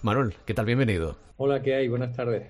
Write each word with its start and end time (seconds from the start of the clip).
Manuel, 0.03 0.35
¿qué 0.45 0.53
tal? 0.53 0.67
Bienvenido. 0.67 1.17
Hola, 1.45 1.63
¿qué 1.63 1.75
hay? 1.75 1.89
Buenas 1.89 2.15
tardes. 2.15 2.45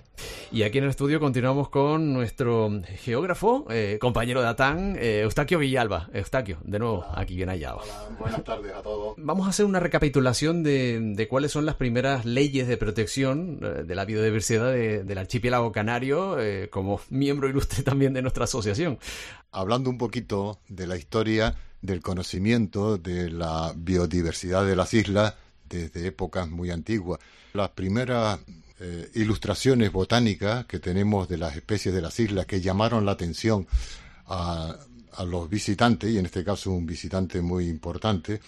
Y 0.51 0.61
aquí 0.61 0.77
en 0.77 0.83
el 0.83 0.91
estudio 0.91 1.19
continuamos 1.19 1.69
con 1.69 2.13
nuestro 2.13 2.69
geógrafo, 2.97 3.65
eh, 3.71 3.97
compañero 3.99 4.41
de 4.41 4.47
Atán, 4.47 4.95
eh, 4.99 5.21
Eustaquio 5.21 5.57
Villalba. 5.57 6.09
Eustaquio, 6.13 6.59
de 6.63 6.77
nuevo, 6.77 7.03
aquí 7.15 7.35
bien 7.35 7.49
hallado. 7.49 7.79
Hola, 7.79 8.15
buenas 8.19 8.43
tardes 8.43 8.71
a 8.71 8.83
todos. 8.83 9.15
Vamos 9.17 9.47
a 9.47 9.49
hacer 9.49 9.65
una 9.65 9.79
recapitulación 9.79 10.61
de, 10.61 11.27
cuáles 11.27 11.51
son 11.51 11.65
las 11.65 11.73
primeras 11.73 12.25
leyes 12.25 12.67
de 12.67 12.77
protección 12.77 13.59
eh, 13.63 13.83
de 13.83 13.95
la 13.95 14.05
biodiversidad 14.05 14.71
del 14.71 15.17
archipiélago 15.17 15.71
canario, 15.71 16.37
como 16.69 16.99
miembro 17.09 17.47
ilustre 17.53 17.83
también 17.83 18.13
de 18.13 18.21
nuestra 18.21 18.43
asociación. 18.45 18.99
Hablando 19.51 19.89
un 19.89 19.97
poquito 19.97 20.59
de 20.67 20.87
la 20.87 20.97
historia 20.97 21.55
del 21.81 22.01
conocimiento 22.01 22.97
de 22.97 23.29
la 23.29 23.73
biodiversidad 23.75 24.65
de 24.65 24.75
las 24.75 24.93
islas 24.93 25.35
desde 25.69 26.07
épocas 26.07 26.49
muy 26.49 26.71
antiguas. 26.71 27.19
Las 27.53 27.69
primeras 27.69 28.39
eh, 28.79 29.09
ilustraciones 29.15 29.91
botánicas 29.91 30.65
que 30.65 30.79
tenemos 30.79 31.27
de 31.27 31.37
las 31.37 31.55
especies 31.55 31.93
de 31.93 32.01
las 32.01 32.19
islas 32.19 32.45
que 32.45 32.61
llamaron 32.61 33.05
la 33.05 33.11
atención 33.13 33.67
a, 34.27 34.77
los 35.27 35.47
visitantes, 35.47 36.09
y 36.09 36.17
en 36.17 36.25
este 36.25 36.43
caso 36.43 36.71
un 36.71 36.87
visitante 36.87 37.39
muy 37.41 37.67
importante, 37.67 38.41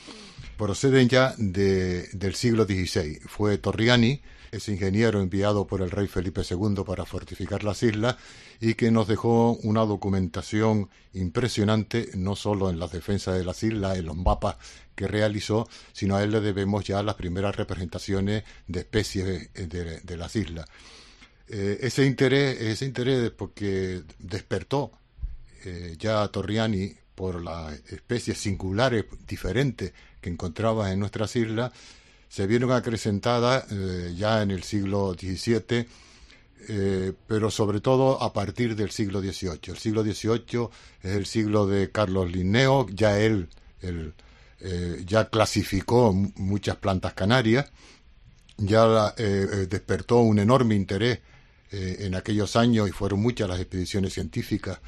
proceden 0.57 1.07
ya 1.07 1.35
del 1.37 2.33
siglo 2.33 2.66
XVI. 2.66 3.19
Fue 3.27 3.59
Torriani, 3.59 4.19
ese 4.55 4.71
ingeniero 4.71 5.21
enviado 5.21 5.67
por 5.67 5.81
el 5.81 5.91
rey 5.91 6.07
Felipe 6.07 6.41
II 6.49 6.83
para 6.85 7.05
fortificar 7.05 7.63
las 7.63 7.83
islas 7.83 8.16
y 8.59 8.75
que 8.75 8.91
nos 8.91 9.07
dejó 9.07 9.53
una 9.63 9.81
documentación 9.81 10.89
impresionante, 11.13 12.09
no 12.16 12.35
solo 12.35 12.69
en 12.69 12.79
las 12.79 12.91
defensas 12.91 13.38
de 13.38 13.45
las 13.45 13.63
islas, 13.63 13.97
en 13.97 14.05
los 14.05 14.16
mapas 14.16 14.55
que 14.95 15.07
realizó, 15.07 15.67
sino 15.91 16.16
a 16.16 16.23
él 16.23 16.31
le 16.31 16.41
debemos 16.41 16.85
ya 16.85 17.03
las 17.03 17.16
primeras 17.16 17.55
representaciones 17.55 18.43
de 18.67 18.79
especies 18.79 19.53
de, 19.53 20.17
las 20.17 20.35
islas. 20.35 20.66
Eh, 21.47 21.79
ese 21.81 22.05
interés, 22.05 22.59
ese 22.59 22.85
interés 22.85 23.31
porque 23.31 24.03
despertó 24.19 24.91
eh, 25.66 25.95
ya 25.99 26.27
Torriani 26.29 26.93
por 27.13 27.43
las 27.43 27.73
especies 27.91 28.37
singulares, 28.37 29.05
diferentes 29.27 29.93
que 30.22 30.29
encontraba 30.29 30.91
en 30.91 30.99
nuestras 30.99 31.35
islas, 31.35 31.72
se 32.29 32.47
vieron 32.47 32.71
acrecentadas 32.71 33.65
eh, 33.71 34.13
ya 34.15 34.41
en 34.41 34.51
el 34.51 34.63
siglo 34.63 35.13
XVII, 35.13 35.87
pero 37.27 37.51
sobre 37.51 37.79
todo 37.79 38.23
a 38.23 38.33
partir 38.33 38.75
del 38.75 38.89
siglo 38.89 39.21
XVIII. 39.21 39.59
El 39.67 39.77
siglo 39.77 40.03
XVIII 40.03 40.69
es 41.03 41.15
el 41.15 41.27
siglo 41.27 41.67
de 41.67 41.91
Carlos 41.91 42.31
Linneo, 42.31 42.87
ya 42.89 43.19
él, 43.19 43.49
eh, 44.67 45.03
ya 45.05 45.29
clasificó 45.29 46.11
muchas 46.13 46.77
plantas 46.77 47.13
canarias, 47.13 47.69
ya 48.57 49.13
eh, 49.17 49.47
eh, 49.51 49.67
despertó 49.69 50.19
un 50.19 50.39
enorme 50.39 50.75
interés 50.75 51.19
en 51.71 52.15
aquellos 52.15 52.55
años 52.55 52.87
y 52.87 52.91
fueron 52.93 53.21
muchas 53.21 53.49
las 53.49 53.59
expediciones 53.59 54.13
científicas 54.13 54.79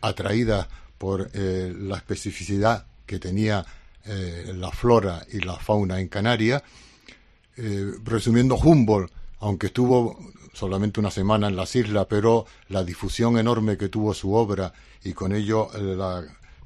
atraídas 0.00 0.66
por 0.98 1.30
la 1.36 1.96
especificidad 1.96 2.86
que 3.06 3.20
tenía 3.20 3.64
la 4.04 4.70
flora 4.70 5.24
y 5.32 5.40
la 5.40 5.56
fauna 5.56 6.00
en 6.00 6.08
Canarias. 6.08 6.62
resumiendo, 8.04 8.56
Humboldt, 8.56 9.12
aunque 9.40 9.68
estuvo 9.68 10.18
solamente 10.52 11.00
una 11.00 11.10
semana 11.10 11.48
en 11.48 11.56
las 11.56 11.74
islas, 11.76 12.06
pero 12.08 12.46
la 12.68 12.84
difusión 12.84 13.38
enorme 13.38 13.76
que 13.76 13.88
tuvo 13.88 14.12
su 14.14 14.34
obra 14.34 14.72
y 15.04 15.12
con 15.12 15.32
ello 15.32 15.70
la 15.74 16.24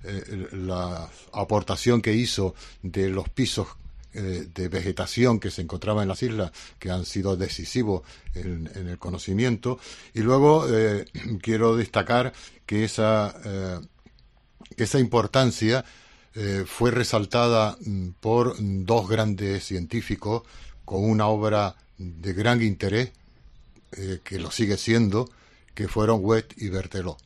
eh, 0.09 0.49
la 0.53 1.11
aportación 1.33 2.01
que 2.01 2.13
hizo 2.13 2.55
de 2.81 3.09
los 3.09 3.29
pisos 3.29 3.67
eh, 4.13 4.47
de 4.55 4.69
vegetación 4.69 5.41
que 5.41 5.51
se 5.51 5.63
encontraba 5.63 6.03
en 6.03 6.09
las 6.09 6.23
islas, 6.23 6.53
que 6.79 6.91
han 6.91 7.05
sido 7.05 7.37
decisivos 7.37 8.03
en, 8.35 8.71
el 8.77 8.99
conocimiento. 8.99 9.81
Y 10.15 10.21
luego 10.21 10.67
eh, 10.71 11.07
quiero 11.43 11.77
destacar 11.77 12.33
que 12.67 12.85
esa, 12.85 13.35
esa 14.77 14.99
importancia 15.01 15.85
fue 16.67 16.91
resaltada 16.91 17.77
mm, 17.85 18.11
por 18.21 18.57
dos 18.59 19.09
grandes 19.09 19.65
científicos 19.65 20.43
con 20.85 21.05
una 21.05 21.27
obra 21.27 21.77
de 21.99 22.33
gran 22.33 22.63
interés, 22.63 23.13
que 24.25 24.39
lo 24.39 24.51
sigue 24.51 24.77
siendo, 24.77 25.31
que 25.75 25.89
fueron 25.89 26.21
West 26.23 26.53
y 26.59 26.69
Berthelot. 26.69 27.17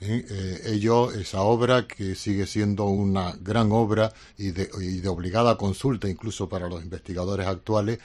¿eh? 0.00 1.16
esa 1.20 1.42
obra 1.42 1.86
que 1.86 2.14
sigue 2.14 2.46
siendo 2.46 2.84
una 2.84 3.34
gran 3.40 3.72
obra 3.72 4.12
y 4.36 4.50
de, 4.50 5.08
obligada 5.08 5.56
consulta 5.56 6.08
incluso 6.08 6.48
para 6.48 6.68
los 6.68 6.82
investigadores 6.82 7.46
actuales, 7.46 7.98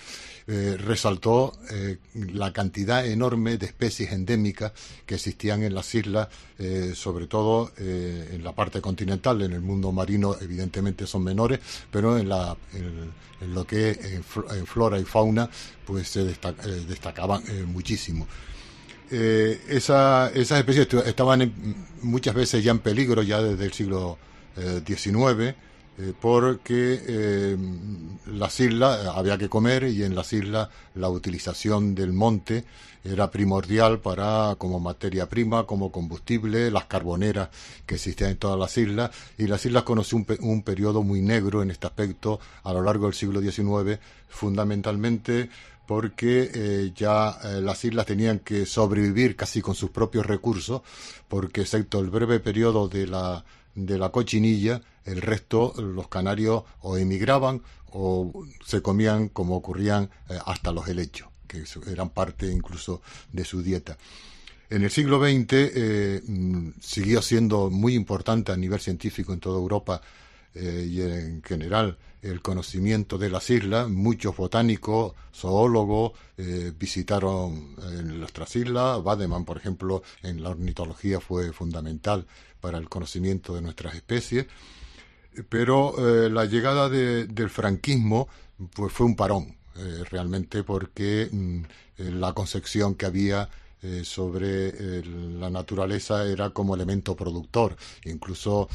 eh, 0.48 0.76
resaltó 0.78 1.54
eh, 1.72 1.98
la 2.14 2.52
cantidad 2.52 3.06
enorme 3.06 3.58
de 3.58 3.66
especies 3.68 4.12
endémicas 4.12 4.72
que 5.06 5.16
existían 5.16 5.64
en 5.64 5.74
las 5.76 5.94
islas, 5.96 6.28
sobre 6.94 7.26
todo 7.26 7.72
en 7.78 8.44
la 8.44 8.54
parte 8.54 8.82
continental, 8.82 9.42
en 9.42 9.54
el 9.54 9.62
mundo 9.62 9.92
marino 9.92 10.36
evidentemente 10.40 11.08
son 11.08 11.24
menores, 11.24 11.60
pero 11.90 12.20
en, 12.20 12.30
la, 12.30 12.56
lo 13.48 13.66
que 13.66 13.90
es 13.90 13.98
en, 14.06 14.24
flora 14.24 15.00
y 15.00 15.04
fauna 15.04 15.50
pues 15.84 16.10
se 16.10 16.24
destacaban 16.24 17.42
muchísimo. 17.66 18.28
Eh, 19.14 19.60
esas 19.68 20.34
especies 20.34 20.88
estaban 21.06 21.76
muchas 22.02 22.34
veces 22.34 22.64
ya 22.64 22.72
en 22.72 22.80
peligro 22.80 23.22
ya 23.24 23.42
desde 23.42 23.66
el 23.66 23.74
siglo 23.74 24.18
XIX, 24.86 25.56
eh, 26.02 26.10
eh, 26.10 26.14
porque 26.20 27.00
eh, 27.08 27.58
las 28.28 28.60
islas 28.60 29.08
había 29.08 29.38
que 29.38 29.50
comer 29.50 29.84
y 29.84 30.04
en 30.04 30.16
las 30.16 30.34
islas 30.34 30.70
la 30.96 31.10
utilización 31.10 31.96
del 31.96 32.14
monte 32.14 32.66
era 33.04 33.32
primordial 33.32 34.00
para 34.00 34.56
como 34.58 34.80
materia 34.80 35.28
prima, 35.28 35.66
como 35.66 35.92
combustible, 35.92 36.70
las 36.70 36.86
carboneras 36.86 37.50
que 37.86 37.96
existían 37.96 38.32
en 38.32 38.38
todas 38.38 38.60
las 38.60 38.78
islas. 38.78 39.12
Y 39.38 39.48
las 39.48 39.66
islas 39.66 39.84
conoció 39.84 40.18
un, 40.18 40.26
un 40.42 40.62
periodo 40.62 41.02
muy 41.02 41.22
negro 41.22 41.64
en 41.64 41.72
este 41.72 41.88
aspecto 41.88 42.40
a 42.64 42.74
lo 42.74 42.84
largo 42.84 43.06
del 43.06 43.16
siglo 43.16 43.42
XIX, 43.42 44.00
fundamentalmente 44.30 45.50
porque 45.92 46.50
eh, 46.54 46.94
ya 46.96 47.38
eh, 47.44 47.60
las 47.62 47.84
islas 47.84 48.06
tenían 48.06 48.40
que 48.40 48.66
sobrevivir 48.66 49.36
casi 49.36 49.62
con 49.62 49.76
sus 49.76 49.90
propios 49.90 50.26
recursos, 50.26 50.84
porque 51.28 51.62
excepto 51.62 52.00
el 52.00 52.10
breve 52.10 52.40
periodo 52.40 52.88
de 52.88 53.08
la 53.08 53.44
de 53.76 53.98
la 53.98 54.10
cochinilla, 54.10 54.82
el 55.06 55.22
resto, 55.22 55.74
los 55.78 56.08
canarios 56.08 56.64
o 56.82 56.98
emigraban 56.98 57.62
o 57.92 58.46
se 58.66 58.82
comían 58.82 59.30
como 59.30 59.56
ocurrían 59.56 60.10
eh, 60.30 60.38
hasta 60.46 60.72
los 60.72 60.88
helechos, 60.88 61.30
que 61.48 61.64
eran 61.88 62.10
parte 62.10 62.52
incluso 62.52 63.02
de 63.32 63.46
su 63.46 63.62
dieta. 63.62 63.98
En 64.70 64.84
el 64.84 64.92
siglo 64.92 65.20
XX 65.20 65.48
eh, 65.52 66.22
mm, 66.26 66.70
siguió 66.80 67.22
siendo 67.22 67.70
muy 67.70 67.94
importante 67.96 68.52
a 68.52 68.58
nivel 68.58 68.80
científico 68.80 69.34
en 69.34 69.40
toda 69.42 69.60
Europa 69.60 70.02
eh, 70.56 70.88
y 70.90 71.02
en 71.02 71.44
general 71.44 71.98
el 72.22 72.42
conocimiento 72.42 73.18
de 73.18 73.30
las 73.30 73.50
islas. 73.50 73.90
Muchos 73.90 74.38
botánicos, 74.38 75.14
zoólogos 75.34 76.12
visitaron 76.78 77.76
nuestras 78.20 78.56
islas. 78.56 79.04
Bademan, 79.04 79.44
por 79.44 79.58
ejemplo, 79.58 80.04
en 80.22 80.44
la 80.44 80.50
ornitología 80.50 81.20
fue 81.20 81.52
fundamental 81.52 82.28
para 82.62 82.78
el 82.78 82.88
conocimiento 82.88 83.56
de 83.56 83.62
nuestras 83.62 83.96
especies 83.96 84.46
pero 85.50 85.96
eh, 85.98 86.30
la 86.30 86.46
llegada 86.46 86.90
del 86.90 87.50
franquismo 87.50 88.28
pues 88.74 88.92
fue 88.92 89.06
un 89.06 89.16
parón 89.16 89.56
eh, 89.76 90.04
realmente 90.10 90.64
porque 90.64 91.30
mm, 91.32 91.64
eh, 91.98 92.12
la 92.12 92.34
concepción 92.34 92.96
que 92.96 93.06
había 93.06 93.50
sobre 94.04 95.04
la 95.40 95.50
naturaleza 95.50 96.24
era 96.26 96.52
como 96.52 96.76
elemento 96.76 97.16
productor. 97.16 97.76
Incluso 98.06 98.70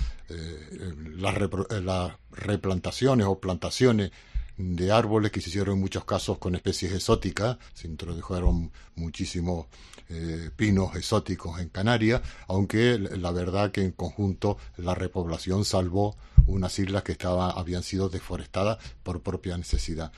las, 1.16 1.36
las 1.84 2.12
replantaciones 2.32 3.24
o 3.24 3.38
plantaciones 3.38 4.10
de 4.56 4.90
árboles 4.90 5.30
que 5.30 5.40
se 5.40 5.50
hicieron 5.50 5.76
en 5.76 5.80
muchos 5.80 6.04
casos 6.04 6.38
con 6.38 6.56
especies 6.56 6.92
exóticas, 6.92 7.56
se 7.72 7.86
introdujeron 7.86 8.72
muchísimos 8.96 9.66
eh, 10.08 10.50
pinos 10.55 10.94
exóticos 10.94 11.58
en 11.58 11.69
Canarias, 11.69 12.23
aunque 12.47 12.97
la 12.97 13.32
verdad 13.32 13.73
que 13.73 13.82
en 13.82 13.91
conjunto 13.91 14.56
la 14.76 14.94
repoblación 14.94 15.64
salvó 15.64 16.17
unas 16.47 16.79
islas 16.79 17.03
que 17.03 17.17
habían 17.26 17.82
sido 17.82 18.08
deforestadas 18.08 18.79
por 19.03 19.20
propia 19.23 19.58
necesidad. 19.58 20.12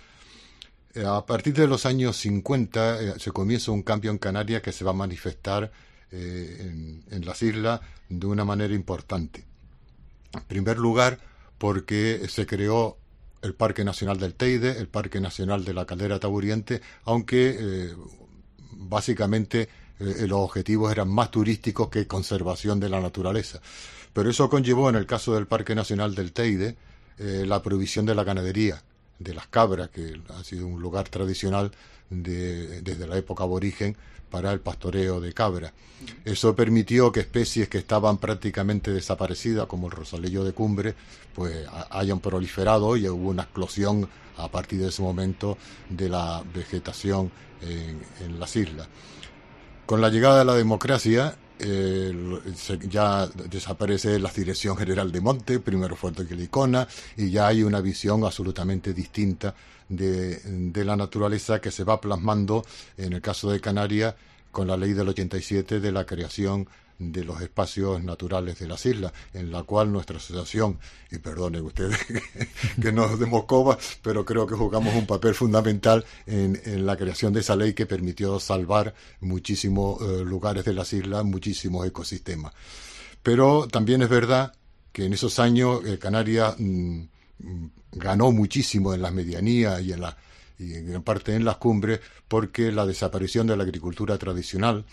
Eh, 0.94 1.06
a 1.06 1.25
partir 1.25 1.55
de 1.55 1.67
los 1.67 1.87
años 1.87 2.19
50 2.19 3.00
eh, 3.00 3.14
se 3.19 3.31
comienza 3.31 3.70
un 3.70 3.82
cambio 3.82 4.11
en 4.11 4.19
Canarias 4.19 4.61
que 4.61 4.73
se 4.73 4.85
va 4.85 4.90
a 4.90 4.94
manifestar 4.94 5.73
en, 6.11 7.02
las 7.25 7.43
islas 7.43 7.81
de 8.11 8.26
una 8.26 8.44
manera 8.44 8.75
importante. 8.75 9.46
En 10.35 10.43
primer 10.43 10.79
lugar, 10.79 11.19
porque 11.56 12.26
se 12.29 12.46
creó 12.46 12.99
el 13.40 13.55
Parque 13.55 13.85
Nacional 13.85 14.19
del 14.19 14.35
Teide, 14.35 14.79
el 14.79 14.88
Parque 14.88 15.20
Nacional 15.20 15.64
de 15.64 15.73
la 15.73 15.87
Caldera 15.87 16.19
Taburiente, 16.19 16.82
aunque 17.05 17.94
básicamente 18.78 19.69
eh, 19.98 20.26
los 20.26 20.38
objetivos 20.38 20.92
eran 20.92 21.08
más 21.08 21.30
turísticos 21.30 21.88
que 21.88 22.06
conservación 22.06 22.80
de 22.80 22.88
la 22.88 23.00
naturaleza. 23.00 23.60
Pero 24.12 24.30
eso 24.30 24.48
conllevó, 24.48 24.88
en 24.88 24.96
el 24.96 25.06
caso 25.06 25.34
del 25.34 25.46
Parque 25.46 25.75
Nacional 25.75 26.14
del 26.14 26.32
Teide, 26.32 26.76
eh, 27.19 27.44
la 27.46 27.62
prohibición 27.62 28.06
de 28.06 28.14
la 28.14 28.25
ganadería, 28.25 28.82
de 29.19 29.34
las 29.34 29.48
cabras, 29.48 29.90
que 29.90 30.20
ha 30.28 30.44
sido 30.44 30.66
un 30.66 30.80
lugar 30.80 31.08
tradicional 31.08 31.72
desde 32.10 33.06
la 33.06 33.16
época 33.16 33.44
aborigen 33.44 33.96
para 34.31 34.52
el 34.52 34.60
pastoreo 34.60 35.20
de 35.20 35.32
cabra. 35.32 35.72
Eso 36.25 36.55
permitió 36.55 37.10
que 37.10 37.20
especies 37.20 37.69
que 37.69 37.78
estaban 37.78 38.19
prácticamente 38.19 38.90
desaparecidas, 38.93 39.66
como 39.66 39.87
el 39.87 39.93
rosalillo 39.93 40.44
de 40.44 40.52
cumbre, 40.52 40.94
pues 41.34 41.66
hayan 41.90 42.20
proliferado 42.20 42.96
y 42.96 43.08
hubo 43.08 43.31
una 43.31 43.44
explosión 43.44 44.08
a 44.37 44.49
partir 44.49 44.81
de 44.81 44.88
ese 44.88 45.02
momento 45.02 45.58
de 45.88 46.08
la 46.08 46.43
vegetación 46.55 47.31
en, 47.62 48.38
las 48.38 48.54
islas. 48.56 48.87
Con 49.87 50.00
la 50.00 50.11
llegada 50.11 50.40
de 50.40 50.44
la 50.44 50.54
democracia, 50.54 51.37
ya 52.88 53.26
desaparece 53.26 54.19
la 54.19 54.31
Dirección 54.31 54.76
General 54.76 55.10
de 55.10 55.20
Monte, 55.20 55.60
primero 55.60 55.96
Fuerte 55.96 56.26
Icona, 56.34 56.87
y 57.16 57.31
ya 57.31 57.49
hay 57.49 57.62
una 57.62 57.81
visión 57.81 58.25
absolutamente 58.25 58.94
distinta 58.94 59.55
de, 59.88 60.37
de, 60.37 60.84
la 60.84 60.96
naturaleza 60.96 61.60
que 61.60 61.70
se 61.70 61.84
va 61.84 62.00
plasmando, 62.00 62.64
en 62.96 63.12
el 63.14 63.20
caso 63.20 63.50
de 63.50 63.60
Canarias, 63.60 64.14
con 64.50 64.66
la 64.69 64.76
ley 64.76 64.93
del 64.93 65.08
87 65.08 65.81
de 65.81 65.93
la 65.93 66.05
creación 66.05 66.69
de 66.98 67.24
los 67.24 67.40
espacios 67.40 68.02
naturales 68.02 68.58
de 68.58 68.66
las 68.66 68.84
islas, 68.84 69.12
en 69.32 69.52
la 69.52 69.62
cual 69.62 69.92
nuestra 69.92 70.16
asociación, 70.16 70.78
y 71.10 71.18
perdonen 71.18 71.62
ustedes 71.62 71.98
que 72.82 72.92
nos 72.92 73.18
demos 73.18 73.44
coba, 73.44 73.78
pero 74.02 74.24
creo 74.24 74.46
que 74.46 74.54
jugamos 74.54 74.94
un 74.94 75.06
papel 75.06 75.34
fundamental 75.34 76.04
en, 76.26 76.58
la 76.84 76.96
creación 76.96 77.32
de 77.32 77.40
esa 77.40 77.56
ley 77.56 77.72
que 77.72 77.86
permitió 77.86 78.40
salvar 78.40 78.94
muchísimos 79.20 80.00
eh, 80.02 80.24
lugares 80.24 80.64
de 80.64 80.74
las 80.74 80.92
islas, 80.92 81.24
muchísimos 81.24 81.86
ecosistemas. 81.86 82.52
Pero 83.22 83.68
también 83.68 84.02
es 84.02 84.08
verdad 84.08 84.52
que 84.92 85.04
en 85.04 85.12
esos 85.12 85.38
años 85.38 85.84
eh, 85.84 85.98
Canarias 85.98 86.56
mm, 86.58 87.02
ganó 87.92 88.32
muchísimo 88.32 88.94
en 88.94 89.02
las 89.02 89.12
medianías 89.12 89.82
y 89.82 89.92
en 89.92 90.00
la 90.00 90.16
y 90.58 90.74
en 90.74 91.02
parte 91.02 91.36
en 91.36 91.44
las 91.44 91.56
cumbres, 91.56 92.00
porque 92.26 92.72
la 92.72 92.84
desaparición 92.84 93.46
de 93.46 93.56
la 93.56 93.62
agricultura 93.62 94.18
tradicional 94.18 94.84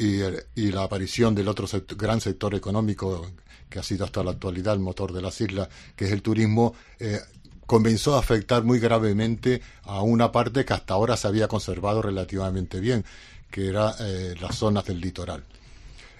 y, 0.00 0.72
la 0.72 0.82
aparición 0.82 1.34
del 1.34 1.48
otro 1.48 1.66
gran 1.96 2.20
sector 2.20 2.54
económico 2.54 3.26
que 3.68 3.78
ha 3.78 3.82
sido 3.82 4.06
hasta 4.06 4.24
la 4.24 4.30
actualidad 4.32 4.74
el 4.74 4.80
motor 4.80 5.12
de 5.12 5.20
las 5.20 5.40
islas, 5.40 5.68
que 5.94 6.06
es 6.06 6.12
el 6.12 6.22
turismo, 6.22 6.74
eh, 6.98 7.20
comenzó 7.66 8.16
a 8.16 8.18
afectar 8.18 8.64
muy 8.64 8.80
gravemente 8.80 9.60
a 9.82 10.02
una 10.02 10.32
parte 10.32 10.64
que 10.64 10.72
hasta 10.72 10.94
ahora 10.94 11.16
se 11.16 11.28
había 11.28 11.48
conservado 11.48 12.00
relativamente 12.00 12.80
bien, 12.80 13.04
que 13.50 13.68
era 13.68 13.94
eh, 14.00 14.34
las 14.40 14.56
zonas 14.56 14.86
del 14.86 15.00
litoral. 15.00 15.44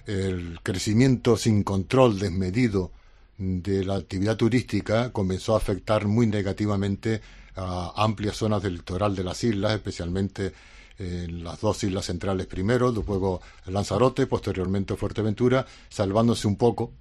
El 0.05 0.59
crecimiento 0.61 1.35
sin 1.35 1.63
control 1.63 2.19
desmedido 2.19 2.91
de 3.37 3.83
la 3.83 3.95
actividad 3.95 4.37
turística 4.37 5.11
comenzó 5.11 5.55
a 5.55 5.57
afectar 5.57 6.05
muy 6.05 6.27
negativamente 6.27 7.21
a 7.55 7.93
amplias 7.95 8.37
zonas 8.37 8.61
del 8.61 8.75
litoral 8.75 9.15
de 9.15 9.23
las 9.23 9.43
islas, 9.43 9.73
especialmente 9.73 10.53
en 11.01 11.43
las 11.43 11.59
dos 11.59 11.83
islas 11.83 12.05
centrales 12.05 12.45
primero, 12.45 12.91
luego 12.91 13.41
Lanzarote, 13.65 14.27
posteriormente 14.27 14.95
Fuerteventura, 14.95 15.65
salvándose 15.89 16.47
un 16.47 16.57
poco 16.57 16.93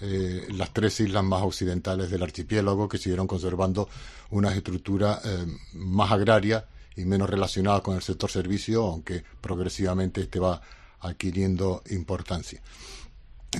eh, 0.00 0.46
las 0.50 0.72
tres 0.72 1.00
islas 1.00 1.22
más 1.22 1.42
occidentales 1.42 2.10
del 2.10 2.22
archipiélago 2.22 2.88
que 2.88 2.98
siguieron 2.98 3.26
conservando 3.26 3.88
una 4.30 4.54
estructura 4.54 5.20
eh, 5.24 5.46
más 5.74 6.10
agraria 6.10 6.64
y 6.96 7.04
menos 7.04 7.28
relacionada 7.28 7.80
con 7.80 7.96
el 7.96 8.02
sector 8.02 8.30
servicio, 8.30 8.84
aunque 8.84 9.22
progresivamente 9.40 10.22
este 10.22 10.40
va 10.40 10.60
adquiriendo 11.00 11.82
importancia. 11.90 12.60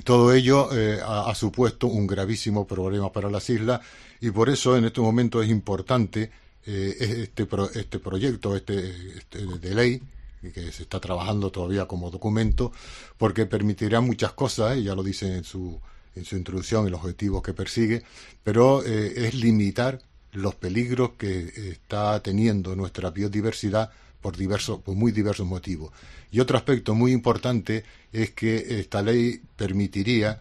Todo 0.04 0.32
ello 0.32 0.70
eh, 0.72 1.00
ha, 1.04 1.34
supuesto 1.34 1.86
un 1.86 2.06
gravísimo 2.06 2.66
problema 2.66 3.12
para 3.12 3.28
las 3.28 3.50
islas 3.50 3.80
y 4.20 4.30
por 4.30 4.48
eso 4.48 4.76
en 4.76 4.86
este 4.86 5.02
momento 5.02 5.42
es 5.42 5.50
importante 5.50 6.30
eh, 6.66 7.24
este, 7.28 7.46
este 7.74 7.98
proyecto 7.98 8.54
este, 8.54 9.16
este, 9.18 9.46
de 9.46 9.74
ley 9.74 10.02
que 10.54 10.72
se 10.72 10.82
está 10.82 11.00
trabajando 11.00 11.50
todavía 11.50 11.86
como 11.86 12.10
documento 12.10 12.72
porque 13.16 13.46
permitirá 13.46 14.00
muchas 14.00 14.32
cosas, 14.32 14.82
ya 14.82 14.94
lo 14.94 15.02
dice 15.02 15.36
en 15.36 15.44
su, 15.44 15.80
en 16.16 16.24
su 16.24 16.36
introducción, 16.36 16.86
el 16.86 16.94
objetivo 16.94 17.42
que 17.42 17.52
persigue, 17.52 18.02
pero 18.42 18.84
eh, 18.84 19.26
es 19.28 19.34
limitar 19.34 20.00
los 20.32 20.54
peligros 20.54 21.10
que 21.18 21.52
está 21.70 22.20
teniendo 22.20 22.74
nuestra 22.74 23.10
biodiversidad 23.10 23.90
por, 24.20 24.36
diversos, 24.36 24.80
por 24.80 24.94
muy 24.94 25.12
diversos 25.12 25.46
motivos. 25.46 25.92
Y 26.30 26.40
otro 26.40 26.56
aspecto 26.56 26.94
muy 26.94 27.12
importante 27.12 27.84
es 28.12 28.30
que 28.30 28.80
esta 28.80 29.02
ley 29.02 29.42
permitiría 29.56 30.40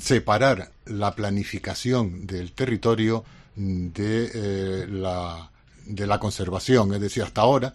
separar 0.00 0.70
la 0.86 1.14
planificación 1.14 2.26
del 2.26 2.52
territorio 2.52 3.24
de, 3.56 4.30
eh, 4.34 4.86
la, 4.88 5.50
de 5.86 6.06
la 6.06 6.18
conservación. 6.18 6.94
Es 6.94 7.00
decir, 7.00 7.22
hasta 7.22 7.42
ahora 7.42 7.72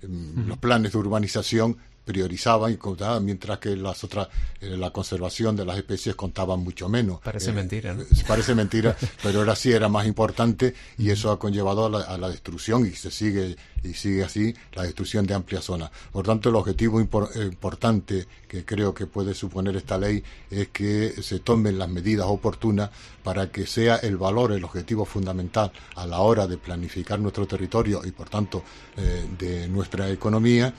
los 0.00 0.58
planes 0.58 0.92
de 0.92 0.98
urbanización 0.98 1.76
priorizaban 2.08 2.72
y 2.72 2.78
contaban, 2.78 3.22
mientras 3.22 3.58
que 3.58 3.76
las 3.76 4.02
otras, 4.02 4.28
eh, 4.62 4.78
la 4.78 4.90
conservación 4.90 5.54
de 5.54 5.66
las 5.66 5.76
especies 5.76 6.14
contaban 6.14 6.60
mucho 6.60 6.88
menos. 6.88 7.20
Parece 7.20 7.50
eh, 7.50 7.52
mentira, 7.52 7.92
¿no? 7.92 8.02
Parece 8.26 8.54
mentira, 8.54 8.96
pero 9.22 9.40
ahora 9.40 9.54
sí 9.54 9.70
era 9.70 9.90
más 9.90 10.06
importante 10.06 10.72
y 10.96 11.10
eso 11.10 11.30
ha 11.30 11.38
conllevado 11.38 11.84
a 11.84 12.16
la, 12.16 12.28
destrucción 12.30 12.86
y 12.86 12.92
se 12.92 13.10
sigue 13.10 13.56
y 13.84 13.92
sigue 13.92 14.24
así 14.24 14.54
la 14.72 14.84
destrucción 14.84 15.26
de 15.26 15.34
amplias 15.34 15.64
zonas. 15.64 15.90
Por 16.10 16.24
tanto, 16.24 16.48
el 16.48 16.56
objetivo 16.56 16.98
importante 16.98 18.26
que 18.48 18.64
creo 18.64 18.94
que 18.94 19.06
puede 19.06 19.34
suponer 19.34 19.76
esta 19.76 19.98
ley 19.98 20.24
es 20.50 20.68
que 20.68 21.22
se 21.22 21.40
tomen 21.40 21.78
las 21.78 21.90
medidas 21.90 22.26
oportunas 22.26 22.88
para 23.22 23.50
que 23.50 23.66
sea 23.66 23.96
el 23.96 24.16
valor, 24.16 24.52
el 24.52 24.64
objetivo 24.64 25.04
fundamental 25.04 25.70
a 25.94 26.06
la 26.06 26.20
hora 26.20 26.46
de 26.46 26.56
planificar 26.56 27.20
nuestro 27.20 27.46
territorio 27.46 28.00
y, 28.02 28.12
por 28.12 28.30
tanto, 28.30 28.64
eh, 28.96 29.26
de 29.38 29.68
nuestra 29.68 30.08
economía 30.10 30.72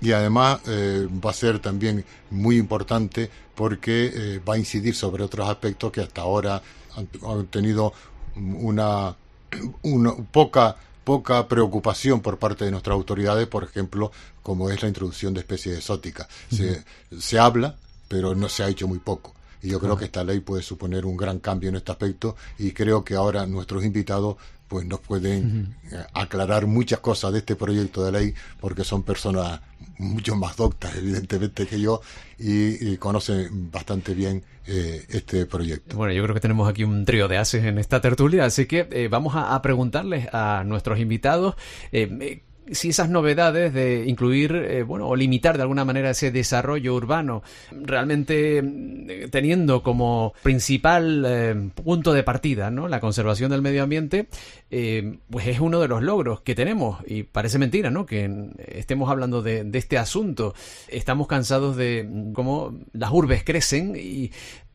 y 0.00 0.12
además 0.12 0.60
eh, 0.66 1.08
va 1.24 1.30
a 1.30 1.34
ser 1.34 1.58
también 1.58 2.04
muy 2.30 2.56
importante 2.56 3.30
porque 3.54 4.10
eh, 4.12 4.40
va 4.46 4.54
a 4.54 4.58
incidir 4.58 4.94
sobre 4.94 5.22
otros 5.22 5.48
aspectos 5.48 5.92
que 5.92 6.00
hasta 6.00 6.22
ahora 6.22 6.62
han, 6.96 7.46
tenido 7.46 7.92
una, 8.36 9.16
una, 9.82 10.14
poca 10.32 10.76
poca 11.04 11.48
preocupación 11.48 12.20
por 12.20 12.38
parte 12.38 12.64
de 12.64 12.70
nuestras 12.70 12.94
autoridades, 12.94 13.46
por 13.48 13.64
ejemplo, 13.64 14.12
como 14.42 14.70
es 14.70 14.80
la 14.82 14.88
introducción 14.88 15.34
de 15.34 15.40
especies 15.40 15.78
exóticas. 15.78 16.28
se, 16.50 16.84
se 17.18 17.38
habla, 17.38 17.74
pero 18.06 18.34
no 18.34 18.48
se 18.48 18.62
ha 18.62 18.68
hecho 18.68 18.86
muy 18.86 18.98
poco. 18.98 19.34
y 19.62 19.68
yo 19.70 19.80
creo 19.80 19.96
que 19.96 20.04
esta 20.06 20.24
ley 20.24 20.40
puede 20.40 20.62
suponer 20.62 21.04
un 21.06 21.16
gran 21.16 21.38
cambio 21.40 21.68
en 21.68 21.76
este 21.76 21.92
aspecto 21.92 22.36
y 22.58 22.72
creo 22.72 23.04
que 23.04 23.14
ahora 23.14 23.46
nuestros 23.46 23.84
invitados 23.84 24.36
pues 24.70 24.86
nos 24.86 25.00
pueden 25.00 25.74
eh, 25.90 25.96
aclarar 26.14 26.68
muchas 26.68 27.00
cosas 27.00 27.32
de 27.32 27.40
este 27.40 27.56
proyecto 27.56 28.04
de 28.04 28.12
ley 28.12 28.34
porque 28.60 28.84
son 28.84 29.02
personas 29.02 29.60
mucho 29.98 30.36
más 30.36 30.56
doctas 30.56 30.94
evidentemente 30.96 31.66
que 31.66 31.80
yo 31.80 32.00
y, 32.38 32.96
conocen 32.98 33.70
bastante 33.72 34.14
bien 34.14 34.44
eh, 34.66 35.04
este 35.08 35.44
proyecto. 35.46 35.96
Bueno, 35.96 36.14
yo 36.14 36.22
creo 36.22 36.34
que 36.34 36.40
tenemos 36.40 36.68
aquí 36.68 36.84
un 36.84 37.04
trío 37.04 37.26
de 37.26 37.36
haces 37.36 37.64
en 37.64 37.78
esta 37.78 38.00
tertulia, 38.00 38.44
así 38.44 38.66
que 38.66 38.88
eh, 38.92 39.08
vamos 39.08 39.34
a, 39.36 39.60
preguntarles 39.60 40.28
a 40.32 40.62
nuestros 40.64 41.00
invitados 41.00 41.56
si 42.70 42.90
esas 42.90 43.08
novedades 43.08 43.72
de 43.72 44.04
incluir, 44.06 44.54
eh, 44.54 44.82
bueno, 44.82 45.08
o 45.08 45.16
limitar 45.16 45.56
de 45.56 45.62
alguna 45.62 45.84
manera 45.84 46.10
ese 46.10 46.30
desarrollo 46.30 46.94
urbano, 46.94 47.42
realmente 47.70 48.62
mm, 48.62 49.30
teniendo 49.30 49.82
como 49.82 50.34
principal 50.42 51.24
eh, 51.26 51.70
punto 51.74 52.12
de 52.12 52.22
partida, 52.22 52.70
¿no? 52.70 52.88
La 52.88 53.00
conservación 53.00 53.50
del 53.50 53.62
medio 53.62 53.82
ambiente, 53.82 54.28
eh, 54.70 55.18
pues 55.30 55.46
es 55.46 55.60
uno 55.60 55.80
de 55.80 55.88
los 55.88 56.02
logros 56.02 56.42
que 56.42 56.54
tenemos 56.54 56.98
y 57.06 57.24
parece 57.24 57.58
mentira, 57.58 57.90
¿no? 57.90 58.06
Que 58.06 58.50
estemos 58.68 59.10
hablando 59.10 59.42
de, 59.42 59.64
de 59.64 59.78
este 59.78 59.98
asunto. 59.98 60.54
Estamos 60.88 61.26
cansados 61.26 61.76
de 61.76 62.08
cómo 62.34 62.78
las 62.92 63.10
urbes 63.10 63.42
crecen 63.44 63.96
y 63.96 64.30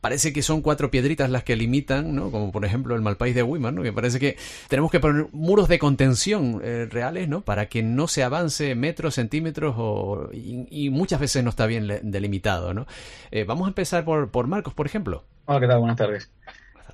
parece 0.06 0.32
que 0.32 0.40
son 0.40 0.62
cuatro 0.62 0.88
piedritas 0.88 1.28
las 1.30 1.42
que 1.42 1.56
limitan, 1.56 2.14
¿no? 2.14 2.30
Como 2.30 2.52
por 2.52 2.64
ejemplo 2.64 2.94
el 2.94 3.02
mal 3.02 3.16
país 3.16 3.34
de 3.34 3.42
Weimar, 3.42 3.72
¿no? 3.72 3.82
Que 3.82 3.92
parece 3.92 4.20
que 4.20 4.36
tenemos 4.68 4.88
que 4.92 5.00
poner 5.00 5.26
muros 5.32 5.66
de 5.66 5.80
contención 5.80 6.60
eh, 6.62 6.86
reales, 6.88 7.28
¿no? 7.28 7.40
Para 7.40 7.66
que 7.66 7.82
no 7.82 8.06
se 8.06 8.22
avance 8.22 8.76
metros, 8.76 9.16
centímetros 9.16 9.74
o, 9.76 10.30
y, 10.32 10.90
muchas 10.90 11.18
veces 11.18 11.42
no 11.42 11.50
está 11.50 11.66
bien 11.66 11.88
delimitado, 12.04 12.72
¿no? 12.72 12.86
Eh, 13.32 13.42
vamos 13.42 13.66
a 13.66 13.70
empezar 13.70 14.04
por, 14.04 14.30
por 14.30 14.46
Marcos, 14.46 14.74
por 14.74 14.86
ejemplo. 14.86 15.24
Hola, 15.46 15.58
¿qué 15.58 15.66
tal? 15.66 15.80
Buenas 15.80 15.96
tardes. 15.96 16.30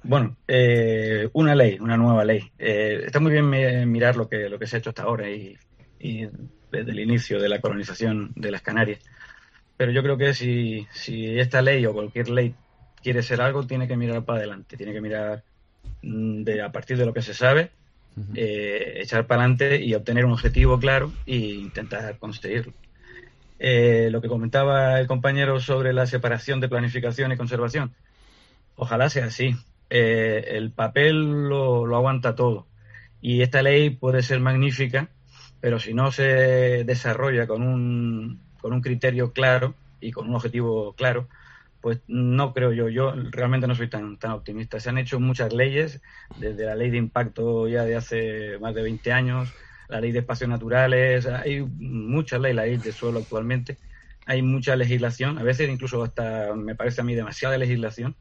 Bueno, 0.04 0.34
eh, 0.48 1.28
una 1.34 1.54
ley, 1.54 1.76
una 1.80 1.98
nueva 1.98 2.24
ley. 2.24 2.50
está 2.56 3.20
muy 3.20 3.32
bien 3.32 3.92
mirar 3.92 4.16
lo 4.16 4.26
que, 4.26 4.48
lo 4.48 4.58
que 4.58 4.66
se 4.66 4.76
ha 4.76 4.78
hecho 4.78 4.88
hasta 4.88 5.02
ahora 5.02 5.28
y, 5.28 5.58
y 6.00 6.28
desde 6.70 6.92
el 6.92 7.00
inicio 7.00 7.38
de 7.38 7.50
la 7.50 7.60
colonización 7.60 8.32
de 8.36 8.50
las 8.50 8.62
Canarias. 8.62 9.00
Pero 9.76 9.92
yo 9.92 10.02
creo 10.02 10.16
que 10.16 10.32
si, 10.32 10.86
si 10.92 11.38
esta 11.38 11.60
ley 11.60 11.84
o 11.84 11.92
cualquier 11.92 12.30
ley 12.30 12.54
quiere 13.02 13.22
ser 13.22 13.40
algo, 13.40 13.66
tiene 13.66 13.88
que 13.88 13.96
mirar 13.96 14.24
para 14.24 14.38
adelante, 14.38 14.76
tiene 14.76 14.92
que 14.92 15.00
mirar 15.00 15.42
mm, 16.02 16.42
de, 16.42 16.62
a 16.62 16.72
partir 16.72 16.96
de 16.96 17.06
lo 17.06 17.12
que 17.12 17.22
se 17.22 17.34
sabe, 17.34 17.70
eh, 18.34 18.98
echar 19.00 19.26
para 19.26 19.42
adelante 19.42 19.82
y 19.82 19.94
obtener 19.94 20.26
un 20.26 20.32
objetivo 20.32 20.78
claro 20.78 21.12
e 21.26 21.36
intentar 21.36 22.18
conseguirlo. 22.18 22.72
Eh, 23.58 24.08
lo 24.10 24.20
que 24.20 24.28
comentaba 24.28 24.98
el 25.00 25.06
compañero 25.06 25.60
sobre 25.60 25.92
la 25.92 26.06
separación 26.06 26.60
de 26.60 26.68
planificación 26.68 27.32
y 27.32 27.36
conservación, 27.36 27.94
ojalá 28.76 29.08
sea 29.08 29.26
así. 29.26 29.56
Eh, 29.88 30.56
el 30.56 30.70
papel 30.70 31.48
lo, 31.48 31.86
lo 31.86 31.96
aguanta 31.96 32.34
todo 32.34 32.66
y 33.20 33.42
esta 33.42 33.62
ley 33.62 33.90
puede 33.90 34.22
ser 34.22 34.40
magnífica, 34.40 35.08
pero 35.60 35.78
si 35.78 35.94
no 35.94 36.10
se 36.10 36.82
desarrolla 36.84 37.46
con 37.46 37.62
un, 37.62 38.40
con 38.60 38.72
un 38.72 38.80
criterio 38.80 39.32
claro 39.32 39.74
y 40.00 40.10
con 40.10 40.28
un 40.28 40.34
objetivo 40.34 40.92
claro, 40.94 41.28
pues 41.82 42.00
no 42.06 42.54
creo 42.54 42.72
yo. 42.72 42.88
Yo 42.88 43.12
realmente 43.30 43.66
no 43.66 43.74
soy 43.74 43.90
tan, 43.90 44.16
tan 44.16 44.30
optimista. 44.30 44.80
Se 44.80 44.88
han 44.88 44.98
hecho 44.98 45.20
muchas 45.20 45.52
leyes, 45.52 46.00
desde 46.38 46.64
la 46.64 46.76
ley 46.76 46.90
de 46.90 46.96
impacto 46.96 47.68
ya 47.68 47.84
de 47.84 47.96
hace 47.96 48.58
más 48.60 48.74
de 48.74 48.82
20 48.82 49.12
años, 49.12 49.52
la 49.88 50.00
ley 50.00 50.12
de 50.12 50.20
espacios 50.20 50.48
naturales, 50.48 51.26
hay 51.26 51.60
muchas 51.60 52.40
leyes, 52.40 52.56
la 52.56 52.64
ley 52.64 52.76
de 52.78 52.92
suelo 52.92 53.18
actualmente. 53.18 53.76
Hay 54.24 54.40
mucha 54.40 54.76
legislación, 54.76 55.38
a 55.38 55.42
veces 55.42 55.68
incluso 55.68 56.04
hasta 56.04 56.54
me 56.54 56.76
parece 56.76 57.00
a 57.00 57.04
mí 57.04 57.16
demasiada 57.16 57.58
legislación, 57.58 58.14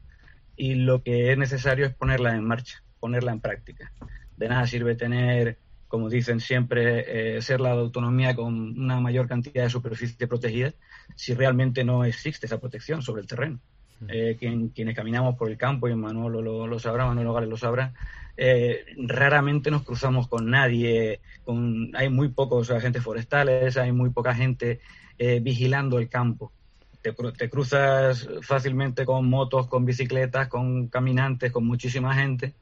y 0.56 0.74
lo 0.74 1.04
que 1.04 1.30
es 1.30 1.38
necesario 1.38 1.86
es 1.86 1.94
ponerla 1.94 2.34
en 2.34 2.44
marcha, 2.44 2.82
ponerla 2.98 3.30
en 3.30 3.40
práctica. 3.40 3.92
De 4.36 4.48
nada 4.48 4.66
sirve 4.66 4.96
tener, 4.96 5.58
como 5.86 6.10
dicen 6.10 6.40
siempre, 6.40 7.36
eh, 7.36 7.42
ser 7.42 7.60
la 7.60 7.70
autonomía 7.70 8.34
con 8.34 8.76
una 8.76 8.98
mayor 9.00 9.28
cantidad 9.28 9.62
de 9.62 9.70
superficie 9.70 10.26
protegida 10.26 10.74
si 11.14 11.34
realmente 11.34 11.84
no 11.84 12.04
existe 12.04 12.46
esa 12.46 12.60
protección 12.60 13.02
sobre 13.02 13.22
el 13.22 13.28
terreno. 13.28 13.60
Eh, 14.08 14.36
quienes 14.74 14.96
caminamos 14.96 15.36
por 15.36 15.48
el 15.48 15.56
campo, 15.56 15.88
y 15.88 15.94
Manuel 15.94 16.44
lo, 16.44 16.66
lo, 16.66 16.78
sabrá, 16.78 17.06
Manuel 17.06 17.32
Gales 17.32 17.48
lo 17.48 17.56
sabrá, 17.56 17.94
eh, 18.36 18.84
raramente 18.96 19.70
nos 19.70 19.84
cruzamos 19.84 20.26
con 20.26 20.50
nadie, 20.50 21.20
con, 21.44 21.90
hay 21.94 22.08
muy 22.08 22.28
pocos 22.28 22.70
agentes 22.70 23.02
forestales, 23.02 23.76
hay 23.76 23.92
muy 23.92 24.10
poca 24.10 24.34
gente 24.34 24.80
eh, 25.18 25.40
vigilando 25.40 25.98
el 25.98 26.08
campo. 26.08 26.52
Te, 27.00 27.12
te, 27.12 27.50
cruzas 27.50 28.28
fácilmente 28.42 29.04
con 29.04 29.28
motos, 29.28 29.68
con 29.68 29.84
bicicletas, 29.84 30.48
con 30.48 30.88
caminantes, 30.88 31.52
con 31.52 31.66
muchísima 31.66 32.14
gente 32.14 32.54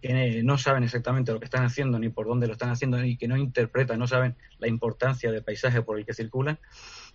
que 0.00 0.42
no 0.42 0.56
saben 0.56 0.82
exactamente 0.82 1.32
lo 1.32 1.38
que 1.38 1.44
están 1.44 1.64
haciendo 1.64 1.98
ni 1.98 2.08
por 2.08 2.26
dónde 2.26 2.46
lo 2.46 2.54
están 2.54 2.70
haciendo 2.70 2.98
ni 2.98 3.16
que 3.16 3.28
no 3.28 3.36
interpretan, 3.36 3.98
no 3.98 4.06
saben 4.06 4.34
la 4.58 4.66
importancia 4.66 5.30
del 5.30 5.44
paisaje 5.44 5.82
por 5.82 5.98
el 5.98 6.06
que 6.06 6.14
circulan 6.14 6.58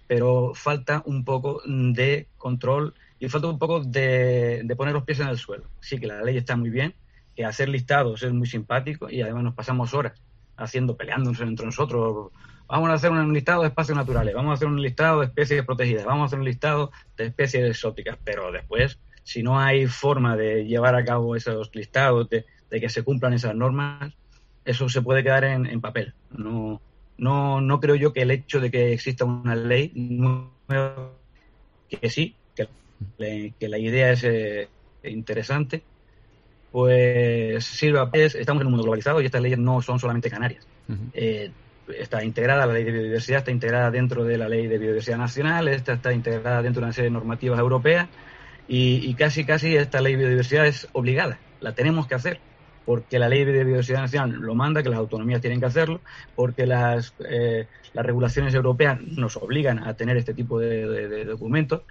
pero 0.07 0.53
falta 0.53 1.01
un 1.05 1.23
poco 1.23 1.61
de 1.65 2.27
control 2.37 2.93
y 3.19 3.29
falta 3.29 3.47
un 3.47 3.57
poco 3.57 3.81
de, 3.81 4.65
poner 4.77 4.93
los 4.93 5.03
pies 5.03 5.19
en 5.19 5.29
el 5.29 5.37
suelo. 5.37 5.65
Sí 5.79 5.97
que 5.99 6.07
la 6.07 6.21
ley 6.21 6.37
está 6.37 6.55
muy 6.55 6.69
bien, 6.69 6.93
que 7.35 7.45
hacer 7.45 7.69
listados 7.69 8.23
es 8.23 8.31
muy 8.31 8.47
simpático 8.47 9.09
y 9.09 9.21
además 9.21 9.43
nos 9.43 9.55
pasamos 9.55 9.93
horas 9.93 10.21
haciendo, 10.57 10.95
peleándonos 10.95 11.39
entre 11.41 11.65
nosotros. 11.65 12.31
Vamos 12.67 12.89
a 12.89 12.93
hacer 12.93 13.11
un 13.11 13.33
listado 13.33 13.61
de 13.61 13.69
espacios 13.69 13.97
naturales, 13.97 14.33
vamos 14.33 14.51
a 14.51 14.53
hacer 14.55 14.67
un 14.67 14.81
listado 14.81 15.19
de 15.19 15.27
especies 15.27 15.63
protegidas, 15.65 16.05
vamos 16.05 16.23
a 16.23 16.25
hacer 16.27 16.39
un 16.39 16.45
listado 16.45 16.91
de 17.17 17.25
especies 17.25 17.69
exóticas, 17.69 18.17
pero 18.23 18.51
después, 18.51 18.99
si 19.23 19.43
no 19.43 19.59
hay 19.59 19.87
forma 19.87 20.35
de 20.35 20.65
llevar 20.65 20.95
a 20.95 21.05
cabo 21.05 21.35
esos 21.35 21.69
listados, 21.75 22.29
de, 22.29 22.45
que 22.69 22.89
se 22.89 23.03
cumplan 23.03 23.33
esas 23.33 23.55
normas, 23.55 24.13
eso 24.65 24.89
se 24.89 25.01
puede 25.01 25.23
quedar 25.23 25.45
en, 25.45 25.65
en 25.65 25.79
papel. 25.79 26.13
No, 26.31 26.81
no, 27.17 27.61
no 27.61 27.79
creo 27.79 27.95
yo 27.95 28.13
que 28.13 28.21
el 28.21 28.31
hecho 28.31 28.59
de 28.59 28.71
que 28.71 28.93
exista 28.93 29.25
una 29.25 29.55
ley, 29.55 29.91
que 31.89 32.09
sí, 32.09 32.35
que, 32.55 32.67
la 33.67 33.77
idea 33.77 34.11
es 34.11 34.23
eh, 34.23 34.67
interesante, 35.03 35.83
pues 36.71 37.63
sirva. 37.65 38.09
estamos 38.13 38.61
en 38.61 38.67
un 38.67 38.73
mundo 38.73 38.83
globalizado 38.83 39.21
y 39.21 39.25
estas 39.25 39.41
leyes 39.41 39.59
no 39.59 39.81
son 39.81 39.99
solamente 39.99 40.29
canarias. 40.29 40.67
Eh, 41.13 41.51
está 41.97 42.23
integrada 42.23 42.65
la 42.65 42.73
ley 42.73 42.83
de 42.83 42.91
biodiversidad, 42.91 43.39
está 43.39 43.51
integrada 43.51 43.91
dentro 43.91 44.23
de 44.23 44.37
la 44.37 44.49
ley 44.49 44.67
de 44.67 44.77
biodiversidad 44.77 45.17
nacional, 45.17 45.67
esta 45.67 45.93
está 45.93 46.13
integrada 46.13 46.61
dentro 46.61 46.81
de 46.81 46.85
una 46.85 46.93
serie 46.93 47.09
de 47.09 47.13
normativas 47.13 47.59
europeas 47.59 48.07
y, 48.67 49.07
y 49.07 49.13
casi, 49.13 49.45
casi 49.45 49.75
esta 49.75 50.01
ley 50.01 50.13
de 50.13 50.19
biodiversidad 50.19 50.65
es 50.65 50.87
obligada, 50.93 51.39
la 51.61 51.73
tenemos 51.73 52.07
que 52.07 52.15
hacer 52.15 52.39
porque 52.85 53.17
la 53.17 53.27
ley 53.27 53.43
de 53.43 53.51
biodiversidad 53.51 54.01
nacional 54.01 54.39
lo 54.39 54.53
manda, 54.53 54.83
que 54.83 54.89
las 54.89 54.99
autonomías 54.99 55.41
tienen 55.41 55.59
que 55.59 55.65
hacerlo, 55.65 56.01
porque 56.35 56.67
las, 56.67 57.13
eh, 57.27 57.67
las 57.93 58.05
regulaciones 58.05 58.53
europeas 58.53 59.01
nos 59.01 59.35
obligan 59.37 59.79
a 59.79 59.95
tener 59.95 60.17
este 60.17 60.33
tipo 60.33 60.59
de, 60.59 61.25
documentos. 61.25 61.81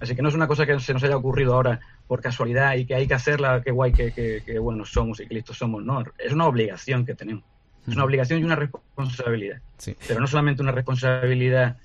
Así 0.00 0.14
que 0.14 0.22
no 0.22 0.28
es 0.28 0.34
una 0.36 0.46
cosa 0.46 0.64
que 0.64 0.78
se 0.78 0.94
nos 0.94 1.02
haya 1.02 1.16
ocurrido 1.16 1.54
ahora 1.54 1.80
por 2.06 2.22
casualidad 2.22 2.76
y 2.76 2.86
que 2.86 2.94
hay 2.94 3.08
que 3.08 3.14
hacerla, 3.14 3.62
qué 3.64 3.72
guay, 3.72 3.92
que, 3.92 4.12
que, 4.12 4.58
buenos 4.60 4.92
somos 4.92 5.18
y 5.18 5.26
que 5.26 5.34
listos 5.34 5.58
somos. 5.58 5.84
No, 5.84 6.04
es 6.16 6.32
una 6.32 6.46
obligación 6.46 7.04
que 7.04 7.14
tenemos. 7.14 7.42
Es 7.86 7.94
una 7.94 8.04
obligación 8.04 8.38
y 8.38 8.44
una 8.44 8.54
responsabilidad. 8.54 9.60
Pero 10.06 10.20
no 10.20 10.26
solamente 10.28 10.62
una 10.62 10.72
responsabilidad 10.72 11.78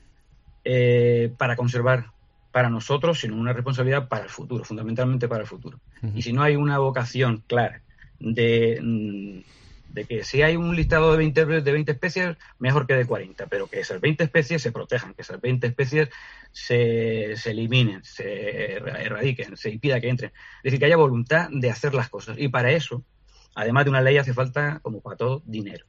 eh, 0.63 1.33
para 1.37 1.55
conservar 1.55 2.11
para 2.51 2.69
nosotros, 2.69 3.19
sino 3.19 3.35
una 3.35 3.51
responsabilidad 3.51 4.07
para 4.07 4.25
el 4.25 4.29
futuro, 4.29 4.63
fundamentalmente 4.63 5.27
para 5.27 5.41
el 5.41 5.47
futuro. 5.47 5.79
Y 6.13 6.21
si 6.21 6.33
no 6.33 6.43
hay 6.43 6.55
una 6.55 6.77
vocación 6.77 7.43
clara 7.47 7.81
de, 8.19 9.43
de, 9.89 10.05
que 10.05 10.23
si 10.23 10.41
hay 10.41 10.55
un 10.55 10.75
listado 10.75 11.11
de 11.11 11.17
20, 11.17 11.45
de 11.45 11.71
20 11.71 11.91
especies, 11.91 12.37
mejor 12.59 12.87
que 12.87 12.95
de 12.95 13.05
40, 13.05 13.47
pero 13.47 13.67
que 13.67 13.79
esas 13.79 14.01
20 14.01 14.23
especies 14.23 14.61
se 14.61 14.71
protejan, 14.71 15.13
que 15.13 15.21
esas 15.21 15.39
20 15.39 15.67
especies 15.67 16.09
se, 16.51 17.35
se 17.35 17.51
eliminen, 17.51 18.03
se 18.03 18.77
erradiquen, 18.77 19.57
se 19.57 19.69
impida 19.69 19.99
que 19.99 20.09
entren. 20.09 20.31
Es 20.57 20.63
decir, 20.63 20.79
que 20.79 20.85
haya 20.85 20.97
voluntad 20.97 21.49
de 21.51 21.69
hacer 21.69 21.93
las 21.93 22.09
cosas. 22.09 22.37
Y 22.39 22.47
para 22.47 22.71
eso, 22.71 23.03
además 23.55 23.85
de 23.85 23.89
una 23.91 24.01
ley, 24.01 24.17
hace 24.17 24.33
falta, 24.33 24.79
como 24.81 25.01
para 25.01 25.17
todo, 25.17 25.43
dinero. 25.45 25.85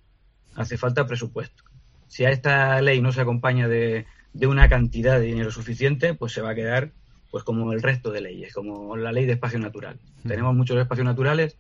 Hace 0.55 0.77
falta 0.77 1.07
presupuesto. 1.07 1.65
Si 2.09 2.25
a 2.25 2.31
esta 2.31 2.81
ley 2.81 3.01
no 3.01 3.13
se 3.13 3.21
acompaña 3.21 3.67
de, 3.69 4.07
de 4.35 4.47
una 4.47 4.69
cantidad 4.69 5.19
de 5.19 5.27
dinero 5.27 5.51
suficiente, 5.51 6.15
pues 6.15 6.33
se 6.33 6.43
va 6.43 6.51
a 6.51 6.55
quedar 6.55 6.93
pues 7.31 7.43
como 7.43 7.73
el 7.73 7.83
resto 7.83 8.13
de 8.13 8.21
leyes, 8.21 8.55
como 8.55 8.97
la 8.97 9.11
ley 9.11 9.27
de 9.27 9.33
espacio 9.33 9.59
natural. 9.59 9.99
Tenemos 10.25 10.55
muchos 10.55 10.79
espacios 10.79 11.05
naturales, 11.05 11.57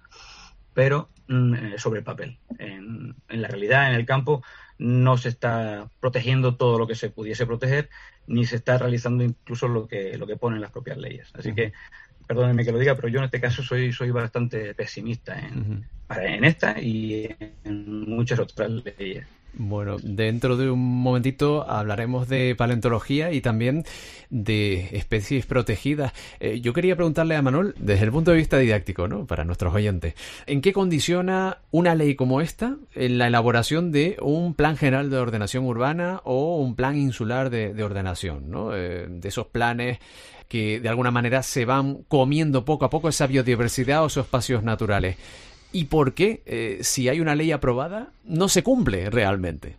pero 0.74 1.08
mm, 1.28 1.54
eh, 1.54 1.74
sobre 1.78 2.00
el 2.00 2.04
papel. 2.04 2.38
En, 2.58 3.14
la 3.28 3.48
realidad, 3.48 3.88
en 3.88 3.94
el 3.94 4.04
campo, 4.04 4.42
no 4.78 5.16
se 5.16 5.30
está 5.30 5.88
protegiendo 6.00 6.56
todo 6.56 6.78
lo 6.78 6.86
que 6.86 6.94
se 6.94 7.10
pudiese 7.10 7.46
proteger, 7.46 7.88
ni 8.26 8.44
se 8.44 8.56
está 8.56 8.76
realizando 8.76 9.24
incluso 9.24 9.68
lo 9.68 9.86
que, 9.86 10.18
lo 10.18 10.26
que 10.26 10.36
ponen 10.36 10.60
las 10.60 10.72
propias 10.72 10.98
leyes. 10.98 11.30
Así 11.34 11.54
que, 11.54 11.72
perdónenme 12.26 12.64
que 12.64 12.72
lo 12.72 12.78
diga, 12.78 12.96
pero 12.96 13.08
yo 13.08 13.20
en 13.20 13.26
este 13.26 13.40
caso 13.40 13.62
soy, 13.62 13.92
soy 13.92 14.10
bastante 14.10 14.74
pesimista 14.74 15.38
en, 15.38 15.88
en 16.10 16.44
esta 16.44 16.80
y 16.80 17.34
en 17.64 18.10
muchas 18.10 18.38
otras 18.40 18.70
leyes. 18.70 19.26
Bueno, 19.56 19.96
dentro 20.02 20.56
de 20.56 20.70
un 20.70 20.80
momentito 20.80 21.68
hablaremos 21.68 22.28
de 22.28 22.54
paleontología 22.56 23.32
y 23.32 23.40
también 23.40 23.84
de 24.30 24.88
especies 24.92 25.46
protegidas. 25.46 26.12
Eh, 26.40 26.60
yo 26.60 26.72
quería 26.72 26.96
preguntarle 26.96 27.36
a 27.36 27.42
Manuel, 27.42 27.74
desde 27.78 28.04
el 28.04 28.10
punto 28.10 28.32
de 28.32 28.38
vista 28.38 28.58
didáctico, 28.58 29.06
¿no? 29.06 29.26
Para 29.26 29.44
nuestros 29.44 29.72
oyentes, 29.72 30.14
¿en 30.46 30.60
qué 30.60 30.72
condiciona 30.72 31.58
una 31.70 31.94
ley 31.94 32.16
como 32.16 32.40
esta 32.40 32.76
en 32.94 33.18
la 33.18 33.28
elaboración 33.28 33.92
de 33.92 34.16
un 34.20 34.54
plan 34.54 34.76
general 34.76 35.10
de 35.10 35.18
ordenación 35.18 35.64
urbana 35.64 36.20
o 36.24 36.56
un 36.56 36.74
plan 36.74 36.96
insular 36.96 37.50
de, 37.50 37.84
ordenación, 37.84 38.50
¿no? 38.50 38.74
Eh, 38.74 39.06
de 39.08 39.28
esos 39.28 39.46
planes 39.46 39.98
que 40.48 40.80
de 40.80 40.88
alguna 40.88 41.10
manera 41.10 41.42
se 41.42 41.64
van 41.64 42.02
comiendo 42.08 42.64
poco 42.64 42.84
a 42.84 42.90
poco 42.90 43.08
esa 43.08 43.26
biodiversidad 43.26 44.02
o 44.02 44.06
esos 44.06 44.24
espacios 44.24 44.62
naturales 44.62 45.16
y 45.74 45.86
por 45.86 46.14
qué, 46.14 46.40
eh, 46.46 46.78
si 46.82 47.08
hay 47.08 47.20
una 47.20 47.34
ley 47.34 47.50
aprobada, 47.50 48.12
no 48.22 48.48
se 48.48 48.62
cumple 48.62 49.10
realmente. 49.10 49.76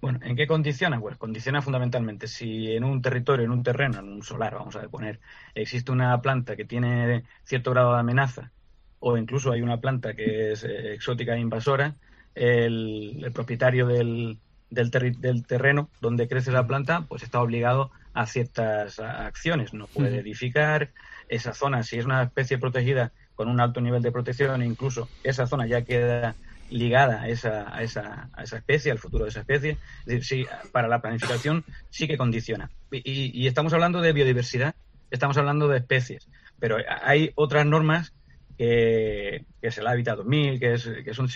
Bueno, 0.00 0.20
¿en 0.22 0.36
qué 0.36 0.46
condiciona? 0.46 1.00
Pues 1.00 1.16
condiciona 1.16 1.60
fundamentalmente 1.60 2.28
si 2.28 2.70
en 2.70 2.84
un 2.84 3.02
territorio, 3.02 3.44
en 3.44 3.50
un 3.50 3.64
terreno, 3.64 3.98
en 3.98 4.08
un 4.08 4.22
solar, 4.22 4.54
vamos 4.54 4.76
a 4.76 4.88
poner, 4.88 5.18
existe 5.56 5.90
una 5.90 6.22
planta 6.22 6.54
que 6.54 6.64
tiene 6.64 7.24
cierto 7.42 7.72
grado 7.72 7.92
de 7.92 7.98
amenaza, 7.98 8.52
o 9.00 9.16
incluso 9.16 9.50
hay 9.50 9.62
una 9.62 9.80
planta 9.80 10.14
que 10.14 10.52
es 10.52 10.62
eh, 10.62 10.94
exótica 10.94 11.34
e 11.34 11.40
invasora, 11.40 11.96
el, 12.36 13.28
propietario 13.34 13.88
del, 13.88 14.38
del, 14.70 14.90
del, 15.20 15.44
terreno 15.44 15.90
donde 16.00 16.28
crece 16.28 16.52
la 16.52 16.68
planta, 16.68 17.04
pues 17.08 17.24
está 17.24 17.42
obligado 17.42 17.90
a 18.14 18.26
ciertas 18.26 19.00
acciones. 19.00 19.74
No 19.74 19.88
puede 19.88 20.18
edificar 20.18 20.92
esa 21.28 21.52
zona, 21.52 21.82
si 21.82 21.98
es 21.98 22.04
una 22.04 22.22
especie 22.22 22.58
protegida 22.58 23.10
con 23.40 23.48
un 23.48 23.58
alto 23.58 23.80
nivel 23.80 24.02
de 24.02 24.12
protección, 24.12 24.62
incluso 24.62 25.08
esa 25.24 25.46
zona 25.46 25.66
ya 25.66 25.80
queda 25.80 26.34
ligada 26.68 27.22
a 27.22 27.28
esa, 27.30 27.74
a 27.74 27.82
esa, 27.82 28.28
a 28.34 28.42
esa 28.42 28.58
especie, 28.58 28.92
al 28.92 28.98
futuro 28.98 29.24
de 29.24 29.30
esa 29.30 29.40
especie. 29.40 29.78
Es 30.00 30.04
decir, 30.04 30.24
sí, 30.24 30.46
para 30.72 30.88
la 30.88 31.00
planificación 31.00 31.64
sí 31.88 32.06
que 32.06 32.18
condiciona. 32.18 32.70
Y, 32.90 33.46
estamos 33.46 33.72
hablando 33.72 34.02
de 34.02 34.12
biodiversidad, 34.12 34.74
estamos 35.10 35.38
hablando 35.38 35.68
de 35.68 35.78
especies, 35.78 36.28
pero 36.58 36.76
hay 37.02 37.32
otras 37.34 37.64
normas 37.64 38.12
que, 38.58 39.46
es 39.62 39.78
el 39.78 39.86
Hábitat 39.86 40.18
2000, 40.18 40.60
que, 40.60 40.74
es, 40.74 40.90
que 41.02 41.14
son 41.14 41.26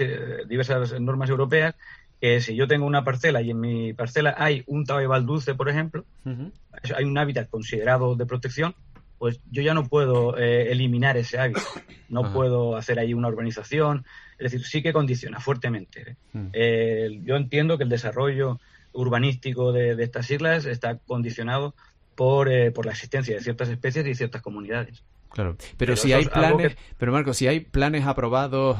diversas 0.47 1.01
normas 1.01 1.31
europeas, 1.31 1.75
que 2.21 2.43
si 2.43 2.55
yo 2.55 2.69
tengo 2.69 2.85
una 2.85 3.03
parcela 3.03 3.41
y 3.41 3.53
en 3.53 3.61
mi 3.61 3.95
parcela 3.95 4.35
hay 4.37 4.63
un 4.67 4.85
tabaibal 4.85 5.25
dulce, 5.25 5.55
por 5.55 5.71
ejemplo, 5.71 6.05
hay 6.95 7.05
un 7.07 7.17
hábitat 7.17 7.49
considerado 7.49 8.15
de 8.15 8.27
protección, 8.27 8.75
pues 9.19 9.41
yo 9.51 9.63
ya 9.63 9.75
no 9.75 9.85
puedo 9.85 10.37
eh, 10.39 10.71
eliminar 10.71 11.17
ese 11.17 11.39
hábitat, 11.39 11.63
no 12.09 12.33
puedo 12.33 12.77
hacer 12.77 12.99
ahí 12.99 13.15
una 13.15 13.29
urbanización, 13.29 14.05
es 14.39 14.53
decir, 14.53 14.67
sí 14.67 14.83
que 14.83 14.93
condiciona 14.93 15.41
fuertemente. 15.41 16.11
¿eh? 16.11 16.17
Mm. 16.33 16.47
Eh, 16.53 17.21
yo 17.23 17.37
entiendo 17.37 17.79
que 17.79 17.85
el 17.85 17.91
desarrollo 17.91 18.61
urbanístico 18.93 19.73
de, 19.73 20.03
estas 20.03 20.31
islas 20.31 20.67
está 20.67 20.99
condicionado 20.99 21.75
por, 22.15 22.51
por 22.73 22.87
la 22.87 22.93
existencia 22.93 23.35
de 23.35 23.43
ciertas 23.43 23.69
especies 23.69 24.07
y 24.07 24.15
ciertas 24.15 24.43
comunidades. 24.43 25.03
Claro, 25.31 25.57
pero, 25.77 25.97
si 25.97 26.13
hay 26.13 26.27
planes, 26.27 26.77
pero 26.97 27.11
Marco, 27.11 27.35
si 27.35 27.49
hay 27.49 27.59
planes 27.59 28.07
aprobados, 28.07 28.79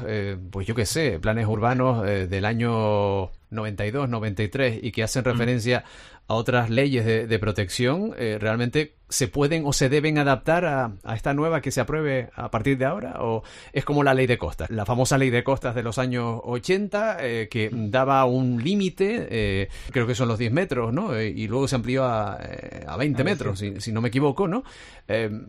pues 0.53 0.69
yo 0.69 0.77
qué 0.77 0.87
sé, 0.87 1.19
planes 1.19 1.49
urbanos 1.49 2.05
del 2.05 2.45
año 2.45 3.33
92, 3.51 4.09
93 4.09 4.81
y 4.83 4.93
que 4.93 5.03
hacen 5.03 5.23
mm. 5.23 5.27
referencia 5.27 5.85
a 6.27 6.35
otras 6.35 6.71
leyes 6.71 7.05
de, 7.05 7.39
protección, 7.39 8.15
eh, 8.17 8.39
¿realmente 8.41 8.95
se 9.11 9.29
pueden 9.29 9.67
o 9.67 9.75
se 9.75 9.91
deben 9.91 10.17
adaptar 10.17 10.65
a, 10.65 10.93
esta 11.15 11.35
nueva 11.35 11.61
que 11.61 11.71
se 11.71 11.83
apruebe 11.83 12.31
a 12.35 12.51
partir 12.51 12.79
de 12.79 12.87
ahora? 12.87 13.17
¿O 13.21 13.43
es 13.75 13.85
como 13.85 14.03
la 14.03 14.15
ley 14.15 14.27
de 14.27 14.39
costas? 14.39 14.71
La 14.71 14.87
famosa 14.87 15.19
ley 15.19 15.29
de 15.29 15.45
costas 15.45 15.75
de 15.75 15.83
los 15.83 15.99
años 15.99 16.41
80 16.45 17.19
eh, 17.21 17.49
que 17.51 17.69
daba 17.71 18.25
un 18.25 18.63
límite, 18.65 19.29
eh, 19.29 19.69
creo 19.91 20.07
que 20.07 20.15
son 20.15 20.29
los 20.29 20.39
10 20.39 20.51
metros, 20.53 20.95
¿no? 20.95 21.21
y 21.21 21.47
luego 21.47 21.69
se 21.69 21.77
amplió 21.77 22.05
a, 22.05 22.39
a 22.87 22.97
20 22.97 23.23
metros, 23.23 23.59
si, 23.59 23.93
no 23.93 24.01
me 24.01 24.09
equivoco, 24.09 24.49
¿no? 24.49 24.65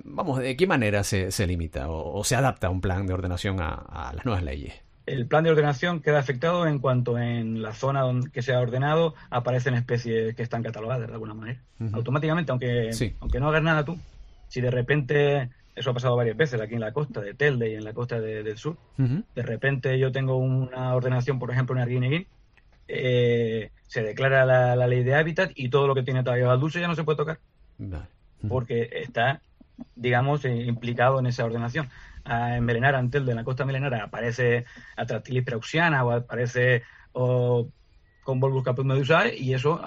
vamos, 0.04 0.40
¿de 0.40 0.58
qué 0.58 0.68
manera 0.68 1.04
se, 1.06 1.32
se 1.32 1.48
limita 1.48 1.90
o, 1.90 2.22
se 2.26 2.36
adapta 2.36 2.70
un 2.70 2.82
plan 2.82 3.08
de 3.08 3.14
ordenación 3.14 3.62
a 3.62 4.12
las 4.14 4.26
nuevas 4.26 4.44
leyes? 4.44 4.85
El 5.06 5.28
plan 5.28 5.44
de 5.44 5.52
ordenación 5.52 6.02
queda 6.02 6.20
afectado 6.20 6.68
en 6.68 6.80
cuanto 6.80 7.18
en 7.18 7.62
la 7.62 7.74
zona 7.74 8.02
donde 8.02 8.32
que 8.32 8.42
se 8.42 8.54
ha 8.54 8.60
ordenado 8.60 9.14
aparecen 9.30 9.76
especies 9.76 10.36
que 10.36 10.44
están 10.44 10.64
catalogadas 10.64 11.08
de 11.08 11.14
alguna 11.14 11.34
manera. 11.34 11.60
Automáticamente, 11.94 12.52
aunque, 12.52 12.92
aunque 13.20 13.40
no 13.40 13.50
hagas 13.50 13.64
nada 13.64 13.86
tú, 13.86 14.00
si 14.48 14.62
de 14.62 14.72
repente, 14.72 15.50
eso 15.76 15.92
ha 15.92 15.94
pasado 15.94 16.16
varias 16.16 16.38
veces 16.38 16.60
aquí 16.60 16.74
en 16.74 16.80
la 16.80 16.92
costa 16.92 17.22
de 17.22 17.34
Telde 17.34 17.72
y 17.72 17.76
en 17.76 17.84
la 17.84 17.94
costa 17.94 18.20
del 18.20 18.58
sur, 18.58 18.78
de 18.98 19.42
repente 19.44 20.00
yo 20.00 20.12
tengo 20.12 20.38
una 20.38 20.96
ordenación, 20.96 21.38
por 21.38 21.52
ejemplo, 21.52 21.76
en 21.76 21.82
Arguineguín, 21.84 22.28
eh, 22.88 23.72
se 23.88 24.04
declara 24.04 24.46
la, 24.46 24.88
ley 24.88 25.04
de 25.04 25.16
hábitat 25.16 25.52
y 25.56 25.70
todo 25.70 25.88
lo 25.88 25.96
que 25.96 26.04
tiene 26.04 26.24
todavía 26.24 26.52
al 26.52 26.60
dulce 26.60 26.80
ya 26.80 26.88
no 26.88 26.96
se 26.96 27.04
puede 27.04 27.18
tocar. 27.18 27.40
Porque 28.48 28.90
está, 28.92 29.42
digamos, 29.96 30.46
eh, 30.46 30.56
implicado 30.56 31.20
en 31.20 31.28
esa 31.28 31.46
ordenación 31.46 31.90
a 32.26 32.58
envenenar 32.58 32.96
Antel 32.96 33.26
de 33.26 33.36
la 33.36 33.44
costa 33.44 33.66
milenaria 33.66 34.04
aparece 34.04 34.66
Atractilis 34.96 35.44
preuxiana 35.44 36.04
o 36.04 36.12
aparece 36.12 36.84
o, 37.14 37.70
con 38.24 38.40
Volvus 38.40 38.64
caput 38.64 38.86
medusae 38.86 39.36
y 39.38 39.54
eso 39.54 39.80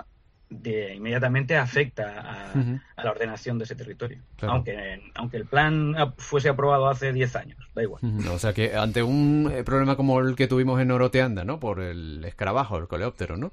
de, 0.50 0.94
inmediatamente 0.94 1.56
afecta 1.56 2.52
a, 2.96 3.02
la 3.02 3.10
ordenación 3.10 3.58
de 3.58 3.64
ese 3.64 3.74
territorio. 3.74 4.22
Aunque, 4.42 5.02
aunque 5.14 5.36
el 5.36 5.46
plan 5.46 5.94
fuese 6.16 6.48
aprobado 6.48 6.88
hace 6.88 7.12
10 7.12 7.36
años, 7.36 7.58
da 7.74 7.82
igual. 7.82 8.00
o 8.32 8.38
sea 8.38 8.52
que 8.52 8.74
ante 8.74 9.02
un 9.02 9.50
eh, 9.52 9.62
problema 9.64 9.96
como 9.96 10.20
el 10.20 10.36
que 10.36 10.46
tuvimos 10.46 10.80
en 10.80 10.90
Oroteanda, 10.90 11.44
¿no? 11.44 11.60
Por 11.60 11.80
el 11.80 12.24
escarabajo, 12.24 12.78
el 12.78 12.88
coleóptero, 12.88 13.36
¿no? 13.36 13.52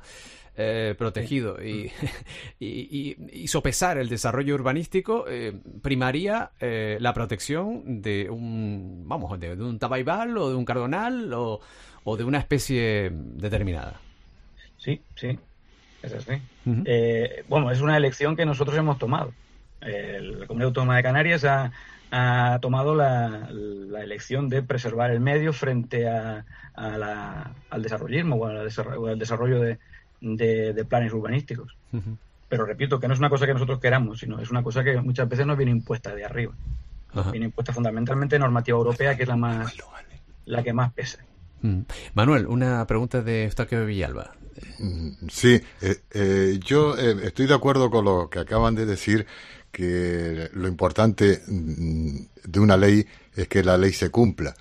Eh, 0.57 0.95
protegido 0.97 1.57
y, 1.61 1.91
y, 2.59 3.47
sopesar 3.49 3.97
el 3.97 4.07
desarrollo 4.07 4.55
urbanístico, 4.55 5.25
eh, 5.27 5.53
primaría 5.81 6.51
eh, 6.61 6.97
la 7.01 7.13
protección 7.13 8.01
de 8.01 8.29
un, 8.29 9.03
vamos, 9.05 9.37
de, 9.37 9.51
un 9.51 9.79
tabaibal 9.79 10.37
o 10.37 10.49
de 10.49 10.55
un 10.55 10.63
cardonal 10.63 11.33
o, 11.33 11.59
de 12.15 12.23
una 12.23 12.37
especie 12.37 13.11
determinada. 13.11 13.99
Sí, 14.77 15.01
sí, 15.15 15.37
es 16.01 16.13
así. 16.13 16.41
bueno, 17.49 17.69
es 17.69 17.81
una 17.81 17.97
elección 17.97 18.37
que 18.37 18.45
nosotros 18.45 18.77
hemos 18.77 18.97
tomado. 18.97 19.33
la 19.81 20.47
Comunidad 20.47 20.67
Autónoma 20.67 20.95
de 20.95 21.03
Canarias 21.03 21.43
ha, 21.43 21.73
ha 22.11 22.59
tomado 22.61 22.95
la, 22.95 23.49
elección 24.01 24.47
de 24.47 24.63
preservar 24.63 25.11
el 25.11 25.19
medio 25.19 25.51
frente 25.51 26.07
a, 26.07 26.45
al 26.75 27.81
desarrollismo 27.81 28.37
o 28.37 28.45
al 28.45 29.19
desarrollo 29.19 29.59
de, 29.59 29.79
de, 30.21 30.85
planes 30.87 31.13
urbanísticos. 31.13 31.75
Pero 32.47 32.65
repito 32.65 32.99
que 32.99 33.07
no 33.07 33.13
es 33.13 33.19
una 33.19 33.29
cosa 33.29 33.45
que 33.45 33.53
nosotros 33.53 33.79
queramos, 33.79 34.19
sino 34.19 34.39
es 34.39 34.51
una 34.51 34.63
cosa 34.63 34.83
que 34.83 34.99
muchas 35.01 35.27
veces 35.27 35.45
nos 35.45 35.57
viene 35.57 35.71
impuesta 35.71 36.13
de 36.13 36.25
arriba. 36.25 36.53
Viene 37.31 37.45
impuesta 37.45 37.71
fundamentalmente 37.71 38.37
normativa 38.37 38.77
europea, 38.77 39.15
que 39.15 39.23
es 39.23 39.29
la 39.29 39.37
más 39.37 39.73
la 40.45 40.63
que 40.63 40.73
más 40.73 40.93
pesa. 40.93 41.19
Mm. 41.61 41.81
Manuel, 42.13 42.47
una 42.47 42.85
pregunta 42.85 43.21
de 43.21 43.45
Eustaquio 43.45 43.85
Villalba. 43.85 44.35
Mm, 44.79 45.27
sí, 45.29 45.59
eh, 45.81 45.97
eh, 46.11 46.59
yo 46.63 46.97
eh, 46.97 47.15
estoy 47.23 47.47
de 47.47 47.53
acuerdo 47.53 47.89
con 47.89 48.05
lo 48.05 48.29
que 48.29 48.39
acaban 48.39 48.75
de 48.75 48.85
decir, 48.85 49.25
que 49.71 50.49
lo 50.53 50.67
importante 50.67 51.41
mm, 51.47 52.17
de 52.45 52.59
una 52.59 52.77
ley 52.77 53.05
es 53.35 53.47
que 53.47 53.63
la 53.63 53.77
ley 53.77 53.91
se 53.91 54.09
cumpla. 54.09 54.55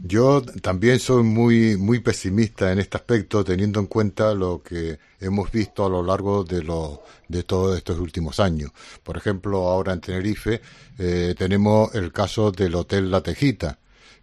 Yo 0.00 0.42
también 0.62 1.00
soy 1.00 1.24
muy, 1.24 1.76
muy 1.76 1.98
pesimista 1.98 2.70
en 2.72 2.78
este 2.78 2.96
aspecto, 2.96 3.42
teniendo 3.42 3.80
en 3.80 3.86
cuenta 3.86 4.32
lo 4.32 4.62
que 4.62 4.98
hemos 5.20 5.50
visto 5.50 5.84
a 5.84 5.88
lo 5.88 6.02
largo 6.02 6.44
de, 6.44 6.62
los, 6.62 7.00
de 7.26 7.42
todos 7.42 7.76
estos 7.76 7.98
últimos 7.98 8.38
años. 8.38 8.70
Por 9.02 9.16
ejemplo, 9.16 9.68
ahora 9.68 9.92
en 9.92 10.00
Tenerife 10.00 10.60
eh, 10.98 11.34
tenemos 11.36 11.92
el 11.96 12.12
caso 12.12 12.52
del 12.52 12.76
Hotel 12.76 13.10
La 13.10 13.22
Tejita, 13.22 13.80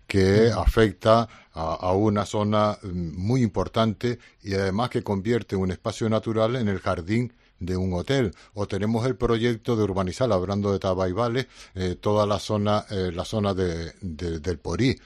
que 0.08 0.52
mm. 0.54 0.58
afecta 0.60 1.28
a, 1.54 1.74
a, 1.74 1.92
una 1.92 2.26
zona 2.26 2.78
mm, 2.82 3.18
muy 3.18 3.42
importante 3.42 4.20
y 4.44 4.54
además 4.54 4.90
que 4.90 5.04
convierte 5.04 5.58
un 5.58 5.72
espacio 5.72 6.08
natural 6.10 6.56
en 6.56 6.70
el 6.70 6.80
jardín 6.80 7.34
de 7.60 7.78
un 7.78 7.94
hotel. 7.94 8.34
O 8.54 8.68
tenemos 8.68 9.06
el 9.06 9.16
proyecto 9.16 9.76
de 9.76 9.84
urbanizar, 9.84 10.32
hablando 10.32 10.72
de 10.72 10.80
Tabaibales, 10.80 11.48
eh, 11.74 11.96
toda 12.00 12.26
la 12.26 12.40
zona, 12.40 12.86
eh, 12.90 13.12
la 13.14 13.26
zona 13.26 13.54
de, 13.54 13.94
del 14.02 14.60
Porí. 14.60 14.98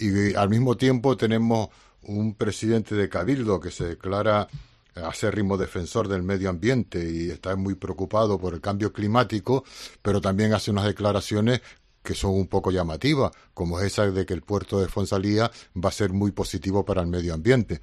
Y 0.00 0.34
al 0.34 0.48
mismo 0.48 0.76
tiempo 0.76 1.16
tenemos 1.16 1.68
un 2.02 2.34
presidente 2.34 2.94
de 2.94 3.08
Cabildo 3.08 3.60
que 3.60 3.70
se 3.70 3.84
declara 3.84 4.48
acérrimo 4.94 5.56
defensor 5.56 6.08
del 6.08 6.22
medio 6.22 6.48
ambiente 6.48 7.08
y 7.08 7.30
está 7.30 7.54
muy 7.54 7.74
preocupado 7.74 8.38
por 8.38 8.54
el 8.54 8.60
cambio 8.60 8.92
climático, 8.92 9.62
pero 10.02 10.20
también 10.20 10.52
hace 10.54 10.70
unas 10.70 10.86
declaraciones 10.86 11.60
que 12.02 12.14
son 12.14 12.32
un 12.32 12.46
poco 12.46 12.70
llamativas, 12.70 13.30
como 13.52 13.78
esa 13.80 14.10
de 14.10 14.24
que 14.24 14.32
el 14.32 14.40
puerto 14.40 14.80
de 14.80 14.88
Fonsalía 14.88 15.50
va 15.76 15.90
a 15.90 15.92
ser 15.92 16.12
muy 16.12 16.32
positivo 16.32 16.84
para 16.84 17.02
el 17.02 17.08
medio 17.08 17.34
ambiente. 17.34 17.80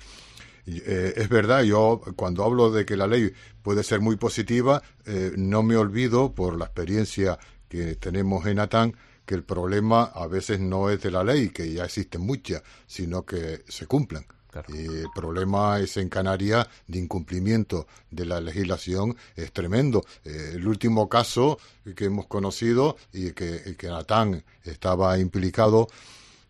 Eh, 0.66 1.14
es 1.16 1.30
verdad, 1.30 1.62
yo 1.62 2.02
cuando 2.16 2.44
hablo 2.44 2.72
de 2.72 2.84
que 2.84 2.98
la 2.98 3.08
ley 3.08 3.32
puede 3.62 3.84
ser 3.84 4.02
muy 4.02 4.18
positiva, 4.18 4.82
eh, 5.06 5.34
no 5.38 5.62
me 5.62 5.78
olvido, 5.78 6.34
por 6.34 6.58
la 6.58 6.66
experiencia 6.66 7.38
que 7.70 7.96
tenemos 7.96 8.46
en 8.48 8.60
ATAN, 8.60 8.96
que 9.28 9.36
el 9.36 9.44
problema 9.44 10.04
a 10.06 10.26
veces 10.26 10.62
no 10.62 10.90
es 10.90 11.02
de 11.02 11.12
la 11.12 11.22
ley, 11.22 11.50
que 11.50 11.72
ya 11.72 11.84
existen 11.84 12.22
muchas, 12.22 12.64
sino 12.88 13.26
que 13.26 13.64
se 13.68 13.86
cumplan. 13.86 14.26
Y 14.70 14.86
el 14.86 15.10
problema 15.14 15.80
es 15.80 15.98
en 15.98 16.10
Canarias 16.10 16.68
de 16.88 16.98
incumplimiento 16.98 17.86
de 18.10 18.26
la 18.26 18.40
legislación 18.40 19.16
es 19.36 19.52
tremendo. 19.52 20.04
Eh, 20.24 20.54
el 20.56 20.68
último 20.68 21.10
caso 21.10 21.60
que 21.96 22.06
hemos 22.06 22.26
conocido 22.26 22.96
y 23.14 23.34
que, 23.34 23.76
que 23.78 23.88
Natán 23.88 24.44
estaba 24.64 25.20
implicado 25.20 25.90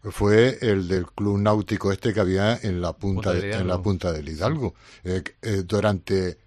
fue 0.04 0.60
el 0.62 0.88
del 0.88 1.08
club 1.08 1.40
náutico 1.40 1.92
este 1.92 2.14
que 2.14 2.20
había 2.20 2.58
en 2.62 2.80
la 2.80 2.94
punta, 2.94 3.34
de, 3.34 3.52
en 3.52 3.68
la 3.68 3.82
punta 3.82 4.14
del 4.14 4.30
Hidalgo. 4.30 4.76
Eh, 5.04 5.24
eh, 5.42 5.64
durante 5.66 6.38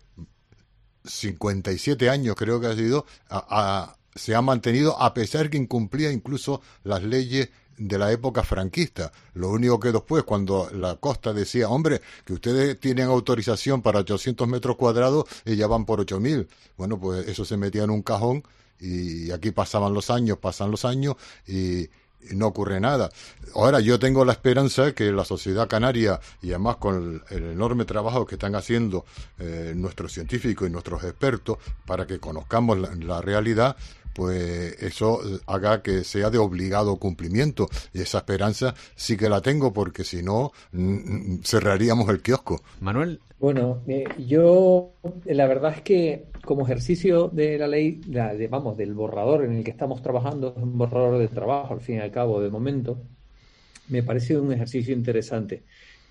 57 1.05 2.09
años 2.09 2.37
creo 2.37 2.61
que 2.61 2.69
ha 2.69 2.77
sido, 2.77 3.05
se 4.15 4.35
ha 4.35 4.43
mantenido 4.43 5.01
a 5.01 5.15
pesar 5.15 5.51
que 5.51 5.59
incumplía 5.59 6.11
incluso 6.11 6.61
las 6.85 7.03
leyes 7.03 7.51
de 7.81 7.99
la 7.99 8.13
época 8.13 8.43
franquista. 8.43 9.11
Lo 9.35 9.51
único 9.51 9.81
que 9.81 9.91
después, 9.91 10.23
cuando 10.25 10.69
la 10.73 10.97
costa 10.97 11.33
decía, 11.33 11.69
hombre, 11.69 12.01
que 12.25 12.35
ustedes 12.35 12.79
tienen 12.79 13.07
autorización 13.07 13.81
para 13.81 14.01
800 14.01 14.47
metros 14.47 14.77
cuadrados 14.77 15.25
y 15.47 15.57
ya 15.57 15.67
van 15.67 15.87
por 15.87 16.01
8000. 16.01 16.47
Bueno, 16.77 17.01
pues 17.01 17.27
eso 17.27 17.45
se 17.45 17.57
metía 17.57 17.85
en 17.85 17.91
un 17.91 18.03
cajón 18.03 18.45
y 18.79 19.31
aquí 19.31 19.51
pasaban 19.51 19.95
los 19.95 20.11
años, 20.11 20.39
pasan 20.39 20.71
los 20.71 20.85
años 20.85 21.17
y, 21.49 21.89
no 22.33 22.49
ocurre 22.49 22.81
nada. 22.81 23.09
Ahora 23.55 23.81
yo 23.81 23.99
tengo 23.99 24.27
la 24.27 24.33
esperanza 24.33 24.93
que 24.93 25.11
la 25.11 25.25
sociedad 25.25 25.67
canaria 25.69 26.21
y 26.43 26.51
además 26.51 26.77
con 26.77 27.23
el, 27.31 27.43
enorme 27.53 27.87
trabajo 27.87 28.27
que 28.27 28.35
están 28.35 28.55
haciendo 28.57 29.07
eh, 29.39 29.73
nuestros 29.75 30.13
científicos 30.13 30.69
y 30.69 30.71
nuestros 30.71 31.03
expertos 31.03 31.57
para 31.87 32.07
que 32.07 32.21
conozcamos 32.21 32.77
la 32.99 33.23
realidad, 33.23 33.75
pues 34.21 34.77
eso 34.83 35.19
haga 35.47 35.81
que 35.81 36.05
sea 36.05 36.29
de 36.29 36.37
obligado 36.37 36.97
cumplimiento. 36.97 37.71
Y 37.95 38.03
esa 38.03 38.19
esperanza 38.19 38.75
sí 38.95 39.17
que 39.17 39.31
la 39.31 39.41
tengo 39.41 39.73
porque 39.73 40.05
si 40.05 40.23
no, 40.23 40.53
cerraríamos 41.43 42.07
el 42.11 42.21
kiosco. 42.21 42.61
Manuel. 42.81 43.19
Bueno, 43.39 43.81
eh, 43.89 44.05
yo 44.19 44.93
la 45.25 45.47
verdad 45.47 45.73
es 45.75 45.81
que 45.81 46.27
como 46.45 46.67
ejercicio 46.67 47.29
de 47.29 47.57
la 47.57 47.67
ley, 47.67 48.03
de, 48.07 48.47
vamos, 48.49 48.77
del 48.77 48.93
borrador 48.93 49.47
en 49.47 49.55
el 49.55 49.65
que 49.65 49.71
estamos 49.71 50.03
trabajando, 50.03 50.53
es 50.55 50.63
un 50.63 50.77
borrador 50.77 51.19
de 51.19 51.29
trabajo 51.29 51.73
al 51.73 51.81
fin 51.81 51.97
y 51.97 52.01
al 52.01 52.11
cabo 52.11 52.43
de 52.43 52.51
momento, 52.51 52.99
me 53.89 54.03
parece 54.03 54.39
un 54.39 54.53
ejercicio 54.53 54.93
interesante. 54.93 55.63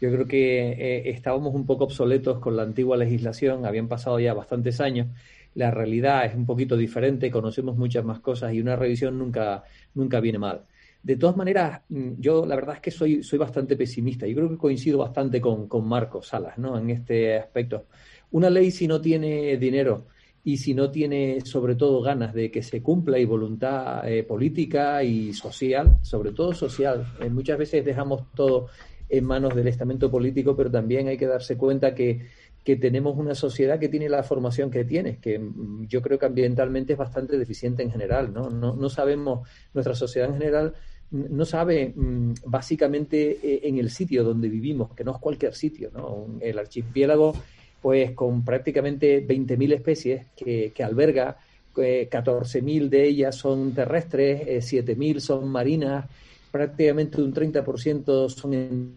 Yo 0.01 0.11
creo 0.11 0.25
que 0.25 0.71
eh, 0.71 1.09
estábamos 1.11 1.53
un 1.53 1.67
poco 1.67 1.83
obsoletos 1.83 2.39
con 2.39 2.57
la 2.57 2.63
antigua 2.63 2.97
legislación, 2.97 3.67
habían 3.67 3.87
pasado 3.87 4.19
ya 4.19 4.33
bastantes 4.33 4.81
años 4.81 5.05
la 5.55 5.71
realidad 5.71 6.25
es 6.25 6.35
un 6.35 6.45
poquito 6.45 6.77
diferente, 6.77 7.31
conocemos 7.31 7.77
muchas 7.77 8.05
más 8.05 8.19
cosas 8.19 8.53
y 8.53 8.61
una 8.61 8.75
revisión 8.75 9.17
nunca, 9.17 9.63
nunca 9.93 10.19
viene 10.19 10.39
mal. 10.39 10.63
De 11.01 11.15
todas 11.15 11.37
maneras, 11.37 11.81
mm, 11.89 12.13
yo 12.19 12.45
la 12.45 12.55
verdad 12.55 12.75
es 12.75 12.81
que 12.81 12.91
soy, 12.91 13.23
soy 13.23 13.39
bastante 13.39 13.77
pesimista. 13.77 14.27
Yo 14.27 14.35
creo 14.35 14.49
que 14.49 14.57
coincido 14.57 14.97
bastante 14.97 15.39
con, 15.39 15.67
con 15.67 15.87
Marcos 15.87 16.27
Salas 16.27 16.57
¿no? 16.57 16.77
en 16.77 16.89
este 16.89 17.37
aspecto. 17.37 17.85
Una 18.31 18.49
ley 18.49 18.71
si 18.71 18.87
no 18.87 18.99
tiene 19.01 19.57
dinero 19.57 20.07
y 20.43 20.57
si 20.57 20.73
no 20.73 20.91
tiene 20.91 21.41
sobre 21.41 21.75
todo 21.75 22.01
ganas 22.01 22.33
de 22.33 22.51
que 22.51 22.61
se 22.63 22.81
cumpla 22.81 23.17
y 23.17 23.25
voluntad 23.25 24.07
eh, 24.09 24.23
política 24.23 25.03
y 25.03 25.33
social, 25.33 25.97
sobre 26.01 26.31
todo 26.31 26.53
social, 26.53 27.05
eh, 27.21 27.29
muchas 27.29 27.57
veces 27.57 27.83
dejamos 27.85 28.31
todo 28.33 28.67
en 29.09 29.25
manos 29.25 29.55
del 29.55 29.67
estamento 29.67 30.11
político, 30.11 30.55
pero 30.55 30.69
también 30.69 31.07
hay 31.07 31.17
que 31.17 31.25
darse 31.25 31.57
cuenta 31.57 31.95
que 31.95 32.27
que 32.63 32.75
tenemos 32.75 33.17
una 33.17 33.35
sociedad 33.35 33.79
que 33.79 33.89
tiene 33.89 34.09
la 34.09 34.23
formación 34.23 34.69
que 34.69 34.83
tiene, 34.83 35.17
que 35.17 35.39
mm, 35.39 35.87
yo 35.87 36.01
creo 36.01 36.19
que 36.19 36.25
ambientalmente 36.25 36.93
es 36.93 36.99
bastante 36.99 37.37
deficiente 37.37 37.83
en 37.83 37.91
general, 37.91 38.33
¿no? 38.33 38.49
No, 38.49 38.89
sabemos, 38.89 39.47
nuestra 39.73 39.95
sociedad 39.95 40.29
en 40.29 40.37
general 40.37 40.73
no 41.11 41.45
sabe 41.45 41.93
mm, 41.95 42.33
básicamente 42.45 43.39
eh, 43.41 43.61
en 43.63 43.77
el 43.79 43.89
sitio 43.89 44.23
donde 44.23 44.49
vivimos, 44.49 44.93
que 44.93 45.03
no 45.03 45.11
es 45.11 45.17
cualquier 45.17 45.55
sitio, 45.55 45.89
¿no? 45.93 46.27
El 46.41 46.59
archipiélago, 46.59 47.33
pues 47.81 48.11
con 48.11 48.43
prácticamente 48.43 49.25
20.000 49.25 49.73
especies 49.73 50.25
que, 50.35 50.71
que 50.75 50.83
alberga, 50.83 51.37
eh, 51.77 52.09
14.000 52.11 52.89
de 52.89 53.05
ellas 53.05 53.35
son 53.35 53.73
terrestres, 53.73 54.41
eh, 54.45 54.59
7.000 54.59 55.19
son 55.19 55.47
marinas, 55.49 56.05
prácticamente 56.51 57.21
un 57.21 57.33
30% 57.33 58.29
son 58.29 58.93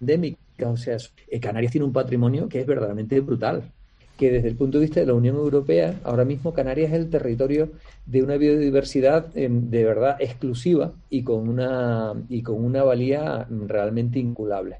endémicas 0.00 0.43
o 0.62 0.76
sea, 0.76 0.96
eh, 1.28 1.40
Canarias 1.40 1.72
tiene 1.72 1.86
un 1.86 1.92
patrimonio 1.92 2.48
que 2.48 2.60
es 2.60 2.66
verdaderamente 2.66 3.20
brutal, 3.20 3.72
que 4.16 4.30
desde 4.30 4.48
el 4.48 4.56
punto 4.56 4.78
de 4.78 4.84
vista 4.84 5.00
de 5.00 5.06
la 5.06 5.14
Unión 5.14 5.36
Europea, 5.36 5.98
ahora 6.04 6.24
mismo 6.24 6.54
Canarias 6.54 6.92
es 6.92 6.98
el 6.98 7.10
territorio 7.10 7.70
de 8.06 8.22
una 8.22 8.36
biodiversidad 8.36 9.36
em, 9.36 9.70
de 9.70 9.84
verdad 9.84 10.16
exclusiva 10.20 10.92
y 11.10 11.24
con 11.24 11.48
una, 11.48 12.14
y 12.28 12.42
con 12.42 12.64
una 12.64 12.84
valía 12.84 13.46
realmente 13.50 14.18
inculable. 14.20 14.76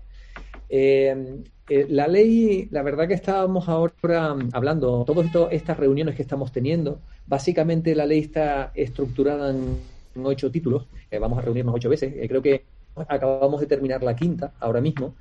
Em, 0.69 1.43
eh, 1.69 1.87
la 1.89 2.07
ley, 2.07 2.69
la 2.71 2.83
verdad 2.83 3.09
que 3.09 3.15
estábamos 3.15 3.69
ahora 3.69 4.37
hablando, 4.53 5.05
todas 5.05 5.27
estas 5.51 5.79
reuniones 5.79 6.15
que 6.15 6.23
estamos 6.23 6.53
teniendo, 6.53 7.01
básicamente 7.27 7.95
la 7.95 8.07
ley 8.07 8.21
está 8.21 8.71
estructurada 8.75 9.51
en, 9.51 9.79
ocho 10.23 10.51
títulos, 10.51 10.87
eh, 11.11 11.19
vamos 11.19 11.39
a 11.39 11.43
reunirnos 11.43 11.75
ocho 11.75 11.89
veces, 11.89 12.15
creo 12.29 12.41
que 12.41 12.65
acabamos 13.09 13.61
de 13.61 13.67
terminar 13.67 14.03
la 14.03 14.15
quinta 14.15 14.53
ahora 14.61 14.81
mismo, 14.81 15.15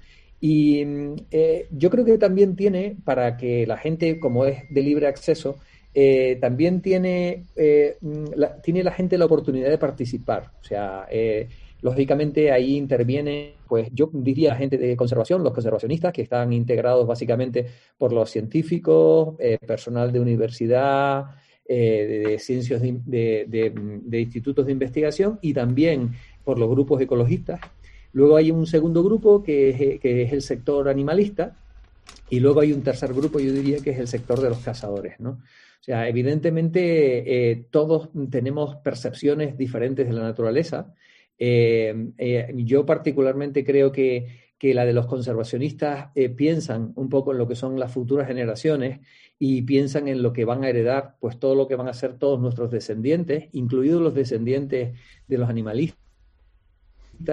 y 0.45 0.84
eh, 1.32 1.67
yo 1.71 1.89
creo 1.89 2.03
que 2.03 2.17
también 2.17 2.58
tiene, 2.58 2.97
para 3.06 3.38
que 3.38 3.65
la 3.65 3.77
gente, 3.77 4.19
como 4.19 4.45
es 4.45 4.63
de 4.69 4.82
libre 4.82 5.08
acceso, 5.08 5.56
eh, 5.93 6.38
también 6.41 6.82
tiene, 6.82 7.45
eh, 7.56 7.95
la, 8.36 8.62
tiene 8.62 8.84
la 8.84 8.91
gente 8.91 9.17
la 9.17 9.23
oportunidad 9.23 9.69
de 9.69 9.77
participar. 9.77 10.51
O 10.60 10.63
sea, 10.65 11.08
lógicamente 11.82 12.51
ahí 12.51 12.75
interviene, 12.75 13.53
pues 13.69 13.88
yo 13.93 14.10
diría 14.12 14.49
la 14.49 14.58
gente 14.58 14.77
de 14.77 14.97
conservación, 14.97 15.45
los 15.45 15.53
conservacionistas, 15.53 16.12
que 16.12 16.23
están 16.23 16.51
integrados 16.51 17.08
básicamente 17.08 17.65
por 17.97 18.12
los 18.12 18.29
científicos, 18.29 19.38
personal 19.65 20.12
de 20.12 20.19
universidad, 20.19 21.23
de, 21.65 22.36
ciencias 22.38 22.82
de, 22.82 23.45
de 23.47 24.19
institutos 24.19 24.65
de 24.65 24.73
investigación 24.73 25.39
y 25.41 25.53
también 25.53 26.12
por 26.43 26.60
los 26.60 26.69
grupos 26.69 26.99
ecologistas 26.99 27.62
Luego 28.13 28.38
hay 28.38 28.52
un 28.52 28.67
segundo 28.67 29.04
grupo 29.04 29.43
que 29.43 29.99
es, 30.02 30.32
el 30.32 30.41
sector 30.43 30.88
animalista 30.88 31.56
y 32.30 32.39
luego 32.39 32.62
hay 32.62 32.71
un 32.71 32.84
tercer 32.84 33.13
grupo, 33.13 33.39
yo 33.39 33.52
diría 33.52 33.80
que 33.80 33.89
es 33.89 33.99
el 33.99 34.08
sector 34.08 34.39
de 34.39 34.49
los 34.49 34.60
cazadores, 34.60 35.19
¿no? 35.19 35.32
O 35.32 35.86
sea, 35.86 36.08
evidentemente 36.08 37.49
eh, 37.52 37.65
todos 37.69 38.10
tenemos 38.30 38.76
percepciones 38.78 39.58
diferentes 39.58 40.08
de 40.08 40.13
la 40.13 40.21
naturaleza. 40.21 40.93
Eh, 41.38 42.12
eh, 42.17 42.54
yo 42.56 42.86
particularmente 42.86 43.65
creo 43.65 43.91
que, 43.91 44.54
que, 44.58 44.73
la 44.73 44.86
de 44.86 44.93
los 44.93 45.08
conservacionistas 45.08 46.12
piensan 46.38 46.93
un 46.95 47.10
poco 47.10 47.34
en 47.34 47.39
lo 47.39 47.49
que 47.49 47.56
son 47.56 47.80
las 47.80 47.91
futuras 47.91 48.28
generaciones 48.28 49.02
y 49.38 49.63
piensan 49.63 50.08
en 50.08 50.23
lo 50.23 50.32
que 50.32 50.45
van 50.45 50.63
a 50.63 50.69
heredar, 50.69 51.17
pues 51.19 51.38
todo 51.38 51.56
lo 51.56 51.67
que 51.67 51.76
van 51.76 51.89
a 51.89 51.93
ser 51.93 52.17
todos 52.17 52.39
nuestros 52.39 52.71
descendientes, 52.71 53.49
incluidos 53.52 54.02
los 54.02 54.13
descendientes 54.13 54.97
de 55.28 55.38
los 55.38 55.49
animalistas 55.49 56.02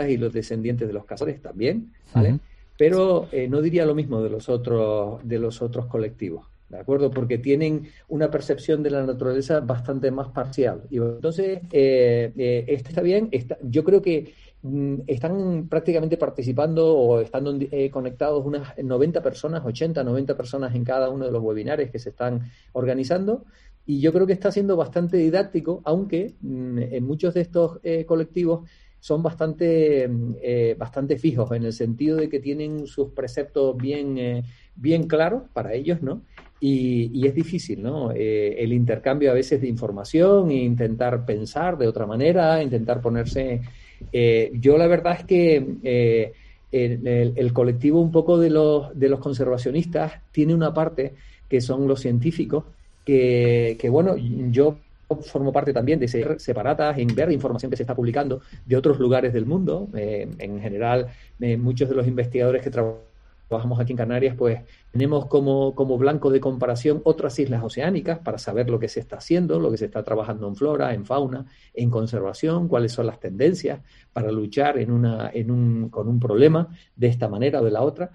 y 0.09 0.16
los 0.16 0.33
descendientes 0.33 0.87
de 0.87 0.94
los 0.94 1.05
cazadores 1.05 1.40
también, 1.40 1.92
¿vale? 2.14 2.38
Pero 2.81 3.29
eh, 3.31 3.46
no 3.46 3.61
diría 3.61 3.85
lo 3.85 3.94
mismo 3.94 4.22
de 4.22 4.31
los 4.31 4.48
otros, 4.48 5.20
de 5.22 5.38
los 5.38 5.61
otros 5.61 5.85
colectivos, 5.85 6.46
¿de 6.70 6.79
acuerdo? 6.79 7.11
Porque 7.11 7.37
tienen 7.37 7.88
una 8.09 8.31
percepción 8.31 8.83
de 8.83 8.88
la 8.88 9.05
naturaleza 9.05 9.61
bastante 9.61 10.11
más 10.11 10.29
parcial. 10.29 10.85
Y 10.88 10.96
entonces, 10.96 11.59
eh, 11.72 12.33
eh, 12.35 12.64
está 12.68 13.03
bien, 13.03 13.29
está, 13.33 13.59
yo 13.62 13.85
creo 13.85 14.00
que 14.00 14.33
mm, 14.62 14.94
están 15.07 15.68
prácticamente 15.68 16.16
participando 16.16 16.96
o 16.96 17.20
están 17.20 17.44
conectados 17.90 18.46
unas 18.46 18.72
90 18.83 19.22
personas, 19.22 19.62
80, 19.62 20.03
90 20.03 20.35
personas 20.35 20.74
en 20.74 20.83
cada 20.83 21.11
uno 21.11 21.26
de 21.26 21.33
los 21.33 21.42
webinares 21.42 21.90
que 21.90 21.98
se 21.98 22.09
están 22.09 22.50
organizando. 22.72 23.44
Y 23.85 24.00
yo 24.00 24.11
creo 24.11 24.26
que 24.26 24.33
está 24.33 24.50
siendo 24.50 24.74
bastante 24.74 25.18
didáctico, 25.18 25.83
aunque 25.85 26.33
mm, 26.40 26.79
en 26.79 27.05
muchos 27.05 27.35
de 27.35 27.42
estos 27.42 27.79
colectivos 28.07 28.66
son 29.00 29.22
bastante, 29.22 30.08
eh, 30.42 30.76
bastante 30.78 31.18
fijos 31.18 31.50
en 31.52 31.64
el 31.64 31.72
sentido 31.72 32.18
de 32.18 32.28
que 32.28 32.38
tienen 32.38 32.86
sus 32.86 33.08
preceptos 33.12 33.76
bien, 33.76 34.18
eh, 34.18 34.42
bien 34.76 35.08
claros 35.08 35.44
para 35.52 35.72
ellos, 35.72 36.02
¿no? 36.02 36.22
Y, 36.60 37.26
es 37.26 37.34
difícil, 37.34 37.82
¿no? 37.82 38.12
Eh, 38.12 38.56
el 38.58 38.74
intercambio 38.74 39.30
a 39.30 39.34
veces 39.34 39.62
de 39.62 39.68
información 39.68 40.50
e 40.50 40.56
intentar 40.56 41.24
pensar 41.24 41.78
de 41.78 41.88
otra 41.88 42.06
manera, 42.06 42.62
intentar 42.62 43.00
ponerse... 43.00 43.62
yo 44.12 44.76
la 44.76 44.86
verdad 44.86 45.16
es 45.20 45.24
que 45.24 46.32
el, 46.70 47.32
el, 47.36 47.52
colectivo 47.54 48.00
un 48.00 48.12
poco 48.12 48.38
de 48.38 48.50
los, 48.50 48.98
de 48.98 49.08
los 49.08 49.20
conservacionistas 49.20 50.12
tiene 50.32 50.54
una 50.54 50.74
parte 50.74 51.14
que 51.48 51.62
son 51.62 51.88
los 51.88 52.00
científicos, 52.00 52.64
que, 53.06 53.78
que 53.80 53.88
bueno, 53.88 54.16
yo 54.50 54.76
formo 55.16 55.53
parte 55.53 55.73
también 55.73 55.99
de 55.99 56.09
ser 56.09 56.40
separatas 56.40 56.99
en 56.99 57.14
ver 57.14 57.31
información 57.33 57.70
que 57.70 57.77
se 57.77 57.83
está 57.83 57.94
publicando 57.94 58.40
de 58.64 58.77
otros 58.77 58.99
lugares 58.99 59.33
del 59.33 59.46
mundo. 59.46 59.88
Eh, 59.94 60.29
en 60.38 60.61
general, 60.61 61.09
eh, 61.40 61.57
muchos 61.57 61.88
de 61.88 61.94
los 61.94 62.07
investigadores 62.07 62.62
que 62.62 62.70
trabajamos 62.70 63.81
aquí 63.81 63.92
en 63.92 63.96
Canarias, 63.96 64.37
pues 64.37 64.61
tenemos 64.92 65.27
como, 65.27 65.75
como 65.75 65.99
blanco 65.99 66.31
de 66.31 66.40
comparación 66.40 67.01
otras 67.05 67.38
islas 67.38 67.62
oceánicas 67.62 68.18
para 68.20 68.38
saber 68.38 68.70
lo 68.70 68.79
que 68.79 68.88
se 68.88 69.01
está 69.01 69.16
haciendo, 69.16 69.59
lo 69.59 69.70
que 69.70 69.77
se 69.77 69.87
está 69.87 70.03
trabajando 70.05 70.46
en 70.46 70.55
flora, 70.55 70.94
en 70.94 71.05
fauna, 71.05 71.46
en 71.75 71.90
conservación, 71.90 72.68
cuáles 72.68 72.92
son 72.92 73.07
las 73.07 73.18
tendencias 73.18 73.81
para 74.12 74.31
luchar 74.31 74.79
en 74.79 74.92
una, 74.92 75.31
en 75.33 75.51
un, 75.51 75.88
con 75.88 76.09
un 76.09 76.20
problema 76.20 76.68
de 76.94 77.09
esta 77.09 77.29
manera 77.29 77.61
o 77.61 77.64
de 77.64 77.70
la 77.70 77.83
otra. 77.83 78.12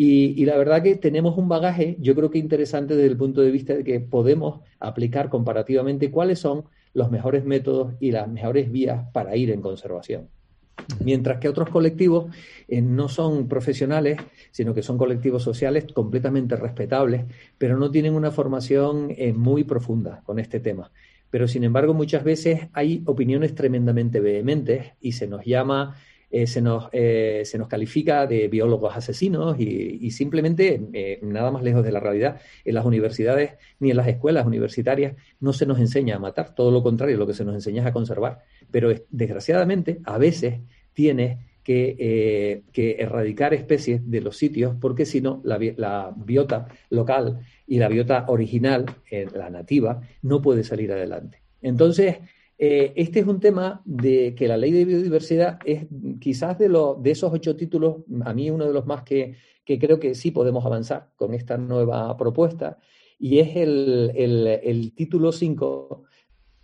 Y, 0.00 0.44
la 0.44 0.56
verdad 0.56 0.80
que 0.80 0.94
tenemos 0.94 1.36
un 1.36 1.48
bagaje, 1.48 1.96
yo 1.98 2.14
creo 2.14 2.30
que 2.30 2.38
interesante 2.38 2.94
desde 2.94 3.08
el 3.08 3.16
punto 3.16 3.40
de 3.40 3.50
vista 3.50 3.74
de 3.74 3.82
que 3.82 3.98
podemos 3.98 4.60
aplicar 4.78 5.28
comparativamente 5.28 6.12
cuáles 6.12 6.38
son 6.38 6.66
los 6.94 7.10
mejores 7.10 7.44
métodos 7.44 7.94
y 7.98 8.12
las 8.12 8.28
mejores 8.28 8.70
vías 8.70 9.08
para 9.12 9.34
ir 9.34 9.50
en 9.50 9.60
conservación. 9.60 10.28
Mientras 11.04 11.40
que 11.40 11.48
otros 11.48 11.70
colectivos 11.70 12.26
eh, 12.68 12.80
no 12.80 13.08
son 13.08 13.48
profesionales, 13.48 14.20
sino 14.52 14.72
que 14.72 14.84
son 14.84 14.98
colectivos 14.98 15.42
sociales 15.42 15.86
completamente 15.92 16.54
respetables, 16.54 17.24
pero 17.58 17.76
no 17.76 17.90
tienen 17.90 18.14
una 18.14 18.30
formación 18.30 19.12
eh, 19.18 19.32
muy 19.32 19.64
profunda 19.64 20.22
con 20.24 20.38
este 20.38 20.60
tema. 20.60 20.92
Pero 21.28 21.48
sin 21.48 21.64
embargo, 21.64 21.92
muchas 21.92 22.22
veces 22.22 22.68
hay 22.72 23.02
opiniones 23.04 23.52
tremendamente 23.56 24.20
vehementes 24.20 24.92
y 25.00 25.10
se 25.10 25.26
nos 25.26 25.44
llama 25.44 25.96
eh, 26.30 26.46
se, 26.46 26.60
nos, 26.60 26.88
eh, 26.92 27.42
se 27.46 27.56
nos 27.56 27.68
califica 27.68 28.26
de 28.26 28.48
biólogos 28.48 28.94
asesinos 28.94 29.58
y, 29.58 30.10
simplemente, 30.10 30.80
eh, 30.92 31.18
nada 31.22 31.50
más 31.50 31.62
lejos 31.62 31.82
de 31.82 31.90
la 31.90 32.00
realidad, 32.00 32.40
en 32.64 32.74
las 32.74 32.84
universidades 32.84 33.52
ni 33.80 33.90
en 33.90 33.96
las 33.96 34.08
escuelas 34.08 34.46
universitarias 34.46 35.14
no 35.40 35.54
se 35.54 35.64
nos 35.64 35.78
enseña 35.78 36.16
a 36.16 36.18
matar, 36.18 36.54
todo 36.54 36.70
lo 36.70 36.82
contrario, 36.82 37.16
lo 37.16 37.26
que 37.26 37.32
se 37.32 37.46
nos 37.46 37.54
enseña 37.54 37.82
es 37.82 37.88
a 37.88 37.92
conservar. 37.92 38.44
Pero 38.70 38.92
desgraciadamente, 39.08 40.00
a 40.04 40.18
veces 40.18 40.60
tienes 40.92 41.38
que, 41.64 42.64
erradicar 42.98 43.52
especies 43.54 44.10
de 44.10 44.20
los 44.20 44.36
sitios 44.36 44.74
porque 44.80 45.04
si 45.04 45.20
no, 45.20 45.40
la, 45.44 45.58
la, 45.76 46.14
biota 46.16 46.68
local 46.90 47.40
y 47.66 47.78
la 47.78 47.88
biota 47.88 48.24
original, 48.28 48.86
la 49.34 49.50
nativa, 49.50 50.02
no 50.22 50.42
puede 50.42 50.64
salir 50.64 50.92
adelante. 50.92 51.42
Entonces, 51.60 52.18
eh, 52.60 52.92
este 52.96 53.20
es 53.20 53.26
un 53.26 53.38
tema 53.38 53.82
de 53.84 54.34
que 54.34 54.48
la 54.48 54.56
ley 54.56 54.72
de 54.72 54.84
biodiversidad 54.84 55.60
es 55.64 55.86
quizás 56.20 56.58
de, 56.58 56.68
de 56.68 57.10
esos 57.10 57.32
ocho 57.32 57.54
títulos, 57.54 57.98
a 58.24 58.34
mí 58.34 58.50
uno 58.50 58.66
de 58.66 58.72
los 58.72 58.84
más 58.84 59.04
que, 59.04 59.36
creo 59.64 60.00
que 60.00 60.16
sí 60.16 60.32
podemos 60.32 60.66
avanzar 60.66 61.10
con 61.14 61.34
esta 61.34 61.56
nueva 61.56 62.16
propuesta, 62.16 62.78
y 63.16 63.38
es 63.38 63.56
el, 63.56 64.92
título 64.96 65.30
5 65.30 66.04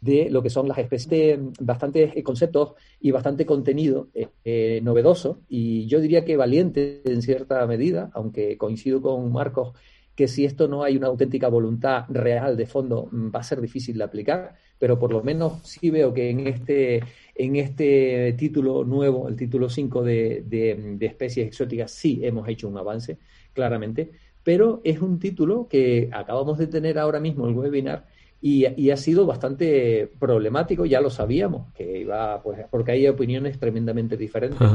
de 0.00 0.30
lo 0.30 0.42
que 0.42 0.50
son 0.50 0.66
las 0.66 0.78
especies, 0.78 1.38
bastantes 1.61 2.12
conceptos 2.24 2.74
y 3.00 3.12
bastante 3.12 3.46
contenido 3.46 4.09
eh, 4.14 4.28
eh, 4.44 4.80
novedoso, 4.83 5.42
y 5.48 5.87
yo 5.87 6.00
diría 6.00 6.24
que 6.24 6.37
valiente 6.37 7.02
en 7.04 7.22
cierta 7.22 7.64
medida, 7.68 8.11
aunque 8.14 8.59
coincido 8.59 9.00
con 9.00 9.30
Marcos 9.33 9.74
que 10.14 10.28
si 10.28 10.44
esto 10.44 10.68
no 10.68 10.83
hay 10.83 10.96
una 10.96 11.09
auténtica 11.09 11.48
voluntad 11.48 12.04
real 12.09 12.57
de 12.57 12.66
fondo 12.66 13.11
va 13.12 13.40
a 13.40 13.44
ser 13.44 13.61
difícil 13.61 13.98
de 13.98 14.04
aplicar 14.04 14.54
pero 14.85 14.99
por 14.99 15.14
lo 15.14 15.23
menos 15.23 15.61
sí 15.62 15.88
veo 15.88 16.12
que 16.12 16.29
en 16.29 16.47
este, 16.47 17.03
en 17.35 17.57
este 17.57 18.35
título 18.35 18.85
nuevo, 18.85 19.29
el 19.31 19.35
título 19.35 19.70
5 19.70 20.03
de, 20.03 20.44
de, 20.47 21.07
especies 21.07 21.47
exóticas, 21.47 21.90
sí 21.90 22.20
hemos 22.23 22.47
hecho 22.51 22.68
un 22.68 22.77
avance, 22.77 23.16
claramente, 23.55 24.11
pero 24.42 24.83
es 24.85 25.01
un 25.01 25.18
título 25.18 25.68
que 25.70 26.11
acabamos 26.12 26.59
de 26.59 26.66
tener 26.66 26.99
ahora 26.99 27.18
mismo 27.18 27.49
el 27.49 27.55
webinar 27.55 28.05
y, 28.42 28.66
y, 28.79 28.90
ha 28.90 28.99
sido 28.99 29.25
bastante 29.25 30.11
problemático, 30.18 30.85
ya 30.85 31.01
lo 31.01 31.09
sabíamos, 31.09 31.73
que 31.73 32.01
iba, 32.01 32.42
pues, 32.42 32.66
porque 32.70 32.92
hay 32.92 33.09
opiniones 33.09 33.59
tremendamente 33.59 34.18
diferentes, 34.18 34.68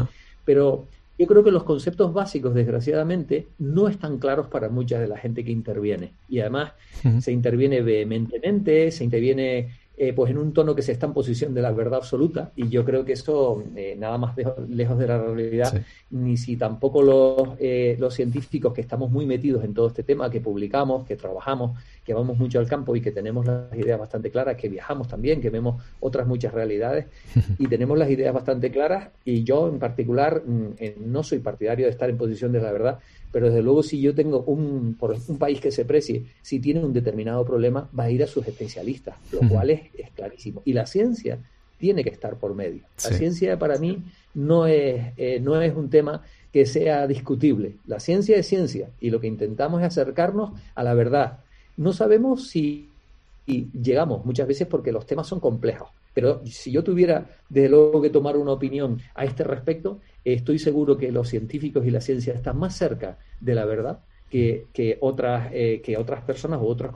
pero 0.44 0.88
yo 1.20 1.28
creo 1.28 1.44
que 1.44 1.52
los 1.52 1.66
conceptos 1.66 2.14
básicos, 2.14 2.56
desgraciadamente, 2.56 3.46
no 3.60 3.90
están 3.90 4.18
claros 4.18 4.48
para 4.48 4.70
mucha 4.70 5.00
de 5.00 5.08
la 5.08 5.18
gente 5.18 5.44
que 5.44 5.52
interviene. 5.52 6.14
Y 6.30 6.40
además 6.40 6.72
se 7.20 7.34
interviene 7.34 7.82
vehementemente, 7.82 8.90
se 8.90 9.04
interviene 9.04 9.70
eh, 10.02 10.14
pues 10.14 10.32
en 10.32 10.38
un 10.38 10.54
tono 10.54 10.74
que 10.74 10.82
se 10.82 10.94
está 10.94 11.08
en 11.08 11.14
posición 11.14 11.54
de 11.54 11.62
la 11.62 11.74
verdad 11.74 11.96
absoluta. 11.96 12.54
Y 12.56 12.70
yo 12.70 12.86
creo 12.86 13.04
que 13.04 13.12
eso 13.12 13.62
eh, 13.76 13.98
nada 14.00 14.18
más 14.18 14.34
lejos 14.70 14.98
de 14.98 15.06
la 15.06 15.22
realidad, 15.22 15.84
ni 16.12 16.38
si 16.38 16.56
tampoco 16.56 17.02
los, 17.02 17.58
eh, 17.60 17.98
los 18.00 18.14
científicos 18.14 18.74
que 18.74 18.80
estamos 18.80 19.12
muy 19.12 19.26
metidos 19.26 19.62
en 19.66 19.74
todo 19.74 19.88
este 19.88 20.04
tema, 20.04 20.30
que 20.30 20.40
publicamos, 20.40 21.06
que 21.06 21.18
trabajamos, 21.18 21.78
que 22.06 22.14
vamos 22.14 22.38
mucho 22.38 22.60
al 22.60 22.66
campo 22.66 22.96
y 22.96 23.02
que 23.02 23.12
tenemos 23.12 23.46
las 23.46 23.76
ideas 23.76 24.00
bastante 24.00 24.32
claras, 24.32 24.56
que 24.56 24.70
viajamos 24.70 25.10
también, 25.10 25.42
que 25.42 25.50
vemos 25.50 25.84
otras 26.00 26.26
muchas 26.26 26.54
realidades 26.54 27.08
y 27.60 27.68
tenemos 27.68 27.98
las 27.98 28.10
ideas 28.10 28.34
bastante 28.34 28.72
claras. 28.72 29.10
Y 29.26 29.44
yo 29.44 29.68
en 29.68 29.80
particular 29.80 30.44
mm, 30.46 30.76
no 31.12 31.24
soy 31.24 31.40
partidario 31.40 31.88
de 31.88 31.92
estar 31.92 32.10
en 32.10 32.18
posición 32.18 32.54
de 32.54 32.62
la 32.62 32.72
verdad, 32.72 33.00
pero 33.32 33.48
desde 33.48 33.62
luego 33.62 33.84
si 33.84 34.02
yo 34.02 34.14
tengo 34.16 34.44
un, 34.44 34.96
por 35.00 35.16
un 35.28 35.38
país 35.38 35.60
que 35.60 35.72
se 35.72 35.86
precie, 35.86 36.26
si 36.42 36.60
tiene 36.60 36.84
un 36.84 36.94
determinado 36.94 37.46
problema, 37.46 37.90
va 37.98 38.06
a 38.06 38.12
ir 38.12 38.24
a 38.24 38.28
sus 38.28 38.48
especialistas, 38.48 39.16
lo 39.32 39.48
cual 39.48 39.70
es, 39.70 39.82
clarísimo. 40.16 40.62
Y 40.66 40.74
la 40.74 40.86
ciencia 40.86 41.40
tiene 41.78 42.04
que 42.04 42.10
estar 42.10 42.36
por 42.36 42.56
medio. 42.56 42.84
La 43.04 43.12
ciencia 43.16 43.58
para 43.58 43.78
mí 43.78 44.04
no 44.34 44.68
es, 44.68 45.14
eh, 45.18 45.40
no 45.42 45.62
es 45.62 45.76
un 45.76 45.90
tema 45.90 46.24
que 46.52 46.66
sea 46.66 47.08
discutible. 47.08 47.76
La 47.86 48.00
ciencia 48.00 48.38
es 48.38 48.48
ciencia 48.48 48.90
y 49.00 49.10
lo 49.10 49.20
que 49.20 49.28
intentamos 49.28 49.82
es 49.82 49.88
acercarnos 49.88 50.60
a 50.76 50.84
la 50.84 50.94
verdad. 50.94 51.40
No 51.78 51.94
sabemos 51.94 52.48
si 52.48 52.90
llegamos 53.46 54.26
muchas 54.26 54.48
veces 54.48 54.68
porque 54.68 54.92
los 54.92 55.06
temas 55.06 55.28
son 55.28 55.40
complejos. 55.40 55.90
Pero 56.14 56.42
si 56.46 56.72
yo 56.72 56.84
tuviera, 56.84 57.30
desde 57.50 57.70
luego, 57.70 58.02
que 58.02 58.10
tomar 58.10 58.36
una 58.36 58.52
opinión 58.52 59.00
a 59.16 59.26
este 59.26 59.44
respecto, 59.44 60.00
estoy 60.26 60.60
seguro 60.60 60.98
que 60.98 61.12
los 61.12 61.30
científicos 61.30 61.86
y 61.86 61.92
la 61.92 62.02
ciencia 62.02 62.34
están 62.34 62.58
más 62.58 62.76
cerca 62.76 63.18
de 63.40 63.56
la 63.56 63.66
verdad 63.66 64.00
que, 64.30 64.98
otras, 65.02 65.50
eh, 65.54 65.82
que 65.84 65.98
otras 65.98 66.22
personas 66.22 66.60
o 66.62 66.68
otros 66.68 66.92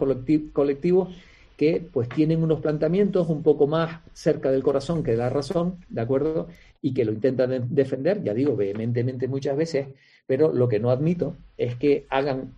colectivos 0.53 1.09
que 1.57 1.87
pues 1.91 2.09
tienen 2.09 2.43
unos 2.43 2.61
planteamientos 2.61 3.29
un 3.29 3.43
poco 3.43 3.67
más 3.67 4.01
cerca 4.13 4.51
del 4.51 4.63
corazón 4.63 5.03
que 5.03 5.11
de 5.11 5.17
la 5.17 5.29
razón, 5.29 5.77
¿de 5.89 6.01
acuerdo? 6.01 6.47
Y 6.81 6.93
que 6.93 7.05
lo 7.05 7.11
intentan 7.11 7.67
defender, 7.69 8.23
ya 8.23 8.33
digo, 8.33 8.55
vehementemente 8.55 9.27
muchas 9.27 9.55
veces, 9.55 9.87
pero 10.25 10.51
lo 10.51 10.67
que 10.67 10.79
no 10.79 10.89
admito 10.89 11.35
es 11.57 11.75
que 11.75 12.05
hagan 12.09 12.53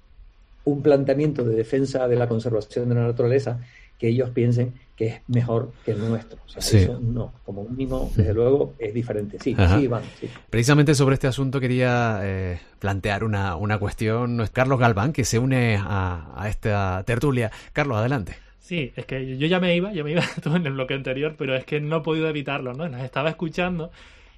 un 0.64 0.82
planteamiento 0.82 1.44
de 1.44 1.56
defensa 1.56 2.08
de 2.08 2.16
la 2.16 2.28
conservación 2.28 2.90
de 2.90 2.96
la 2.96 3.08
naturaleza 3.08 3.60
que 3.98 4.10
ellos 4.10 4.30
piensen 4.32 4.74
que 4.96 5.08
es 5.08 5.22
mejor 5.28 5.74
que 5.84 5.92
el 5.92 6.00
nuestro. 6.00 6.40
O 6.46 6.50
sea, 6.50 6.80
eso 6.82 7.00
no, 7.02 7.34
como 7.44 7.66
mínimo, 7.66 8.12
desde 8.16 8.34
luego, 8.34 8.76
es 8.80 8.94
diferente. 8.94 9.38
Sí, 9.42 9.56
sí, 9.56 9.88
van. 9.88 10.04
Precisamente 10.50 10.96
sobre 10.96 11.16
este 11.16 11.28
asunto 11.28 11.60
quería 11.60 12.20
eh, 12.24 12.60
plantear 12.80 13.24
una, 13.24 13.58
una 13.58 13.78
cuestión. 13.78 14.40
Es 14.40 14.52
Carlos 14.52 14.80
Galván, 14.80 15.12
que 15.12 15.26
se 15.26 15.38
une 15.38 15.78
a, 15.78 16.32
a 16.36 16.50
esta 16.50 17.04
tertulia. 17.06 17.52
Carlos, 17.74 17.98
adelante. 17.98 18.38
Sí, 18.60 18.94
es 18.96 19.06
que 19.06 19.38
yo 19.38 19.46
ya 19.48 19.60
me 19.60 19.76
iba, 19.76 19.92
yo 19.94 20.04
me 20.04 20.12
iba 20.12 20.24
todo 20.44 20.56
en 20.56 20.66
el 20.66 20.74
bloque 20.74 20.94
anterior, 20.94 21.36
pero 21.38 21.56
es 21.56 21.66
que 21.66 21.82
no 21.82 21.98
he 21.98 22.02
podido 22.02 22.30
evitarlo, 22.30 22.74
¿no? 22.74 22.88
Las 22.88 23.04
estaba 23.04 23.30
escuchando 23.30 23.92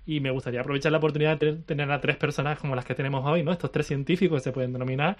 y 0.07 0.21
me 0.21 0.31
gustaría 0.31 0.61
aprovechar 0.61 0.91
la 0.91 0.97
oportunidad 0.97 1.37
de 1.37 1.53
tener 1.53 1.91
a 1.91 2.01
tres 2.01 2.17
personas 2.17 2.57
como 2.57 2.75
las 2.75 2.83
que 2.83 2.95
tenemos 2.95 3.25
hoy, 3.25 3.43
¿no? 3.43 3.51
Estos 3.51 3.71
tres 3.71 3.87
científicos 3.87 4.41
se 4.41 4.51
pueden 4.51 4.73
denominar 4.73 5.17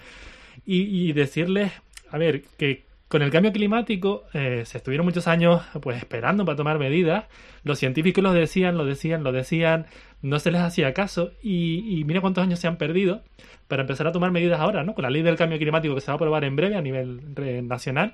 y, 0.66 1.10
y 1.10 1.14
decirles, 1.14 1.72
a 2.10 2.18
ver, 2.18 2.42
que 2.58 2.84
con 3.08 3.22
el 3.22 3.32
cambio 3.32 3.54
climático 3.54 4.26
eh, 4.34 4.64
se 4.66 4.80
estuvieron 4.80 5.06
muchos 5.06 5.28
años 5.28 5.62
pues 5.82 5.98
esperando 5.98 6.44
para 6.44 6.58
tomar 6.58 6.78
medidas. 6.78 7.26
Los 7.64 7.80
científicos 7.80 8.24
lo 8.24 8.34
decían, 8.34 8.78
lo 8.78 8.86
decían, 8.86 9.24
lo 9.24 9.32
decían, 9.32 9.86
no 10.22 10.40
se 10.40 10.52
les 10.52 10.62
hacía 10.62 10.94
caso 10.94 11.32
y, 11.42 12.04
mira 12.06 12.22
cuántos 12.22 12.44
años 12.44 12.60
se 12.60 12.68
han 12.68 12.78
perdido 12.78 13.24
para 13.68 13.82
empezar 13.82 14.08
a 14.08 14.12
tomar 14.12 14.32
medidas 14.32 14.60
ahora, 14.60 14.84
¿no? 14.84 14.94
Con 14.94 15.04
la 15.04 15.10
ley 15.10 15.22
del 15.22 15.38
cambio 15.38 15.58
climático 15.58 15.96
que 15.96 16.02
se 16.02 16.08
va 16.08 16.14
a 16.14 16.16
aprobar 16.16 16.44
en 16.44 16.56
breve 16.56 16.76
a 16.76 16.82
nivel 16.82 17.22
nacional. 17.68 18.14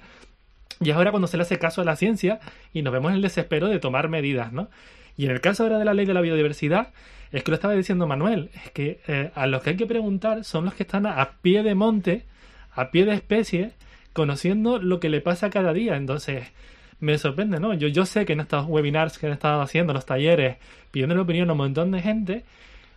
Y 0.80 0.92
ahora 0.92 1.12
cuando 1.12 1.28
se 1.28 1.38
le 1.38 1.44
hace 1.44 1.58
caso 1.60 1.82
a 1.82 1.86
la 1.86 1.96
ciencia 1.96 2.40
y 2.72 2.82
nos 2.82 2.94
vemos 2.94 3.10
en 3.12 3.16
el 3.16 3.22
desespero 3.22 3.70
de 3.70 3.80
tomar 3.80 4.10
medidas, 4.10 4.52
¿no? 4.52 4.70
Y 5.18 5.26
en 5.26 5.32
el 5.32 5.42
caso 5.42 5.64
ahora 5.64 5.80
de 5.80 5.86
la 5.86 5.94
ley 5.94 6.06
de 6.06 6.14
la 6.14 6.22
biodiversidad, 6.22 6.90
es 7.32 7.44
que 7.44 7.52
lo 7.52 7.56
estaba 7.56 7.74
diciendo 7.74 8.06
Manuel, 8.06 8.52
es 8.54 8.72
que 8.72 9.02
eh, 9.08 9.32
a 9.34 9.48
los 9.48 9.64
que 9.64 9.72
hay 9.72 9.76
que 9.76 9.88
preguntar 9.88 10.44
son 10.44 10.66
los 10.66 10.76
que 10.76 10.84
están 10.84 11.08
a 11.08 11.38
pie 11.42 11.64
de 11.64 11.74
monte, 11.74 12.26
a 12.72 12.92
pie 12.92 13.06
de 13.06 13.14
especie, 13.14 13.74
conociendo 14.14 14.80
lo 14.80 15.00
que 15.00 15.10
le 15.10 15.22
pasa 15.22 15.50
cada 15.50 15.74
día. 15.74 15.96
Entonces, 15.96 16.52
me 17.00 17.18
sorprende, 17.18 17.60
¿no? 17.60 17.74
Yo, 17.74 17.88
yo 17.88 18.06
sé 18.06 18.26
que 18.26 18.34
en 18.34 18.40
estos 18.40 18.66
webinars 18.68 19.18
que 19.18 19.28
han 19.28 19.34
estado 19.34 19.62
haciendo, 19.62 19.94
los 19.94 20.06
talleres, 20.06 20.58
pidiendo 20.92 21.16
la 21.16 21.22
opinión 21.22 21.50
a 21.50 21.54
un 21.54 21.58
montón 21.58 21.92
de 21.92 22.02
gente, 22.02 22.46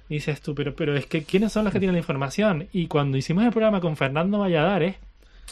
dices 0.09 0.41
tú, 0.41 0.55
pero, 0.55 0.75
pero 0.77 0.97
es 0.97 1.07
que 1.07 1.25
¿quiénes 1.25 1.53
son 1.53 1.65
los 1.65 1.73
que 1.73 1.81
tienen 1.81 1.95
la 1.95 2.01
información? 2.01 2.69
Y 2.73 2.87
cuando 2.87 3.17
hicimos 3.17 3.45
el 3.45 3.51
programa 3.51 3.81
con 3.81 3.97
Fernando 3.97 4.39
Valladares, 4.39 4.97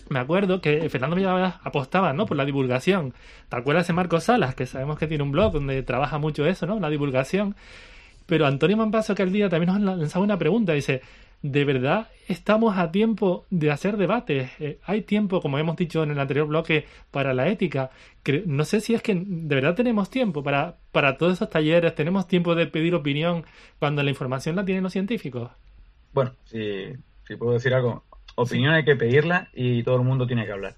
me 0.09 0.19
acuerdo 0.19 0.61
que 0.61 0.89
Fernando 0.89 1.17
Valladares 1.17 1.55
apostaba, 1.63 2.13
¿no? 2.13 2.27
Por 2.27 2.37
la 2.37 2.45
divulgación. 2.45 3.15
¿Te 3.49 3.57
acuerdas 3.57 3.87
de 3.87 3.93
Marcos 3.93 4.25
Salas, 4.25 4.55
que 4.55 4.67
sabemos 4.67 4.99
que 4.99 5.07
tiene 5.07 5.25
un 5.25 5.33
blog 5.33 5.53
donde 5.53 5.83
trabaja 5.83 6.19
mucho 6.19 6.47
eso, 6.47 6.67
¿no? 6.67 6.79
La 6.79 6.91
divulgación. 6.91 7.57
Pero 8.27 8.47
Antonio 8.47 8.77
Mampaso 8.77 9.15
que 9.15 9.23
al 9.23 9.33
día 9.33 9.49
también 9.49 9.85
nos 9.85 9.99
lanzaba 9.99 10.25
una 10.25 10.39
pregunta, 10.39 10.73
dice, 10.73 11.03
de 11.45 11.67
verdad 11.67 12.09
estamos 12.27 12.79
a 12.79 12.91
tiempo 12.91 13.45
de 13.51 13.71
hacer 13.71 13.99
debates. 13.99 14.51
Eh, 14.61 14.79
hay 14.83 15.03
tiempo, 15.03 15.43
como 15.43 15.59
hemos 15.59 15.77
dicho 15.77 16.03
en 16.03 16.11
el 16.11 16.19
anterior 16.19 16.47
bloque, 16.47 16.87
para 17.11 17.35
la 17.35 17.49
ética. 17.49 17.91
no 18.47 18.65
sé 18.65 18.81
si 18.81 18.95
es 18.95 19.03
que 19.03 19.15
de 19.15 19.55
verdad 19.55 19.75
tenemos 19.75 20.09
tiempo 20.09 20.43
para, 20.43 20.77
para 20.91 21.19
todos 21.19 21.35
esos 21.35 21.51
talleres, 21.51 21.95
tenemos 21.95 22.27
tiempo 22.27 22.55
de 22.55 22.67
pedir 22.67 22.95
opinión 22.95 23.45
cuando 23.79 24.03
la 24.03 24.09
información 24.09 24.57
la 24.57 24.65
tienen 24.65 24.83
los 24.83 24.95
científicos. 24.95 25.51
Bueno, 26.15 26.33
si, 26.47 26.95
si 27.29 27.37
puedo 27.37 27.53
decir 27.53 27.75
algo, 27.75 28.05
opinión 28.37 28.73
hay 28.73 28.87
que 28.87 28.97
pedirla 28.97 29.51
y 29.53 29.83
todo 29.83 29.97
el 29.97 30.03
mundo 30.03 30.27
tiene 30.27 30.47
que 30.47 30.53
hablar. 30.53 30.77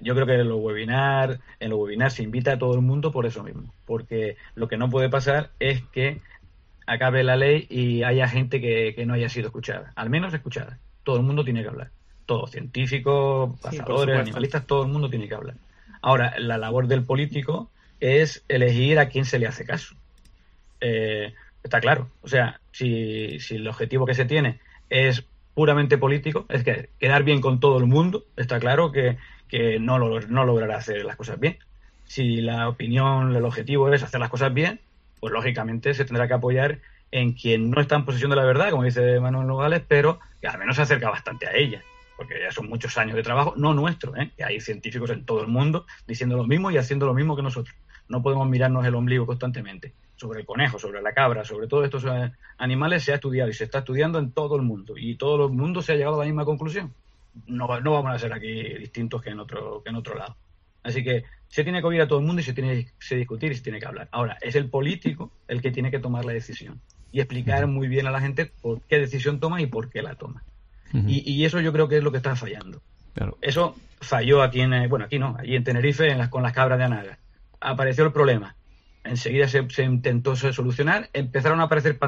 Yo 0.00 0.14
creo 0.14 0.26
que 0.26 0.34
en 0.34 0.48
los 0.48 0.60
webinars, 0.60 1.40
en 1.58 1.70
los 1.70 1.80
webinars 1.80 2.14
se 2.14 2.22
invita 2.22 2.52
a 2.52 2.58
todo 2.58 2.74
el 2.74 2.82
mundo 2.82 3.10
por 3.10 3.26
eso 3.26 3.42
mismo, 3.42 3.74
porque 3.84 4.36
lo 4.54 4.68
que 4.68 4.76
no 4.76 4.90
puede 4.90 5.08
pasar 5.08 5.50
es 5.58 5.82
que 5.90 6.20
acabe 6.88 7.22
la 7.22 7.36
ley 7.36 7.66
y 7.68 8.02
haya 8.02 8.26
gente 8.26 8.60
que, 8.60 9.04
no 9.06 9.14
haya 9.14 9.28
sido 9.28 9.48
escuchada, 9.48 9.92
al 9.94 10.10
menos 10.10 10.32
escuchada. 10.32 10.78
todo 11.04 11.16
el 11.16 11.22
mundo 11.22 11.44
tiene 11.44 11.62
que 11.62 11.68
hablar. 11.68 11.90
Todos, 12.26 12.50
científicos, 12.50 13.58
cazadores, 13.60 14.18
animalistas, 14.18 14.66
todo 14.66 14.82
el 14.82 14.88
mundo 14.88 15.08
tiene 15.08 15.28
que 15.28 15.34
hablar. 15.34 15.56
Ahora, 16.02 16.34
la 16.38 16.58
labor 16.58 16.86
del 16.86 17.04
político 17.04 17.70
es 18.00 18.44
elegir 18.48 18.98
a 18.98 19.08
quién 19.08 19.24
se 19.24 19.38
le 19.38 19.46
hace 19.46 19.64
caso. 19.64 19.94
Eh, 20.80 21.34
está 21.62 21.80
claro. 21.80 22.08
O 22.22 22.28
sea, 22.28 22.60
si, 22.72 23.40
si, 23.40 23.56
el 23.56 23.68
objetivo 23.68 24.06
que 24.06 24.14
se 24.14 24.24
tiene 24.24 24.60
es 24.90 25.24
puramente 25.54 25.98
político, 25.98 26.46
es 26.48 26.64
que 26.64 26.90
quedar 26.98 27.22
bien 27.22 27.40
con 27.40 27.60
todo 27.60 27.78
el 27.78 27.86
mundo, 27.86 28.24
está 28.36 28.60
claro 28.60 28.92
que, 28.92 29.16
que 29.48 29.78
no, 29.78 29.98
no 29.98 30.44
logrará 30.44 30.76
hacer 30.76 31.04
las 31.04 31.16
cosas 31.16 31.40
bien. 31.40 31.58
Si 32.04 32.40
la 32.40 32.68
opinión, 32.68 33.34
el 33.34 33.44
objetivo 33.44 33.92
es 33.92 34.02
hacer 34.02 34.20
las 34.20 34.30
cosas 34.30 34.52
bien, 34.52 34.80
pues 35.20 35.32
lógicamente 35.32 35.94
se 35.94 36.04
tendrá 36.04 36.28
que 36.28 36.34
apoyar 36.34 36.80
en 37.10 37.32
quien 37.32 37.70
no 37.70 37.80
está 37.80 37.96
en 37.96 38.04
posesión 38.04 38.30
de 38.30 38.36
la 38.36 38.44
verdad, 38.44 38.70
como 38.70 38.84
dice 38.84 39.20
Manuel 39.20 39.46
Nogales, 39.46 39.82
pero 39.86 40.20
que 40.40 40.48
al 40.48 40.58
menos 40.58 40.76
se 40.76 40.82
acerca 40.82 41.10
bastante 41.10 41.46
a 41.46 41.54
ella, 41.54 41.82
porque 42.16 42.40
ya 42.40 42.52
son 42.52 42.68
muchos 42.68 42.96
años 42.98 43.16
de 43.16 43.22
trabajo, 43.22 43.54
no 43.56 43.74
nuestro, 43.74 44.16
¿eh? 44.16 44.30
que 44.36 44.44
hay 44.44 44.60
científicos 44.60 45.10
en 45.10 45.24
todo 45.24 45.40
el 45.40 45.48
mundo 45.48 45.86
diciendo 46.06 46.36
lo 46.36 46.44
mismo 46.44 46.70
y 46.70 46.76
haciendo 46.76 47.06
lo 47.06 47.14
mismo 47.14 47.36
que 47.36 47.42
nosotros. 47.42 47.74
No 48.08 48.22
podemos 48.22 48.48
mirarnos 48.48 48.86
el 48.86 48.94
ombligo 48.94 49.26
constantemente. 49.26 49.92
Sobre 50.16 50.40
el 50.40 50.46
conejo, 50.46 50.78
sobre 50.78 51.00
la 51.00 51.12
cabra, 51.12 51.44
sobre 51.44 51.68
todos 51.68 51.84
estos 51.84 52.04
eh, 52.04 52.32
animales 52.56 53.04
se 53.04 53.12
ha 53.12 53.16
estudiado 53.16 53.50
y 53.50 53.54
se 53.54 53.64
está 53.64 53.80
estudiando 53.80 54.18
en 54.18 54.32
todo 54.32 54.56
el 54.56 54.62
mundo. 54.62 54.94
Y 54.96 55.16
todo 55.16 55.46
el 55.46 55.52
mundo 55.52 55.82
se 55.82 55.92
ha 55.92 55.96
llegado 55.96 56.16
a 56.16 56.20
la 56.20 56.24
misma 56.24 56.44
conclusión. 56.44 56.92
No, 57.46 57.80
no 57.80 57.92
vamos 57.92 58.12
a 58.12 58.18
ser 58.18 58.32
aquí 58.32 58.74
distintos 58.78 59.22
que 59.22 59.30
en 59.30 59.38
otro, 59.38 59.82
que 59.82 59.90
en 59.90 59.96
otro 59.96 60.16
lado. 60.16 60.36
Así 60.88 61.04
que 61.04 61.24
se 61.48 61.62
tiene 61.62 61.80
que 61.80 61.86
oír 61.86 62.00
a 62.00 62.08
todo 62.08 62.18
el 62.18 62.24
mundo 62.24 62.40
y 62.40 62.44
se 62.44 62.54
tiene 62.54 62.90
que 62.98 63.16
discutir 63.16 63.52
y 63.52 63.54
se 63.54 63.62
tiene 63.62 63.78
que 63.78 63.86
hablar. 63.86 64.08
Ahora, 64.10 64.38
es 64.40 64.54
el 64.54 64.70
político 64.70 65.30
el 65.46 65.60
que 65.60 65.70
tiene 65.70 65.90
que 65.90 65.98
tomar 65.98 66.24
la 66.24 66.32
decisión 66.32 66.80
y 67.12 67.20
explicar 67.20 67.66
muy 67.66 67.88
bien 67.88 68.06
a 68.06 68.10
la 68.10 68.20
gente 68.20 68.46
por 68.46 68.82
qué 68.82 68.98
decisión 68.98 69.38
toma 69.38 69.60
y 69.60 69.66
por 69.66 69.90
qué 69.90 70.02
la 70.02 70.14
toma. 70.14 70.42
y, 70.92 71.44
eso 71.44 71.60
yo 71.60 71.72
creo 71.72 71.88
que 71.88 71.98
es 71.98 72.02
lo 72.02 72.10
que 72.10 72.16
está 72.16 72.34
fallando. 72.36 72.82
Eso 73.40 73.76
falló 74.00 74.42
aquí 74.42 74.60
en, 74.60 74.72
eh, 74.72 74.88
bueno, 74.88 75.04
aquí 75.04 75.18
no, 75.18 75.36
allí 75.38 75.56
en 75.56 75.64
Tenerife 75.64 76.08
en 76.08 76.18
las, 76.18 76.28
con 76.28 76.42
las 76.42 76.52
cabras 76.52 76.78
de 76.78 76.84
Anaga. 76.84 77.18
Apareció 77.60 78.04
el 78.04 78.12
problema. 78.12 78.54
Enseguida 79.04 79.48
se, 79.48 79.82
intentó 79.82 80.36
solucionar, 80.36 81.08
empezaron 81.12 81.60
a 81.60 81.64
aparecer 81.64 81.98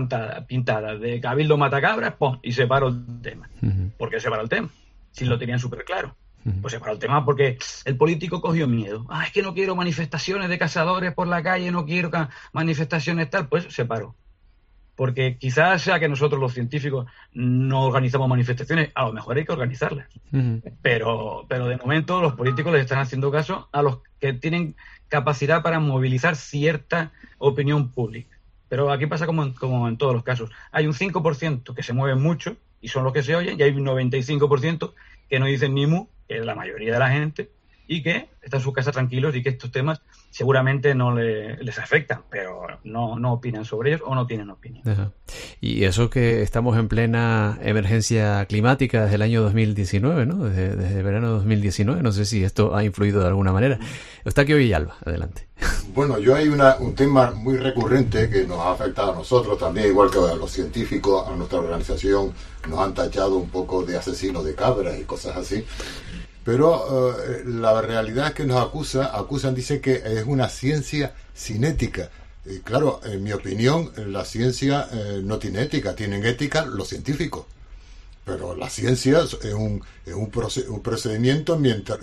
pintadas 0.47 1.01
de 1.01 1.21
Cabildo 1.21 1.57
Matacabras, 1.57 2.15
¡pum! 2.15 2.39
y 2.43 2.53
se 2.53 2.67
paró 2.67 2.89
el 2.89 3.23
tema. 3.23 3.49
¿Por 3.97 4.11
qué 4.11 4.21
se 4.21 4.29
paró 4.29 4.43
el 4.43 4.49
tema? 4.49 4.69
Si 5.11 5.25
lo 5.25 5.39
tenían 5.39 5.59
súper 5.59 5.85
claro. 5.85 6.15
Pues 6.63 6.73
se 6.73 6.81
paró 6.81 6.93
el 6.93 6.99
tema 6.99 7.25
porque 7.25 7.59
el 7.85 7.97
político 7.97 8.41
cogió 8.41 8.67
miedo. 8.67 9.07
Ah, 9.11 9.25
es 9.27 9.33
que 9.33 9.43
no 9.43 9.53
quiero 9.53 9.77
manifestaciones 9.77 10.49
de 10.49 10.59
cazadores 10.59 11.13
por 11.13 11.27
la 11.29 11.43
calle, 11.43 11.71
no 11.71 11.85
quiero 11.85 12.11
manifestaciones 12.53 13.29
tal. 13.29 13.49
Pues 13.49 13.67
se 13.69 13.85
paró 13.85 14.15
porque 15.01 15.39
quizás 15.39 15.81
sea 15.81 15.99
que 15.99 16.11
nosotros 16.11 16.39
los 16.39 16.53
científicos 16.53 17.07
no 17.33 17.85
organizamos 17.85 18.29
manifestaciones, 18.29 18.91
a 18.95 19.07
lo 19.07 19.15
mejor 19.15 19.39
hay 19.39 19.47
que 19.47 19.53
organizarlas. 19.53 20.07
pero, 20.83 21.47
pero 21.49 21.69
de 21.69 21.79
momento 21.79 22.21
los 22.21 22.35
políticos 22.35 22.71
les 22.71 22.83
están 22.83 22.99
haciendo 22.99 23.31
caso 23.31 23.71
a 23.73 23.81
los 23.81 24.01
que 24.21 24.35
tienen 24.35 24.77
capacidad 25.09 25.63
para 25.63 25.81
movilizar 25.81 26.37
cierta 26.37 27.13
opinión 27.39 27.93
pública. 27.93 28.37
Pero 28.69 28.93
aquí 28.93 29.07
pasa 29.07 29.25
como 29.25 29.43
en, 29.43 29.55
como 29.55 29.89
en 29.89 29.97
todos 29.97 30.13
los 30.13 30.23
casos. 30.23 30.51
Hay 30.71 30.87
un 30.87 30.93
5% 30.93 31.75
que 31.75 31.83
se 31.83 31.95
mueven 31.95 32.21
mucho 32.21 32.59
y 32.83 32.89
son 32.89 33.03
los 33.03 33.15
que 33.15 33.23
se 33.23 33.35
oyen, 33.35 33.59
y 33.59 33.63
hay 33.63 33.71
un 33.71 33.87
95% 33.87 34.93
que 35.31 35.41
no 35.41 35.47
dicen 35.47 35.73
ni 35.73 35.87
mu, 35.87 36.09
que 36.31 36.39
es 36.39 36.47
la 36.47 36.55
mayoría 36.55 36.93
de 36.93 36.99
la 37.01 37.11
gente, 37.11 37.51
y 37.89 38.05
que 38.05 38.29
están 38.41 38.61
en 38.61 38.65
su 38.65 38.73
casa 38.73 38.93
tranquilos 38.93 39.35
y 39.35 39.43
que 39.43 39.49
estos 39.49 39.73
temas 39.73 40.01
seguramente 40.31 40.95
no 40.95 41.13
les 41.13 41.77
afectan, 41.81 42.23
pero 42.31 42.69
no, 42.85 43.19
no 43.19 43.33
opinan 43.33 43.65
sobre 43.65 43.91
ellos 43.91 44.03
o 44.07 44.15
no 44.15 44.29
tienen 44.29 44.49
opinión. 44.49 45.13
Y 45.61 45.83
eso 45.83 46.09
que 46.09 46.43
estamos 46.43 46.79
en 46.79 46.87
plena 46.87 47.59
emergencia 47.63 48.47
climática 48.47 49.03
desde 49.03 49.17
el 49.17 49.23
año 49.23 49.43
2019, 49.43 50.25
¿no? 50.25 50.45
Desde, 50.45 50.77
desde 50.77 51.03
verano 51.03 51.27
de 51.27 51.33
2019, 51.35 52.01
no 52.01 52.13
sé 52.13 52.27
si 52.27 52.45
esto 52.45 52.77
ha 52.77 52.85
influido 52.85 53.23
de 53.23 53.27
alguna 53.27 53.53
manera. 53.53 53.81
Está 54.25 54.43
aquí 54.43 54.53
hoy 54.53 54.73
Alba, 54.73 54.97
adelante. 55.05 55.49
Bueno, 55.93 56.21
yo 56.21 56.37
hay 56.37 56.47
una, 56.47 56.77
un 56.77 56.95
tema 56.95 57.33
muy 57.33 57.57
recurrente 57.57 58.31
que 58.31 58.45
nos 58.45 58.61
ha 58.61 58.71
afectado 58.71 59.11
a 59.11 59.15
nosotros 59.17 59.59
también, 59.59 59.89
igual 59.89 60.09
que 60.09 60.19
a 60.19 60.37
los 60.37 60.53
científicos, 60.53 61.27
a 61.27 61.35
nuestra 61.35 61.59
organización, 61.59 62.33
nos 62.69 62.79
han 62.79 62.95
tachado 62.95 63.37
un 63.37 63.49
poco 63.51 63.85
de 63.85 63.97
asesinos 63.97 64.45
de 64.45 64.55
cabras 64.55 64.97
y 65.01 65.03
cosas 65.03 65.37
así. 65.37 65.65
Pero 66.45 67.17
eh, 67.23 67.43
la 67.47 67.81
realidad 67.83 68.29
es 68.29 68.35
que 68.35 68.45
nos 68.45 68.61
acusa, 68.61 69.17
acusan, 69.17 69.55
dice 69.55 69.81
que 69.81 70.03
es 70.05 70.25
una 70.27 70.49
ciencia 70.49 71.15
cinética. 71.35 72.11
Y 72.47 72.61
claro, 72.61 73.01
en 73.05 73.23
mi 73.23 73.33
opinión, 73.33 73.93
la 73.97 74.25
ciencia 74.25 74.89
eh, 74.93 75.21
no 75.23 75.39
tiene 75.39 75.63
ética, 75.63 75.95
tienen 75.95 76.25
ética 76.25 76.65
los 76.65 76.89
científicos. 76.89 77.45
Pero 78.25 78.55
la 78.55 78.71
ciencia 78.71 79.21
es 79.21 79.55
un, 79.55 79.83
es 80.07 80.15
un, 80.15 80.31
procedimiento 80.83 81.59
mientras, 81.59 81.99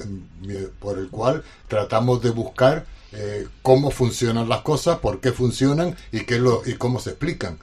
por 0.80 0.97
el 0.97 1.10
cual 1.10 1.43
tratamos 1.67 2.21
de 2.21 2.32
buscar 2.32 2.86
eh, 3.13 3.47
cómo 3.62 3.91
funcionan 3.91 4.50
las 4.50 4.62
cosas, 4.62 5.00
por 5.00 5.21
qué 5.21 5.32
funcionan 5.32 5.95
y, 6.12 6.26
qué 6.26 6.39
lo, 6.39 6.63
y 6.65 6.73
cómo 6.73 7.00
se 7.00 7.12
explican. 7.12 7.60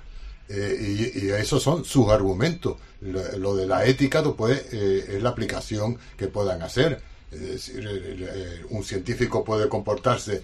Eh, 0.49 1.13
y, 1.15 1.31
esos 1.31 1.63
son 1.63 1.85
sus 1.85 2.09
argumentos. 2.09 2.77
Lo, 3.01 3.55
de 3.55 3.67
la 3.67 3.85
ética 3.85 4.23
después 4.23 4.65
eh, 4.73 5.05
es 5.17 5.23
la 5.23 5.31
aplicación 5.31 5.99
que 6.17 6.29
puedan 6.29 6.63
hacer. 6.63 7.01
Eh, 7.33 8.65
un 8.71 8.85
científico 8.85 9.45
puede 9.45 9.69
comportarse 9.69 10.43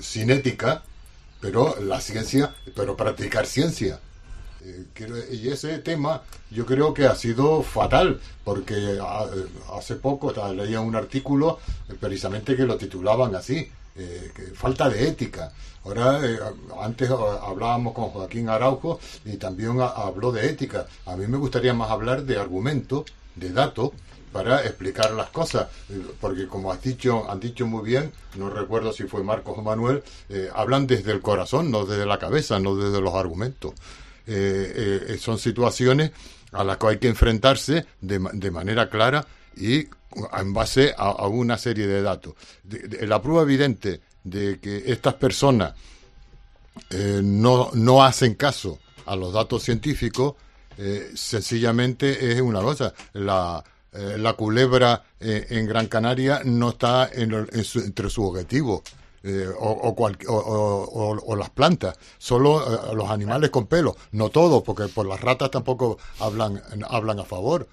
sin 0.00 0.30
ética, 0.30 0.82
pero 1.40 1.76
la 1.80 2.00
ciencia, 2.00 2.54
pero 2.74 2.96
practicar 2.96 3.46
ciencia. 3.46 4.00
y 5.30 5.48
ese 5.48 5.78
tema 5.78 6.22
yo 6.50 6.66
creo 6.66 6.92
que 6.94 7.06
ha 7.06 7.14
sido 7.14 7.62
fatal, 7.62 8.20
porque 8.44 8.98
hace 9.72 9.96
poco 9.96 10.32
leía 10.52 10.80
un 10.80 10.94
artículo 10.94 11.58
precisamente 12.00 12.56
que 12.56 12.64
lo 12.64 12.76
titulaban 12.76 13.34
así, 13.34 13.70
falta 14.54 14.88
de 14.88 15.08
ética. 15.08 15.52
Ahora, 15.84 16.20
eh, 16.24 16.38
antes 16.80 17.08
hablábamos 17.10 17.94
con 17.94 18.10
Joaquín 18.10 18.48
Araujo 18.48 19.00
y 19.24 19.36
también 19.36 19.80
habló 19.80 20.32
de 20.32 20.46
ética. 20.46 20.86
A 21.06 21.16
mí 21.16 21.26
me 21.26 21.38
gustaría 21.38 21.72
más 21.72 21.90
hablar 21.90 22.24
de 22.24 22.36
argumentos, 22.38 23.04
de 23.34 23.50
datos, 23.50 23.92
para 24.32 24.62
explicar 24.62 25.12
las 25.12 25.30
cosas, 25.30 25.68
porque 26.20 26.46
como 26.46 26.70
has 26.70 26.82
dicho, 26.82 27.30
han 27.30 27.40
dicho 27.40 27.66
muy 27.66 27.82
bien, 27.82 28.12
no 28.36 28.50
recuerdo 28.50 28.92
si 28.92 29.04
fue 29.04 29.24
Marcos 29.24 29.56
o 29.56 29.62
Manuel, 29.62 30.02
eh, 30.28 30.50
hablan 30.54 30.86
desde 30.86 31.12
el 31.12 31.22
corazón, 31.22 31.70
no 31.70 31.86
desde 31.86 32.04
la 32.04 32.18
cabeza, 32.18 32.60
no 32.60 32.76
desde 32.76 33.00
los 33.00 33.14
argumentos. 33.14 33.72
Eh, 34.26 35.16
son 35.18 35.38
situaciones 35.38 36.10
a 36.52 36.62
las 36.62 36.76
que 36.76 36.86
hay 36.86 36.98
que 36.98 37.08
enfrentarse 37.08 37.86
de, 38.02 38.50
manera 38.50 38.90
clara 38.90 39.26
y 39.56 39.86
en 40.38 40.52
base 40.52 40.94
a, 40.96 41.26
una 41.26 41.58
serie 41.58 41.86
de 41.86 42.02
datos. 42.02 42.34
la 43.00 43.20
prueba 43.20 43.42
evidente 43.42 44.00
de 44.24 44.58
que 44.58 44.84
estas 44.86 45.14
personas 45.14 45.74
eh, 46.90 47.20
no, 47.22 47.70
no 47.74 48.04
hacen 48.04 48.34
caso 48.34 48.78
a 49.06 49.16
los 49.16 49.32
datos 49.32 49.62
científicos, 49.62 50.34
eh, 50.76 51.10
sencillamente 51.14 52.32
es 52.32 52.40
una 52.40 52.60
cosa. 52.60 52.94
La, 53.14 53.62
eh, 53.92 54.16
la 54.18 54.34
culebra 54.34 55.02
en 55.20 55.66
Gran 55.66 55.86
Canaria 55.86 56.42
no 56.44 56.70
está 56.70 57.08
en, 57.12 57.32
entre 57.34 58.10
sus 58.10 58.24
objetivos. 58.26 58.82
o, 59.58 59.94
o, 60.28 61.18
o, 61.26 61.36
las 61.36 61.50
plantas, 61.50 61.98
solo 62.18 62.94
los 62.94 63.10
animales 63.10 63.50
con 63.50 63.66
pelo, 63.66 63.96
no 64.12 64.30
todos, 64.30 64.62
porque 64.62 64.86
por 64.86 65.06
las 65.06 65.20
ratas 65.20 65.50
tampoco 65.50 65.98
hablan, 66.20 66.62
hablan 66.88 67.18
a 67.18 67.24
favor. 67.24 67.66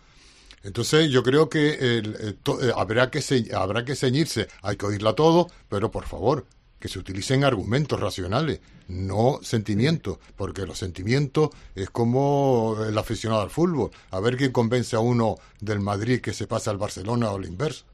Entonces 0.66 1.12
yo 1.12 1.22
creo 1.22 1.48
que 1.48 1.78
eh, 1.80 2.34
habrá, 2.76 3.12
que 3.12 3.22
habrá 3.54 3.86
que 3.86 3.96
ceñirse, 3.96 4.48
hay 4.64 4.76
que 4.78 4.88
oírla 4.88 5.14
todo, 5.14 5.48
pero 5.70 5.92
por 5.92 6.06
favor, 6.06 6.48
que 6.80 6.88
se 6.88 6.98
utilicen 6.98 7.44
argumentos 7.44 8.00
racionales, 8.00 8.62
no 8.88 9.40
sentimientos, 9.44 10.18
porque 10.36 10.66
los 10.66 10.80
sentimientos 10.80 11.52
es 11.76 11.92
como 11.92 12.78
el 12.84 12.98
aficionado 12.98 13.44
al 13.44 13.52
fútbol, 13.52 13.92
a 14.10 14.20
ver 14.20 14.38
quién 14.38 14.52
convence 14.52 14.96
a 14.96 15.00
uno 15.00 15.36
del 15.62 15.82
Madrid 15.82 16.20
que 16.20 16.34
se 16.34 16.48
pasa 16.48 16.72
al 16.72 16.78
Barcelona 16.78 17.30
o 17.30 17.38
al 17.38 17.46
inverso. 17.46 17.86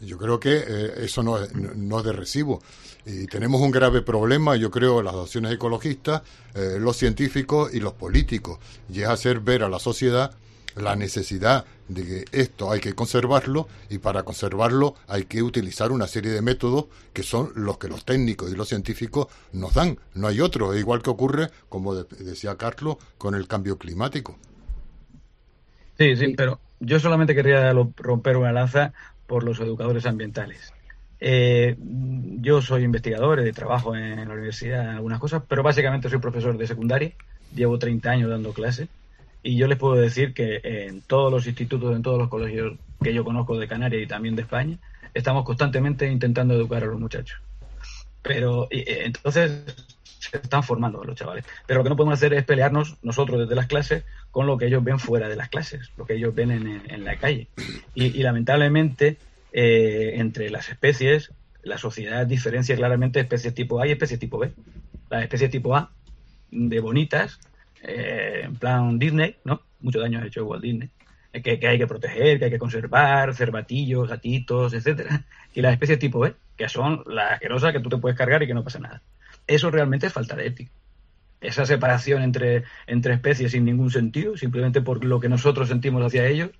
Yo 0.00 0.18
creo 0.18 0.40
que 0.40 0.64
eh, 0.66 0.92
eso 1.04 1.22
no 1.22 1.38
es, 1.38 1.54
no 1.54 2.02
de 2.02 2.12
recibo. 2.12 2.60
Y 3.06 3.26
tenemos 3.26 3.60
un 3.60 3.70
grave 3.70 4.02
problema, 4.02 4.56
yo 4.56 4.72
creo, 4.72 5.00
las 5.00 5.14
opciones 5.14 5.52
ecologistas, 5.52 6.22
eh, 6.56 6.78
los 6.80 6.96
científicos 6.96 7.72
y 7.72 7.78
los 7.78 7.92
políticos, 7.92 8.58
y 8.88 9.02
es 9.02 9.08
hacer 9.08 9.38
ver 9.38 9.62
a 9.62 9.68
la 9.68 9.78
sociedad 9.78 10.34
la 10.76 10.96
necesidad 10.96 11.64
de 11.90 12.04
que 12.04 12.24
esto 12.32 12.70
hay 12.70 12.80
que 12.80 12.94
conservarlo 12.94 13.68
y 13.88 13.98
para 13.98 14.22
conservarlo 14.22 14.94
hay 15.08 15.24
que 15.24 15.42
utilizar 15.42 15.90
una 15.90 16.06
serie 16.06 16.30
de 16.30 16.40
métodos 16.40 16.86
que 17.12 17.22
son 17.22 17.50
los 17.56 17.78
que 17.78 17.88
los 17.88 18.04
técnicos 18.04 18.52
y 18.52 18.56
los 18.56 18.68
científicos 18.68 19.26
nos 19.52 19.74
dan. 19.74 19.98
No 20.14 20.28
hay 20.28 20.40
otro, 20.40 20.76
igual 20.76 21.02
que 21.02 21.10
ocurre, 21.10 21.48
como 21.68 21.94
decía 21.94 22.56
Carlos, 22.56 22.96
con 23.18 23.34
el 23.34 23.48
cambio 23.48 23.76
climático. 23.76 24.38
Sí, 25.98 26.16
sí, 26.16 26.34
pero 26.36 26.60
yo 26.78 27.00
solamente 27.00 27.34
quería 27.34 27.72
romper 27.96 28.36
una 28.36 28.52
lanza 28.52 28.92
por 29.26 29.42
los 29.42 29.58
educadores 29.60 30.06
ambientales. 30.06 30.72
Eh, 31.18 31.76
yo 32.40 32.62
soy 32.62 32.84
investigador, 32.84 33.46
y 33.46 33.52
trabajo 33.52 33.94
en 33.94 34.26
la 34.26 34.34
universidad 34.34 34.84
en 34.84 34.96
algunas 34.96 35.18
cosas, 35.18 35.42
pero 35.46 35.62
básicamente 35.62 36.08
soy 36.08 36.18
profesor 36.18 36.56
de 36.56 36.66
secundaria, 36.66 37.12
llevo 37.54 37.78
30 37.78 38.10
años 38.10 38.30
dando 38.30 38.54
clases 38.54 38.88
y 39.42 39.56
yo 39.56 39.66
les 39.66 39.78
puedo 39.78 39.94
decir 39.94 40.34
que 40.34 40.60
en 40.62 41.00
todos 41.02 41.32
los 41.32 41.46
institutos, 41.46 41.94
en 41.96 42.02
todos 42.02 42.18
los 42.18 42.28
colegios 42.28 42.74
que 43.02 43.14
yo 43.14 43.24
conozco 43.24 43.58
de 43.58 43.68
Canarias 43.68 44.02
y 44.02 44.06
también 44.06 44.36
de 44.36 44.42
España, 44.42 44.78
estamos 45.14 45.44
constantemente 45.44 46.10
intentando 46.10 46.54
educar 46.54 46.82
a 46.82 46.86
los 46.86 47.00
muchachos. 47.00 47.40
Pero 48.22 48.68
entonces 48.70 49.64
se 50.20 50.36
están 50.36 50.62
formando 50.62 51.02
los 51.02 51.16
chavales. 51.16 51.44
Pero 51.66 51.80
lo 51.80 51.84
que 51.84 51.90
no 51.90 51.96
podemos 51.96 52.18
hacer 52.18 52.34
es 52.34 52.44
pelearnos 52.44 52.96
nosotros 53.02 53.40
desde 53.40 53.54
las 53.54 53.66
clases 53.66 54.04
con 54.30 54.46
lo 54.46 54.58
que 54.58 54.66
ellos 54.66 54.84
ven 54.84 54.98
fuera 54.98 55.28
de 55.28 55.36
las 55.36 55.48
clases, 55.48 55.90
lo 55.96 56.04
que 56.04 56.14
ellos 56.14 56.34
ven 56.34 56.50
en, 56.50 57.04
la 57.04 57.16
calle. 57.16 57.48
Y, 57.94 58.22
lamentablemente, 58.22 59.16
eh, 59.52 60.12
entre 60.16 60.50
las 60.50 60.68
especies, 60.68 61.32
la 61.62 61.78
sociedad 61.78 62.26
diferencia 62.26 62.76
claramente 62.76 63.20
especies 63.20 63.54
tipo 63.54 63.80
A 63.80 63.86
y 63.86 63.92
especies 63.92 64.20
tipo 64.20 64.38
B. 64.38 64.52
Las 65.08 65.22
especies 65.22 65.50
tipo 65.50 65.74
A, 65.74 65.90
de 66.50 66.80
bonitas, 66.80 67.40
eh, 67.82 68.42
en 68.44 68.56
plan 68.56 68.98
Disney, 68.98 69.36
¿no? 69.44 69.62
Mucho 69.80 70.00
daño 70.00 70.20
ha 70.20 70.26
hecho 70.26 70.44
Walt 70.44 70.62
Disney. 70.62 70.88
Eh, 71.32 71.42
que, 71.42 71.66
hay 71.66 71.78
que 71.78 71.86
proteger, 71.86 72.38
que 72.38 72.46
hay 72.46 72.50
que 72.50 72.58
conservar, 72.58 73.34
cervatillos, 73.34 74.08
gatitos, 74.08 74.74
etcétera. 74.74 75.24
Y 75.52 75.62
las 75.62 75.72
especies 75.72 75.98
tipo 75.98 76.20
B, 76.20 76.34
que 76.56 76.68
son 76.68 77.02
las 77.06 77.32
asquerosas 77.32 77.72
que 77.72 77.80
tú 77.80 77.88
te 77.88 77.96
puedes 77.96 78.16
cargar 78.16 78.40
y 78.40 78.46
que 78.46 78.54
no 78.54 78.62
pasa 78.62 78.78
nada. 78.78 79.02
Eso 79.48 79.68
realmente 79.68 80.06
es 80.06 80.12
falta 80.12 80.36
de 80.36 80.46
ética. 80.46 80.70
Esa 81.40 81.66
separación 81.66 82.22
entre, 82.22 82.62
entre 82.86 83.14
especies 83.14 83.50
sin 83.50 83.64
ningún 83.64 83.90
sentido, 83.90 84.36
simplemente 84.36 84.80
por 84.80 85.04
lo 85.04 85.18
que 85.18 85.28
nosotros 85.28 85.68
sentimos 85.68 86.04
hacia 86.04 86.28
ellos, 86.28 86.50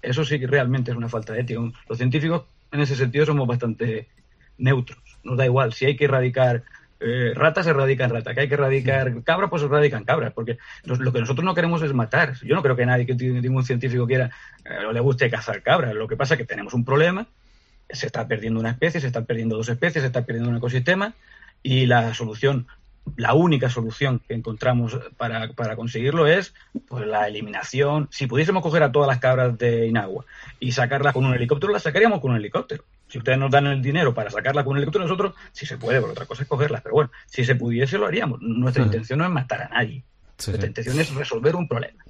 eso 0.00 0.24
sí 0.24 0.40
que 0.40 0.46
realmente 0.46 0.92
es 0.92 0.96
una 0.96 1.10
falta 1.10 1.34
de 1.34 1.40
ética. 1.40 1.60
Los 1.88 1.98
científicos 1.98 2.44
en 2.72 2.80
ese 2.80 2.96
sentido 2.96 3.26
somos 3.26 3.46
bastante 3.46 4.08
neutros. 4.56 4.98
Nos 5.24 5.36
da 5.36 5.44
igual 5.44 5.74
si 5.74 5.84
hay 5.84 5.96
que 5.96 6.06
erradicar 6.06 6.62
eh, 7.00 7.32
ratas, 7.34 7.64
se 7.64 7.70
erradican 7.70 8.10
ratas. 8.10 8.34
Que 8.34 8.40
hay 8.40 8.48
que 8.48 8.54
erradicar 8.54 9.22
cabras, 9.22 9.50
pues 9.50 9.62
se 9.62 9.66
erradican 9.66 10.04
cabras. 10.04 10.32
Porque 10.32 10.58
lo 10.84 11.12
que 11.12 11.20
nosotros 11.20 11.44
no 11.44 11.54
queremos 11.54 11.82
es 11.82 11.92
matar. 11.92 12.34
Yo 12.42 12.54
no 12.54 12.62
creo 12.62 12.76
que 12.76 12.86
nadie, 12.86 13.06
que 13.06 13.14
ningún 13.14 13.64
científico 13.64 14.06
quiera 14.06 14.30
eh, 14.64 14.84
o 14.88 14.92
le 14.92 15.00
guste 15.00 15.30
cazar 15.30 15.62
cabras. 15.62 15.94
Lo 15.94 16.08
que 16.08 16.16
pasa 16.16 16.34
es 16.34 16.38
que 16.38 16.46
tenemos 16.46 16.74
un 16.74 16.84
problema. 16.84 17.26
Se 17.90 18.06
está 18.06 18.26
perdiendo 18.28 18.60
una 18.60 18.70
especie, 18.70 19.00
se 19.00 19.06
están 19.06 19.24
perdiendo 19.24 19.56
dos 19.56 19.68
especies, 19.68 20.02
se 20.02 20.08
está 20.08 20.22
perdiendo 20.22 20.50
un 20.50 20.56
ecosistema 20.56 21.14
y 21.62 21.86
la 21.86 22.14
solución, 22.14 22.66
la 23.16 23.32
única 23.32 23.70
solución 23.70 24.20
que 24.26 24.34
encontramos 24.34 24.98
para, 25.16 25.52
para 25.52 25.76
conseguirlo 25.76 26.26
es 26.26 26.54
pues, 26.88 27.06
la 27.06 27.26
eliminación. 27.26 28.08
Si 28.10 28.26
pudiésemos 28.26 28.62
coger 28.62 28.82
a 28.82 28.92
todas 28.92 29.08
las 29.08 29.18
cabras 29.18 29.56
de 29.56 29.86
Inagua 29.86 30.26
y 30.60 30.72
sacarlas 30.72 31.14
con 31.14 31.24
un 31.24 31.34
helicóptero, 31.34 31.72
las 31.72 31.82
sacaríamos 31.82 32.20
con 32.20 32.32
un 32.32 32.36
helicóptero. 32.36 32.84
Si 33.08 33.18
ustedes 33.18 33.38
nos 33.38 33.50
dan 33.50 33.66
el 33.66 33.82
dinero 33.82 34.14
para 34.14 34.30
sacarlas 34.30 34.64
con 34.64 34.72
un 34.72 34.78
helicóptero, 34.78 35.04
nosotros, 35.04 35.34
si 35.52 35.66
se 35.66 35.78
puede, 35.78 36.00
por 36.00 36.10
otra 36.10 36.26
cosa 36.26 36.42
es 36.42 36.48
cogerlas. 36.48 36.82
Pero 36.82 36.94
bueno, 36.94 37.10
si 37.26 37.44
se 37.44 37.54
pudiese, 37.54 37.98
lo 37.98 38.06
haríamos. 38.06 38.40
Nuestra 38.40 38.84
intención 38.84 39.18
no 39.18 39.24
es 39.24 39.30
matar 39.30 39.62
a 39.62 39.68
nadie. 39.68 40.04
Nuestra 40.46 40.66
intención 40.66 41.00
es 41.00 41.14
resolver 41.14 41.56
un 41.56 41.66
problema. 41.66 42.04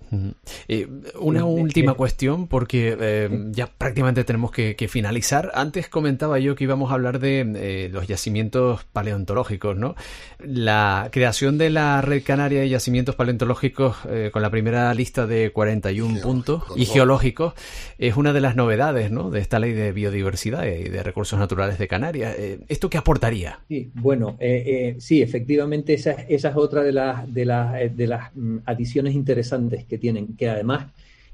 Eh, 0.68 0.86
una 1.18 1.44
última 1.44 1.94
cuestión, 1.94 2.46
porque 2.46 2.96
eh, 2.98 3.28
ya 3.50 3.66
prácticamente 3.66 4.24
tenemos 4.24 4.50
que, 4.50 4.88
finalizar. 4.88 5.50
Antes 5.54 5.88
comentaba 5.88 6.38
yo 6.38 6.54
que 6.54 6.64
íbamos 6.64 6.90
a 6.90 6.94
hablar 6.94 7.18
de 7.18 7.40
eh, 7.56 7.88
los 7.92 8.06
yacimientos 8.06 8.84
paleontológicos, 8.84 9.76
¿no? 9.76 9.96
La 10.38 11.08
creación 11.12 11.58
de 11.58 11.68
la 11.68 12.00
Red 12.00 12.22
Canaria 12.22 12.60
de 12.60 12.68
Yacimientos 12.68 13.16
Paleontológicos 13.16 13.96
con 14.32 14.42
la 14.42 14.50
primera 14.50 14.92
lista 14.94 15.26
de 15.26 15.50
41 15.50 16.20
puntos 16.20 16.62
y 16.76 16.86
geológicos 16.86 17.54
es 17.98 18.16
una 18.16 18.32
de 18.32 18.40
las 18.40 18.56
novedades, 18.56 19.10
¿no? 19.10 19.30
De 19.30 19.40
esta 19.40 19.58
ley 19.58 19.72
de 19.72 19.92
biodiversidad 19.92 20.64
y 20.64 20.88
de 20.88 21.02
recursos 21.02 21.38
naturales 21.38 21.78
de 21.78 21.88
Canarias. 21.88 22.36
¿Esto 22.68 22.88
qué 22.88 22.98
aportaría? 22.98 23.60
Sí, 23.68 23.90
bueno, 23.94 24.38
sí, 24.98 25.20
efectivamente 25.20 25.94
esa, 25.94 26.12
esa, 26.12 26.50
es 26.50 26.56
otra 26.56 26.82
de 26.82 26.92
las, 26.92 27.32
de 27.32 27.44
las, 27.44 27.96
de 27.96 28.06
las 28.06 28.17
mm, 28.34 28.58
adiciones 28.64 29.14
interesantes 29.14 29.84
que 29.84 29.98
tienen, 29.98 30.36
que 30.36 30.48
además 30.48 30.86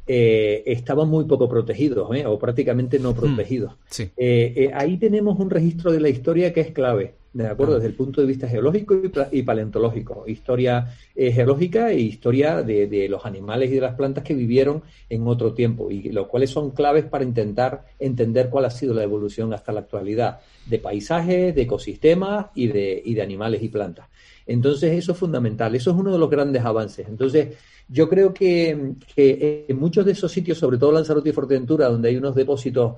eh, 0.06 0.62
estaban 0.66 1.08
muy 1.08 1.24
poco 1.24 1.48
protegidos 1.48 2.14
¿eh? 2.14 2.26
o 2.26 2.38
prácticamente 2.38 2.98
no 2.98 3.12
hmm, 3.12 3.16
protegidos. 3.16 3.72
Eh, 4.18 4.70
ahí 4.74 4.98
tenemos 4.98 5.38
un 5.40 5.48
registro 5.48 5.90
de 5.92 6.00
la 6.00 6.10
historia 6.10 6.52
que 6.52 6.60
es 6.60 6.72
clave, 6.72 7.14
¿de 7.32 7.46
acuerdo? 7.46 7.74
Ah. 7.74 7.76
Desde 7.76 7.88
el 7.88 7.94
punto 7.94 8.20
de 8.20 8.26
vista 8.26 8.46
geológico 8.46 9.00
y, 9.32 9.42
paleontológico. 9.42 10.24
Historia 10.26 10.94
geológica 11.16 11.90
e 11.90 12.00
historia 12.00 12.60
de, 12.62 13.08
los 13.08 13.24
animales 13.24 13.70
y 13.70 13.76
de 13.76 13.80
las 13.80 13.94
plantas 13.94 14.24
que 14.24 14.34
vivieron 14.34 14.82
en 15.08 15.26
otro 15.26 15.54
tiempo 15.54 15.90
y 15.90 16.10
los 16.12 16.26
cuales 16.26 16.50
son 16.50 16.72
claves 16.72 17.06
para 17.06 17.24
intentar 17.24 17.86
entender 17.98 18.50
cuál 18.50 18.66
ha 18.66 18.70
sido 18.70 18.92
la 18.92 19.04
evolución 19.04 19.54
hasta 19.54 19.72
la 19.72 19.80
actualidad 19.80 20.40
de 20.66 20.80
paisajes, 20.80 21.54
de 21.54 21.62
ecosistemas 21.62 22.48
y 22.54 22.66
de, 22.66 23.00
y 23.02 23.14
de 23.14 23.22
animales 23.22 23.62
y 23.62 23.68
plantas. 23.68 24.06
Entonces 24.46 24.92
eso 24.92 25.12
es 25.12 25.18
fundamental, 25.18 25.74
eso 25.74 25.90
es 25.90 25.96
uno 25.96 26.12
de 26.12 26.18
los 26.18 26.30
grandes 26.30 26.64
avances. 26.64 27.08
Entonces 27.08 27.56
yo 27.88 28.08
creo 28.08 28.32
que, 28.32 28.94
en 29.16 29.78
muchos 29.78 30.04
de 30.06 30.12
esos 30.12 30.32
sitios, 30.32 30.58
sobre 30.58 30.78
todo 30.78 30.92
Lanzarote 30.92 31.28
y 31.28 31.32
Fuerteventura, 31.32 31.88
donde 31.88 32.08
hay 32.08 32.16
unos 32.16 32.34
depósitos 32.34 32.94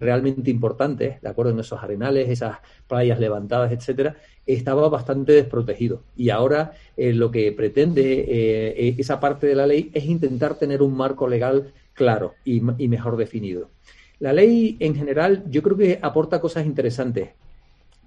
realmente 0.00 0.50
importantes, 0.50 1.20
de 1.20 1.28
acuerdo 1.28 1.52
en 1.52 1.60
esos 1.60 1.80
arenales, 1.82 2.28
esas 2.28 2.58
playas 2.88 3.20
levantadas, 3.20 3.72
etcétera, 3.72 4.16
estaba 4.44 4.88
bastante 4.88 5.32
desprotegido. 5.32 6.02
Y 6.16 6.30
ahora 6.30 6.72
eh, 6.96 7.12
lo 7.12 7.30
que 7.30 7.52
pretende 7.52 8.24
eh, 8.28 8.94
esa 8.98 9.20
parte 9.20 9.46
de 9.46 9.54
la 9.54 9.66
ley 9.66 9.90
es 9.94 10.04
intentar 10.04 10.56
tener 10.56 10.82
un 10.82 10.96
marco 10.96 11.28
legal 11.28 11.72
claro 11.94 12.34
y 12.44 12.60
mejor 12.60 13.16
definido. 13.16 13.70
La 14.18 14.32
ley 14.32 14.76
en 14.80 14.94
general 14.94 15.44
yo 15.48 15.62
creo 15.62 15.76
que 15.76 15.98
aporta 16.02 16.40
cosas 16.40 16.66
interesantes 16.66 17.30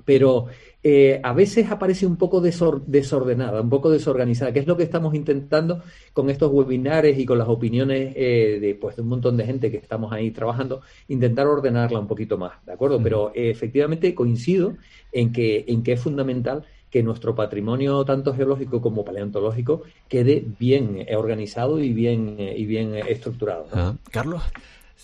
pero 0.09 0.47
eh, 0.81 1.19
a 1.21 1.33
veces 1.33 1.69
aparece 1.69 2.07
un 2.07 2.15
poco 2.15 2.41
desordenada, 2.41 3.61
un 3.61 3.69
poco 3.69 3.91
desorganizada, 3.91 4.51
que 4.51 4.57
es 4.57 4.65
lo 4.65 4.75
que 4.75 4.81
estamos 4.81 5.13
intentando 5.13 5.83
con 6.13 6.31
estos 6.31 6.51
webinares 6.51 7.19
y 7.19 7.27
con 7.27 7.37
las 7.37 7.47
opiniones 7.47 8.13
eh, 8.15 8.57
de, 8.59 8.73
pues, 8.73 8.95
de 8.95 9.03
un 9.03 9.09
montón 9.09 9.37
de 9.37 9.45
gente 9.45 9.69
que 9.69 9.77
estamos 9.77 10.11
ahí 10.11 10.31
trabajando, 10.31 10.81
intentar 11.09 11.45
ordenarla 11.45 11.99
un 11.99 12.07
poquito 12.07 12.39
más, 12.39 12.53
¿de 12.65 12.71
acuerdo? 12.71 12.99
Pero 13.03 13.31
eh, 13.35 13.51
efectivamente 13.51 14.15
coincido 14.15 14.77
en 15.11 15.31
que, 15.31 15.65
en 15.67 15.83
que 15.83 15.91
es 15.91 16.01
fundamental 16.01 16.63
que 16.89 17.03
nuestro 17.03 17.35
patrimonio, 17.35 18.03
tanto 18.03 18.33
geológico 18.33 18.81
como 18.81 19.05
paleontológico, 19.05 19.83
quede 20.07 20.43
bien 20.57 21.05
organizado 21.15 21.77
y 21.79 21.93
bien, 21.93 22.35
y 22.39 22.65
bien 22.65 22.95
estructurado. 22.95 23.67
Ah, 23.73 23.93
Carlos. 24.09 24.41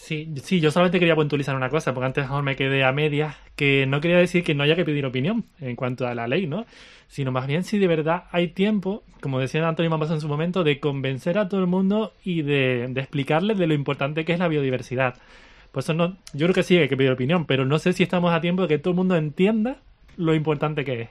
Sí, 0.06 0.32
sí, 0.44 0.60
yo 0.60 0.70
solamente 0.70 1.00
quería 1.00 1.16
puntualizar 1.16 1.56
una 1.56 1.72
cosa, 1.72 1.96
porque 1.96 2.06
antes 2.06 2.30
me 2.44 2.56
quedé 2.56 2.84
a 2.84 2.92
medias, 2.92 3.36
que 3.56 3.88
no 3.88 4.02
quería 4.02 4.20
decir 4.20 4.44
que 4.44 4.54
no 4.54 4.62
haya 4.62 4.76
que 4.76 4.86
pedir 4.86 5.04
opinión 5.04 5.46
en 5.60 5.76
cuanto 5.76 6.06
a 6.06 6.14
la 6.14 6.28
ley, 6.28 6.46
¿no? 6.46 6.68
Sino 7.08 7.32
más 7.32 7.48
bien 7.48 7.64
si 7.64 7.80
de 7.80 7.88
verdad 7.88 8.26
hay 8.32 8.50
tiempo, 8.50 9.02
como 9.20 9.40
decía 9.40 9.68
Antonio 9.68 9.90
Mamás 9.90 10.12
en 10.12 10.22
su 10.22 10.28
momento, 10.28 10.64
de 10.64 10.80
convencer 10.80 11.40
a 11.40 11.50
todo 11.50 11.60
el 11.60 11.66
mundo 11.66 12.14
y 12.24 12.44
de, 12.44 12.88
de 12.88 13.02
explicarles 13.02 13.58
de 13.58 13.66
lo 13.66 13.74
importante 13.74 14.26
que 14.26 14.34
es 14.34 14.38
la 14.38 14.48
biodiversidad. 14.48 15.16
Por 15.72 15.82
eso 15.82 15.96
no, 15.96 16.16
yo 16.34 16.46
creo 16.46 16.54
que 16.54 16.62
sí 16.62 16.78
hay 16.78 16.88
que 16.88 16.98
pedir 16.98 17.10
opinión, 17.10 17.48
pero 17.48 17.66
no 17.66 17.80
sé 17.80 17.92
si 17.92 18.04
estamos 18.04 18.32
a 18.32 18.42
tiempo 18.42 18.62
de 18.62 18.68
que 18.68 18.78
todo 18.78 18.92
el 18.92 18.98
mundo 18.98 19.16
entienda 19.16 19.78
lo 20.18 20.36
importante 20.36 20.86
que 20.86 21.02
es. 21.02 21.10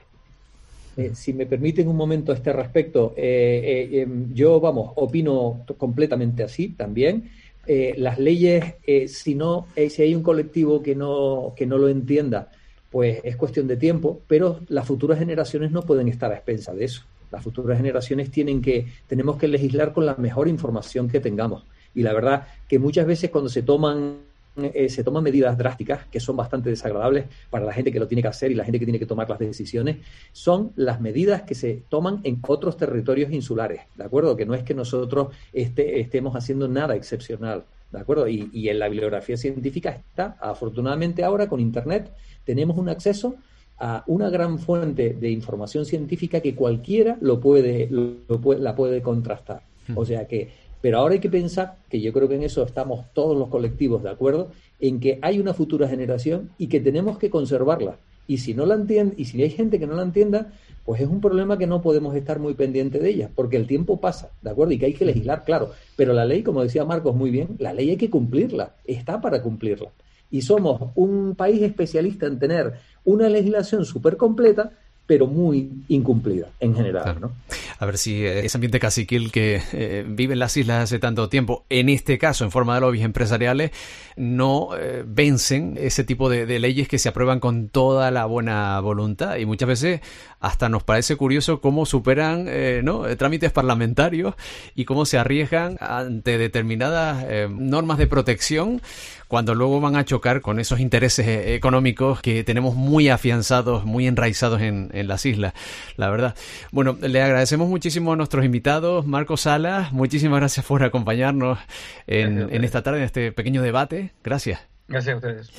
Eh, 0.95 1.11
si 1.13 1.33
me 1.33 1.45
permiten 1.45 1.89
un 1.89 1.97
momento 1.97 2.31
a 2.31 2.35
este 2.35 2.53
respecto, 2.53 3.13
eh, 3.17 3.89
eh, 3.91 4.01
em, 4.03 4.33
yo, 4.33 4.61
vamos, 4.61 4.93
opino 4.95 5.65
completamente 5.77 6.43
así 6.43 6.69
también. 6.69 7.29
Eh, 7.67 7.95
las 7.97 8.19
leyes, 8.19 8.75
eh, 8.85 9.07
si 9.07 9.35
no, 9.35 9.67
eh, 9.75 9.89
si 9.89 10.01
hay 10.03 10.15
un 10.15 10.23
colectivo 10.23 10.83
que 10.83 10.95
no, 10.95 11.53
que 11.55 11.65
no 11.65 11.77
lo 11.77 11.89
entienda, 11.89 12.51
pues 12.91 13.19
es 13.23 13.35
cuestión 13.35 13.67
de 13.67 13.77
tiempo, 13.77 14.21
pero 14.27 14.59
las 14.69 14.87
futuras 14.87 15.19
generaciones 15.19 15.71
no 15.71 15.81
pueden 15.81 16.07
estar 16.07 16.31
a 16.31 16.35
expensas 16.35 16.75
de 16.75 16.85
eso. 16.85 17.03
Las 17.31 17.43
futuras 17.43 17.77
generaciones 17.77 18.31
tienen 18.31 18.61
que, 18.61 18.87
tenemos 19.07 19.37
que 19.37 19.47
legislar 19.47 19.93
con 19.93 20.05
la 20.05 20.15
mejor 20.15 20.47
información 20.47 21.09
que 21.09 21.19
tengamos. 21.19 21.65
Y 21.93 22.03
la 22.03 22.13
verdad 22.13 22.47
que 22.67 22.79
muchas 22.79 23.07
veces 23.07 23.29
cuando 23.29 23.49
se 23.49 23.63
toman 23.63 24.17
eh, 24.57 24.89
se 24.89 25.03
toman 25.03 25.23
medidas 25.23 25.57
drásticas 25.57 26.05
que 26.05 26.19
son 26.19 26.37
bastante 26.37 26.69
desagradables 26.69 27.25
para 27.49 27.65
la 27.65 27.73
gente 27.73 27.91
que 27.91 27.99
lo 27.99 28.07
tiene 28.07 28.21
que 28.21 28.29
hacer 28.29 28.51
y 28.51 28.55
la 28.55 28.63
gente 28.63 28.79
que 28.79 28.85
tiene 28.85 28.99
que 28.99 29.05
tomar 29.05 29.29
las 29.29 29.39
decisiones, 29.39 29.97
son 30.31 30.71
las 30.75 31.01
medidas 31.01 31.41
que 31.41 31.55
se 31.55 31.83
toman 31.89 32.21
en 32.23 32.39
otros 32.47 32.77
territorios 32.77 33.31
insulares, 33.31 33.81
¿de 33.95 34.03
acuerdo? 34.03 34.35
Que 34.35 34.45
no 34.45 34.53
es 34.53 34.63
que 34.63 34.73
nosotros 34.73 35.33
este, 35.51 35.99
estemos 35.99 36.35
haciendo 36.35 36.67
nada 36.67 36.95
excepcional, 36.95 37.65
¿de 37.91 37.99
acuerdo? 37.99 38.27
Y, 38.27 38.49
y, 38.53 38.69
en 38.69 38.79
la 38.79 38.87
bibliografía 38.87 39.37
científica 39.37 39.89
está, 39.89 40.37
afortunadamente 40.39 41.23
ahora 41.23 41.47
con 41.47 41.59
Internet, 41.59 42.11
tenemos 42.45 42.77
un 42.77 42.89
acceso 42.89 43.35
a 43.77 44.03
una 44.07 44.29
gran 44.29 44.57
fuente 44.57 45.13
de 45.13 45.29
información 45.29 45.85
científica 45.85 46.39
que 46.39 46.55
cualquiera 46.55 47.17
lo 47.19 47.39
puede, 47.39 47.89
lo 47.89 48.39
puede 48.39 48.61
la 48.61 48.75
puede 48.75 49.01
contrastar. 49.01 49.63
Hmm. 49.87 49.97
O 49.97 50.05
sea 50.05 50.27
que 50.27 50.49
pero 50.85 50.99
ahora 50.99 51.15
hay 51.15 51.19
que 51.19 51.31
pensar, 51.31 51.77
que 51.89 51.99
yo 51.99 52.13
creo 52.13 52.29
que 52.29 52.35
en 52.35 52.43
eso 52.43 52.61
estamos 52.61 53.11
todos 53.11 53.35
los 53.35 53.49
colectivos 53.49 54.03
de 54.03 54.11
acuerdo, 54.11 54.51
en 54.79 54.99
que 54.99 55.17
hay 55.23 55.39
una 55.39 55.55
futura 55.55 55.87
generación 55.87 56.51
y 56.59 56.67
que 56.67 56.79
tenemos 56.79 57.17
que 57.17 57.31
conservarla. 57.31 57.97
Y 58.27 58.37
si 58.37 58.53
no 58.53 58.67
la 58.67 58.75
entiende, 58.75 59.15
y 59.17 59.25
si 59.25 59.41
hay 59.41 59.49
gente 59.49 59.79
que 59.79 59.87
no 59.87 59.95
la 59.95 60.03
entienda, 60.03 60.53
pues 60.85 61.01
es 61.01 61.07
un 61.07 61.21
problema 61.21 61.57
que 61.57 61.65
no 61.65 61.81
podemos 61.81 62.15
estar 62.15 62.37
muy 62.37 62.53
pendientes 62.53 63.01
de 63.01 63.09
ella, 63.09 63.31
porque 63.33 63.57
el 63.57 63.65
tiempo 63.65 63.99
pasa, 63.99 64.29
¿de 64.43 64.51
acuerdo? 64.51 64.73
Y 64.73 64.77
que 64.77 64.85
hay 64.85 64.93
que 64.93 65.05
legislar, 65.05 65.43
claro. 65.43 65.71
Pero 65.95 66.13
la 66.13 66.23
ley, 66.23 66.43
como 66.43 66.61
decía 66.61 66.85
Marcos 66.85 67.15
muy 67.15 67.31
bien, 67.31 67.55
la 67.57 67.73
ley 67.73 67.89
hay 67.89 67.97
que 67.97 68.11
cumplirla, 68.11 68.75
está 68.85 69.19
para 69.19 69.41
cumplirla. 69.41 69.89
Y 70.29 70.43
somos 70.43 70.91
un 70.93 71.33
país 71.33 71.63
especialista 71.63 72.27
en 72.27 72.37
tener 72.37 72.73
una 73.05 73.27
legislación 73.27 73.85
súper 73.85 74.17
completa, 74.17 74.71
pero 75.07 75.27
muy 75.27 75.69
incumplida 75.87 76.47
en 76.59 76.75
general. 76.75 77.17
¿no? 77.21 77.31
A 77.77 77.85
ver 77.85 77.97
si 77.97 78.25
ese 78.25 78.57
ambiente 78.57 78.79
caciquil 78.79 79.31
que 79.31 79.61
eh, 79.73 80.05
vive 80.07 80.33
en 80.33 80.39
las 80.39 80.57
islas 80.57 80.83
hace 80.83 80.97
tanto 80.97 81.29
tiempo, 81.29 81.65
en 81.69 81.89
este 81.89 82.17
caso 82.17 82.43
en 82.43 82.51
forma 82.51 82.75
de 82.75 82.81
lobbies 82.81 83.03
empresariales, 83.03 83.71
no 84.15 84.69
eh, 84.77 85.03
vencen 85.05 85.77
ese 85.79 86.03
tipo 86.03 86.29
de, 86.29 86.45
de, 86.45 86.59
leyes 86.59 86.87
que 86.87 86.97
se 86.97 87.09
aprueban 87.09 87.39
con 87.39 87.69
toda 87.69 88.09
la 88.11 88.25
buena 88.25 88.79
voluntad 88.79 89.37
y 89.37 89.45
muchas 89.45 89.67
veces 89.67 90.01
hasta 90.39 90.69
nos 90.69 90.83
parece 90.83 91.15
curioso 91.17 91.61
cómo 91.61 91.85
superan 91.85 92.45
eh, 92.47 92.81
¿no? 92.83 93.03
trámites 93.17 93.51
parlamentarios 93.51 94.35
y 94.73 94.85
cómo 94.85 95.05
se 95.05 95.17
arriesgan 95.17 95.77
ante 95.79 96.37
determinadas 96.37 97.25
normas 97.49 97.97
de 97.97 98.07
protección 98.07 98.81
cuando 99.27 99.55
luego 99.55 99.79
van 99.81 99.95
a 99.95 100.05
chocar 100.05 100.41
con 100.41 100.59
esos 100.59 100.79
intereses 100.79 101.27
económicos 101.27 102.21
que 102.21 102.43
tenemos 102.43 102.75
muy 102.75 103.09
afianzados, 103.09 103.85
muy 103.85 104.07
enraizados 104.07 104.61
en, 104.61 104.89
en 104.93 105.07
las 105.07 105.25
islas, 105.25 105.53
la 105.97 106.09
verdad. 106.09 106.35
Bueno, 106.71 106.97
le 107.01 107.21
agradecemos 107.21 107.67
muchísimo 107.67 108.13
a 108.13 108.15
nuestros 108.15 108.45
invitados, 108.45 109.05
Marco 109.05 109.37
Salas, 109.37 109.91
muchísimas 109.91 110.39
gracias 110.39 110.65
por 110.65 110.83
acompañarnos 110.83 111.59
en, 112.07 112.53
en 112.53 112.63
esta 112.63 112.81
tarde, 112.83 112.99
en 112.99 113.05
este 113.05 113.31
pequeño 113.31 113.61
debate. 113.61 114.13
Gracias. 114.23 114.59
Gracias 114.87 115.13
a 115.13 115.17
ustedes. 115.17 115.51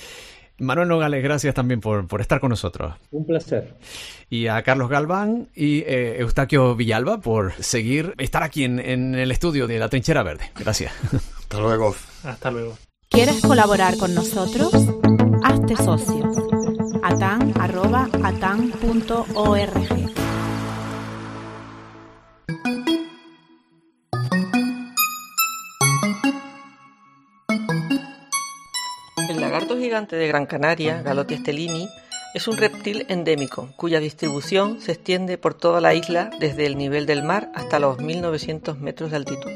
Manuel 0.58 0.88
Nogales, 0.88 1.22
gracias 1.22 1.54
también 1.54 1.80
por, 1.80 2.06
por, 2.08 2.20
estar 2.20 2.40
con 2.40 2.50
nosotros. 2.50 2.94
Un 3.10 3.26
placer. 3.26 3.74
Y 4.30 4.46
a 4.46 4.62
Carlos 4.62 4.88
Galván 4.88 5.48
y 5.54 5.80
eh, 5.80 6.16
Eustaquio 6.20 6.74
Villalba 6.74 7.20
por 7.20 7.52
seguir, 7.62 8.14
estar 8.18 8.42
aquí 8.42 8.64
en, 8.64 8.78
en, 8.78 9.14
el 9.14 9.30
estudio 9.30 9.66
de 9.66 9.78
La 9.78 9.88
Trinchera 9.88 10.22
Verde. 10.22 10.50
Gracias. 10.58 10.92
Hasta 11.38 11.60
luego. 11.60 11.94
Hasta 12.24 12.50
luego. 12.50 12.78
¿Quieres 13.08 13.40
colaborar 13.40 13.96
con 13.96 14.14
nosotros? 14.14 14.72
Hazte 15.42 15.76
socio. 15.76 16.30
atan.atan.org 17.02 18.16
El 29.28 29.40
lagarto 29.40 29.78
gigante 29.78 30.16
de 30.16 30.28
Gran 30.28 30.46
Canaria, 30.46 31.02
Galotia 31.02 31.38
stellini, 31.38 31.88
es 32.34 32.48
un 32.48 32.58
reptil 32.58 33.06
endémico 33.08 33.70
cuya 33.76 33.98
distribución 33.98 34.80
se 34.80 34.92
extiende 34.92 35.38
por 35.38 35.54
toda 35.54 35.80
la 35.80 35.94
isla 35.94 36.30
desde 36.38 36.66
el 36.66 36.76
nivel 36.76 37.06
del 37.06 37.22
mar 37.22 37.50
hasta 37.54 37.78
los 37.78 37.98
1900 37.98 38.78
metros 38.78 39.10
de 39.10 39.16
altitud. 39.16 39.50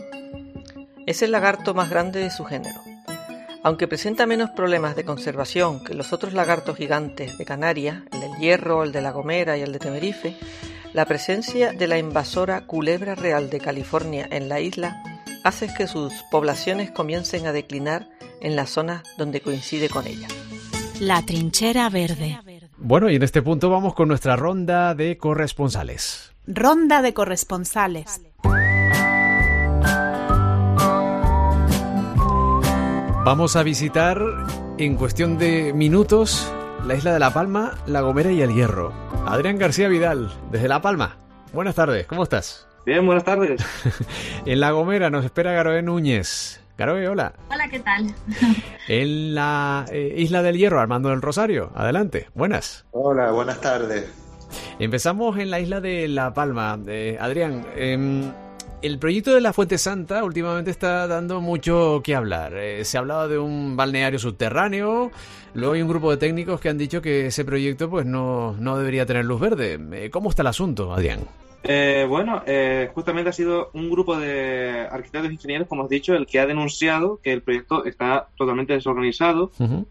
Es 1.06 1.20
el 1.22 1.32
lagarto 1.32 1.74
más 1.74 1.90
grande 1.90 2.20
de 2.20 2.30
su 2.30 2.44
género. 2.44 2.89
Aunque 3.62 3.86
presenta 3.86 4.26
menos 4.26 4.50
problemas 4.50 4.96
de 4.96 5.04
conservación 5.04 5.84
que 5.84 5.94
los 5.94 6.12
otros 6.12 6.32
lagartos 6.32 6.76
gigantes 6.76 7.36
de 7.36 7.44
Canarias, 7.44 8.02
el 8.12 8.20
del 8.20 8.36
Hierro, 8.38 8.84
el 8.84 8.92
de 8.92 9.02
La 9.02 9.10
Gomera 9.10 9.58
y 9.58 9.60
el 9.60 9.72
de 9.72 9.78
Tenerife, 9.78 10.34
la 10.94 11.04
presencia 11.04 11.72
de 11.72 11.86
la 11.86 11.98
invasora 11.98 12.66
culebra 12.66 13.14
real 13.14 13.50
de 13.50 13.60
California 13.60 14.26
en 14.30 14.48
la 14.48 14.60
isla 14.60 15.02
hace 15.44 15.72
que 15.74 15.86
sus 15.86 16.12
poblaciones 16.30 16.90
comiencen 16.90 17.46
a 17.46 17.52
declinar 17.52 18.08
en 18.40 18.56
las 18.56 18.70
zonas 18.70 19.02
donde 19.18 19.42
coincide 19.42 19.88
con 19.88 20.06
ella. 20.06 20.28
La 20.98 21.22
trinchera 21.22 21.88
verde. 21.90 22.38
Bueno, 22.78 23.10
y 23.10 23.16
en 23.16 23.22
este 23.22 23.42
punto 23.42 23.68
vamos 23.68 23.94
con 23.94 24.08
nuestra 24.08 24.36
ronda 24.36 24.94
de 24.94 25.18
corresponsales. 25.18 26.32
Ronda 26.46 27.02
de 27.02 27.12
corresponsales. 27.12 28.22
Vamos 33.22 33.54
a 33.54 33.62
visitar 33.62 34.18
en 34.78 34.96
cuestión 34.96 35.36
de 35.36 35.74
minutos 35.74 36.50
la 36.86 36.94
isla 36.94 37.12
de 37.12 37.18
La 37.18 37.34
Palma, 37.34 37.76
La 37.86 38.00
Gomera 38.00 38.32
y 38.32 38.40
El 38.40 38.54
Hierro. 38.54 38.94
Adrián 39.26 39.58
García 39.58 39.88
Vidal, 39.88 40.32
desde 40.50 40.68
La 40.68 40.80
Palma. 40.80 41.18
Buenas 41.52 41.74
tardes, 41.74 42.06
¿cómo 42.06 42.22
estás? 42.22 42.66
Bien, 42.86 43.04
buenas 43.04 43.24
tardes. 43.24 43.62
en 44.46 44.58
La 44.58 44.70
Gomera 44.70 45.10
nos 45.10 45.26
espera 45.26 45.52
Garoé 45.52 45.82
Núñez. 45.82 46.62
Garoé, 46.78 47.08
hola. 47.08 47.34
Hola, 47.50 47.68
¿qué 47.68 47.80
tal? 47.80 48.06
en 48.88 49.34
la 49.34 49.84
eh, 49.92 50.14
isla 50.16 50.42
del 50.42 50.56
Hierro, 50.56 50.80
Armando 50.80 51.10
del 51.10 51.20
Rosario. 51.20 51.72
Adelante, 51.74 52.28
buenas. 52.32 52.86
Hola, 52.92 53.32
buenas 53.32 53.60
tardes. 53.60 54.10
Empezamos 54.78 55.38
en 55.38 55.50
la 55.50 55.60
isla 55.60 55.82
de 55.82 56.08
La 56.08 56.32
Palma. 56.32 56.78
Eh, 56.86 57.18
Adrián, 57.20 57.66
eh, 57.76 58.32
el 58.82 58.98
proyecto 58.98 59.34
de 59.34 59.40
la 59.40 59.52
Fuente 59.52 59.78
Santa 59.78 60.24
últimamente 60.24 60.70
está 60.70 61.06
dando 61.06 61.40
mucho 61.40 62.00
que 62.02 62.14
hablar. 62.14 62.54
Eh, 62.56 62.84
se 62.84 62.96
ha 62.96 63.00
hablado 63.00 63.28
de 63.28 63.38
un 63.38 63.76
balneario 63.76 64.18
subterráneo, 64.18 65.10
luego 65.54 65.74
hay 65.74 65.82
un 65.82 65.88
grupo 65.88 66.10
de 66.10 66.16
técnicos 66.16 66.60
que 66.60 66.68
han 66.68 66.78
dicho 66.78 67.02
que 67.02 67.26
ese 67.26 67.44
proyecto 67.44 67.90
pues 67.90 68.06
no, 68.06 68.54
no 68.58 68.78
debería 68.78 69.06
tener 69.06 69.24
luz 69.24 69.40
verde. 69.40 69.78
Eh, 69.92 70.10
¿Cómo 70.10 70.30
está 70.30 70.42
el 70.42 70.48
asunto, 70.48 70.92
Adrián? 70.92 71.20
Eh, 71.62 72.06
bueno, 72.08 72.42
eh, 72.46 72.90
justamente 72.94 73.30
ha 73.30 73.34
sido 73.34 73.70
un 73.74 73.90
grupo 73.90 74.16
de 74.16 74.88
arquitectos 74.90 75.30
e 75.30 75.34
ingenieros, 75.34 75.68
como 75.68 75.84
has 75.84 75.90
dicho, 75.90 76.14
el 76.14 76.26
que 76.26 76.40
ha 76.40 76.46
denunciado 76.46 77.20
que 77.22 77.32
el 77.32 77.42
proyecto 77.42 77.84
está 77.84 78.28
totalmente 78.36 78.72
desorganizado. 78.72 79.50
Uh 79.58 79.64
-huh 79.64 79.86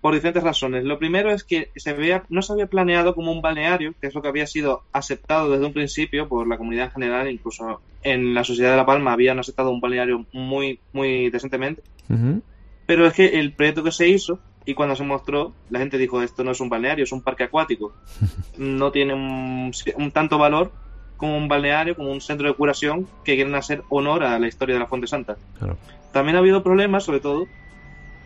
por 0.00 0.14
diferentes 0.14 0.42
razones. 0.42 0.84
Lo 0.84 0.98
primero 0.98 1.30
es 1.30 1.44
que 1.44 1.70
se 1.76 1.92
veía, 1.92 2.24
no 2.28 2.42
se 2.42 2.52
había 2.52 2.66
planeado 2.66 3.14
como 3.14 3.32
un 3.32 3.42
balneario, 3.42 3.94
que 4.00 4.06
es 4.06 4.14
lo 4.14 4.22
que 4.22 4.28
había 4.28 4.46
sido 4.46 4.82
aceptado 4.92 5.50
desde 5.50 5.66
un 5.66 5.72
principio 5.72 6.28
por 6.28 6.46
la 6.46 6.56
comunidad 6.56 6.86
en 6.86 6.92
general, 6.92 7.30
incluso 7.30 7.80
en 8.02 8.34
la 8.34 8.44
sociedad 8.44 8.70
de 8.70 8.76
La 8.76 8.86
Palma 8.86 9.12
habían 9.12 9.38
aceptado 9.38 9.70
un 9.70 9.80
balneario 9.80 10.24
muy, 10.32 10.78
muy 10.92 11.30
decentemente. 11.30 11.82
Uh 12.08 12.14
-huh. 12.14 12.42
Pero 12.86 13.06
es 13.06 13.12
que 13.12 13.38
el 13.40 13.52
proyecto 13.52 13.82
que 13.82 13.92
se 13.92 14.08
hizo 14.08 14.38
y 14.64 14.74
cuando 14.74 14.94
se 14.94 15.02
mostró, 15.02 15.52
la 15.70 15.78
gente 15.78 15.98
dijo, 15.98 16.22
esto 16.22 16.44
no 16.44 16.52
es 16.52 16.60
un 16.60 16.68
balneario, 16.68 17.04
es 17.04 17.12
un 17.12 17.22
parque 17.22 17.44
acuático. 17.44 17.94
no 18.58 18.92
tiene 18.92 19.14
un, 19.14 19.72
un 19.96 20.10
tanto 20.10 20.38
valor 20.38 20.72
como 21.16 21.36
un 21.36 21.48
balneario, 21.48 21.96
como 21.96 22.12
un 22.12 22.20
centro 22.20 22.48
de 22.48 22.54
curación 22.54 23.06
que 23.24 23.34
quieren 23.34 23.54
hacer 23.54 23.82
honor 23.88 24.22
a 24.22 24.38
la 24.38 24.46
historia 24.46 24.74
de 24.74 24.80
la 24.80 24.86
Fuente 24.86 25.06
Santa. 25.06 25.36
Claro. 25.58 25.76
También 26.12 26.36
ha 26.36 26.38
habido 26.38 26.62
problemas, 26.62 27.04
sobre 27.04 27.20
todo, 27.20 27.46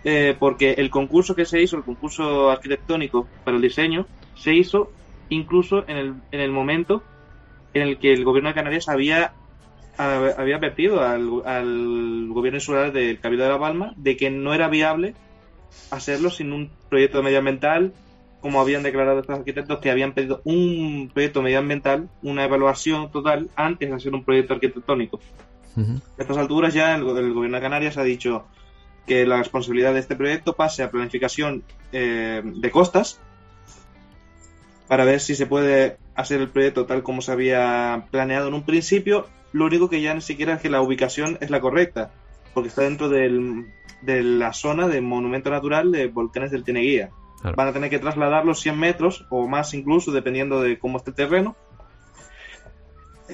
eh, 0.05 0.36
porque 0.38 0.72
el 0.72 0.90
concurso 0.90 1.34
que 1.34 1.44
se 1.44 1.61
hizo, 1.62 1.76
el 1.76 1.84
concurso 1.84 2.50
arquitectónico 2.50 3.28
para 3.44 3.57
el 3.57 3.62
diseño, 3.62 4.07
se 4.34 4.55
hizo 4.55 4.90
incluso 5.28 5.84
en 5.88 5.96
el, 5.96 6.14
en 6.32 6.40
el 6.40 6.50
momento 6.50 7.03
en 7.74 7.82
el 7.82 7.98
que 7.98 8.12
el 8.12 8.24
gobierno 8.24 8.50
de 8.50 8.55
Canarias 8.55 8.88
había, 8.88 9.32
había 9.96 10.57
advertido 10.57 11.00
al, 11.00 11.42
al 11.46 12.28
gobierno 12.28 12.59
insular 12.59 12.92
del 12.92 13.18
Cabildo 13.20 13.44
de 13.44 13.50
La 13.50 13.59
Palma 13.59 13.94
de 13.96 14.16
que 14.16 14.30
no 14.30 14.53
era 14.53 14.68
viable 14.68 15.14
hacerlo 15.90 16.30
sin 16.30 16.53
un 16.53 16.70
proyecto 16.90 17.22
medioambiental, 17.22 17.92
como 18.40 18.61
habían 18.61 18.82
declarado 18.82 19.20
estos 19.20 19.38
arquitectos 19.38 19.78
que 19.78 19.90
habían 19.90 20.12
pedido 20.12 20.42
un 20.44 21.11
proyecto 21.14 21.42
medioambiental, 21.42 22.09
una 22.22 22.44
evaluación 22.44 23.11
total 23.11 23.48
antes 23.57 23.88
de 23.88 23.94
hacer 23.94 24.12
un 24.14 24.24
proyecto 24.24 24.55
arquitectónico. 24.55 25.20
Uh 25.76 25.80
-huh. 25.80 26.03
A 26.18 26.22
estas 26.22 26.36
alturas 26.36 26.74
ya 26.74 26.94
el, 26.94 27.03
el 27.03 27.32
gobierno 27.32 27.57
de 27.57 27.62
Canarias 27.62 27.96
ha 27.96 28.03
dicho 28.03 28.44
que 29.07 29.26
la 29.26 29.38
responsabilidad 29.38 29.94
de 29.94 30.00
este 30.00 30.16
proyecto 30.16 30.55
pase 30.55 30.82
a 30.82 30.90
planificación 30.90 31.64
eh, 31.92 32.42
de 32.44 32.70
costas 32.70 33.20
para 34.88 35.05
ver 35.05 35.20
si 35.20 35.34
se 35.34 35.46
puede 35.46 35.96
hacer 36.14 36.40
el 36.40 36.48
proyecto 36.48 36.86
tal 36.86 37.03
como 37.03 37.22
se 37.22 37.32
había 37.32 38.07
planeado 38.11 38.48
en 38.48 38.55
un 38.55 38.64
principio. 38.64 39.26
Lo 39.53 39.66
único 39.66 39.88
que 39.88 40.00
ya 40.00 40.14
ni 40.14 40.20
siquiera 40.20 40.55
es 40.55 40.61
que 40.61 40.70
la 40.70 40.80
ubicación 40.80 41.38
es 41.40 41.50
la 41.50 41.61
correcta, 41.61 42.11
porque 42.55 42.68
está 42.68 42.82
dentro 42.82 43.09
del, 43.09 43.66
de 44.03 44.22
la 44.22 44.53
zona 44.53 44.88
de 44.88 45.00
monumento 45.00 45.50
natural 45.50 45.92
de 45.92 46.09
volcanes 46.09 46.50
del 46.50 46.64
Teneguía. 46.64 47.11
Claro. 47.40 47.57
Van 47.57 47.68
a 47.68 47.72
tener 47.72 47.90
que 47.90 47.98
trasladarlos 47.98 48.61
100 48.61 48.78
metros 48.78 49.26
o 49.30 49.48
más 49.48 49.74
incluso, 49.74 50.12
dependiendo 50.12 50.61
de 50.61 50.78
cómo 50.78 50.98
esté 50.98 51.11
el 51.11 51.16
terreno. 51.16 51.57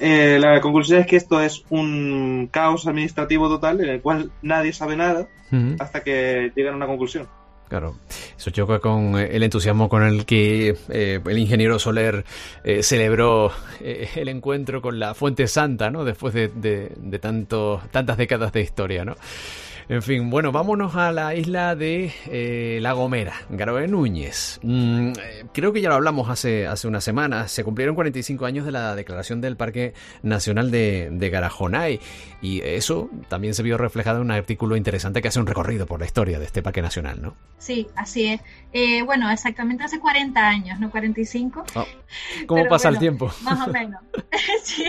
Eh, 0.01 0.37
la 0.39 0.61
conclusión 0.61 1.01
es 1.01 1.07
que 1.07 1.15
esto 1.15 1.41
es 1.41 1.63
un 1.69 2.49
caos 2.51 2.87
administrativo 2.87 3.49
total 3.49 3.81
en 3.81 3.89
el 3.89 4.01
cual 4.01 4.31
nadie 4.41 4.73
sabe 4.73 4.95
nada 4.95 5.27
uh 5.51 5.55
-huh. 5.55 5.75
hasta 5.79 6.01
que 6.03 6.51
llegan 6.55 6.73
a 6.73 6.77
una 6.77 6.87
conclusión. 6.87 7.27
Claro, 7.69 7.97
eso 8.35 8.49
choca 8.49 8.79
con 8.79 9.15
el 9.15 9.43
entusiasmo 9.43 9.89
con 9.89 10.01
el 10.01 10.25
que 10.25 10.75
eh, 10.89 11.19
el 11.23 11.37
ingeniero 11.37 11.77
Soler 11.77 12.25
eh, 12.63 12.81
celebró 12.81 13.51
eh, 13.79 14.09
el 14.15 14.27
encuentro 14.27 14.81
con 14.81 14.97
la 14.97 15.13
Fuente 15.13 15.47
Santa, 15.47 15.91
¿no? 15.91 16.03
Después 16.03 16.33
de, 16.33 16.47
de, 16.47 16.91
de 16.97 17.19
tanto, 17.19 17.79
tantas 17.91 18.17
décadas 18.17 18.51
de 18.53 18.61
historia, 18.61 19.05
¿no? 19.05 19.17
En 19.89 20.03
fin, 20.03 20.29
bueno, 20.29 20.51
vámonos 20.51 20.95
a 20.95 21.11
la 21.11 21.33
isla 21.33 21.75
de 21.75 22.13
eh, 22.27 22.77
La 22.79 22.93
Gomera, 22.93 23.33
Garoé 23.49 23.87
Núñez. 23.87 24.59
Mm, 24.61 25.13
creo 25.51 25.73
que 25.73 25.81
ya 25.81 25.89
lo 25.89 25.95
hablamos 25.95 26.29
hace, 26.29 26.67
hace 26.67 26.87
unas 26.87 27.03
semanas. 27.03 27.51
Se 27.51 27.63
cumplieron 27.63 27.95
45 27.95 28.45
años 28.45 28.67
de 28.67 28.71
la 28.71 28.95
declaración 28.95 29.41
del 29.41 29.57
Parque 29.57 29.95
Nacional 30.21 30.69
de, 30.69 31.09
de 31.11 31.29
Garajonay. 31.31 31.99
Y 32.39 32.61
eso 32.61 33.09
también 33.29 33.55
se 33.55 33.63
vio 33.63 33.79
reflejado 33.79 34.17
en 34.17 34.25
un 34.25 34.31
artículo 34.31 34.75
interesante 34.75 35.23
que 35.23 35.29
hace 35.29 35.39
un 35.39 35.47
recorrido 35.47 35.87
por 35.87 35.99
la 35.99 36.05
historia 36.05 36.37
de 36.37 36.45
este 36.45 36.61
Parque 36.61 36.83
Nacional, 36.83 37.19
¿no? 37.19 37.35
Sí, 37.57 37.87
así 37.95 38.27
es. 38.27 38.41
Eh, 38.73 39.01
bueno, 39.01 39.31
exactamente 39.31 39.85
hace 39.85 39.99
40 39.99 40.39
años, 40.39 40.79
¿no? 40.79 40.91
45. 40.91 41.65
Oh, 41.73 41.85
¿Cómo 42.45 42.59
Pero 42.61 42.69
pasa 42.69 42.89
bueno, 42.89 42.97
el 42.97 42.99
tiempo? 42.99 43.31
Más 43.41 43.67
o 43.67 43.71
menos. 43.71 44.03
sí. 44.63 44.85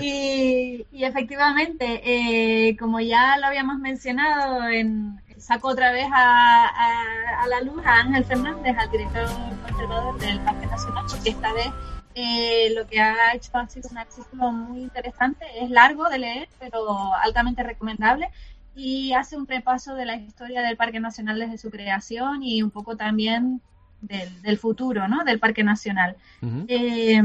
Y, 0.00 0.86
y, 0.92 1.04
efectivamente, 1.04 2.02
eh, 2.04 2.76
como 2.76 3.00
ya 3.00 3.38
lo 3.38 3.46
habíamos 3.46 3.78
mencionado 3.78 4.68
en 4.68 5.20
saco 5.40 5.68
otra 5.68 5.90
vez 5.90 6.06
a, 6.12 7.46
la 7.48 7.60
luz 7.62 7.84
a 7.84 8.00
Ángel 8.00 8.24
Fernández, 8.24 8.76
al 8.78 8.90
director 8.90 9.26
conservador 9.66 10.18
del 10.18 10.40
Parque 10.40 10.66
Nacional, 10.66 11.04
porque 11.10 11.30
esta 11.30 11.52
vez 11.52 11.68
eh, 12.14 12.72
lo 12.74 12.86
que 12.86 13.00
ha 13.00 13.34
hecho 13.34 13.50
ha 13.54 13.66
sido 13.66 13.88
un 13.90 13.98
artículo 13.98 14.52
muy 14.52 14.82
interesante, 14.82 15.46
es 15.60 15.70
largo 15.70 16.08
de 16.08 16.18
leer, 16.18 16.48
pero 16.58 17.14
altamente 17.14 17.62
recomendable, 17.62 18.30
y 18.74 19.12
hace 19.14 19.36
un 19.36 19.46
repaso 19.46 19.94
de 19.94 20.06
la 20.06 20.16
historia 20.16 20.62
del 20.62 20.76
Parque 20.76 21.00
Nacional 21.00 21.38
desde 21.38 21.58
su 21.58 21.70
creación 21.70 22.42
y 22.42 22.62
un 22.62 22.70
poco 22.70 22.96
también 22.96 23.60
del, 24.00 24.58
futuro 24.58 25.08
¿no? 25.08 25.24
del 25.24 25.38
Parque 25.38 25.64
Nacional. 25.64 26.16
Eh, 26.68 27.22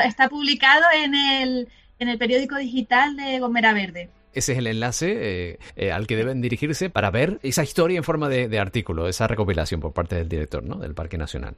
está 0.00 0.28
publicado 0.28 0.84
en 0.94 1.14
el, 1.14 1.68
en 1.98 2.08
el 2.08 2.18
periódico 2.18 2.56
digital 2.56 3.16
de 3.16 3.38
Gomera 3.38 3.72
Verde. 3.72 4.10
Ese 4.34 4.52
es 4.52 4.58
el 4.58 4.66
enlace 4.66 5.50
eh, 5.50 5.58
eh, 5.76 5.92
al 5.92 6.06
que 6.06 6.16
deben 6.16 6.40
dirigirse 6.40 6.88
para 6.88 7.10
ver 7.10 7.38
esa 7.42 7.62
historia 7.62 7.98
en 7.98 8.04
forma 8.04 8.28
de, 8.28 8.58
artículo, 8.58 9.08
esa 9.08 9.26
recopilación 9.26 9.80
por 9.80 9.92
parte 9.92 10.16
del 10.16 10.28
director 10.28 10.62
¿no? 10.62 10.76
del 10.76 10.94
Parque 10.94 11.18
Nacional. 11.18 11.56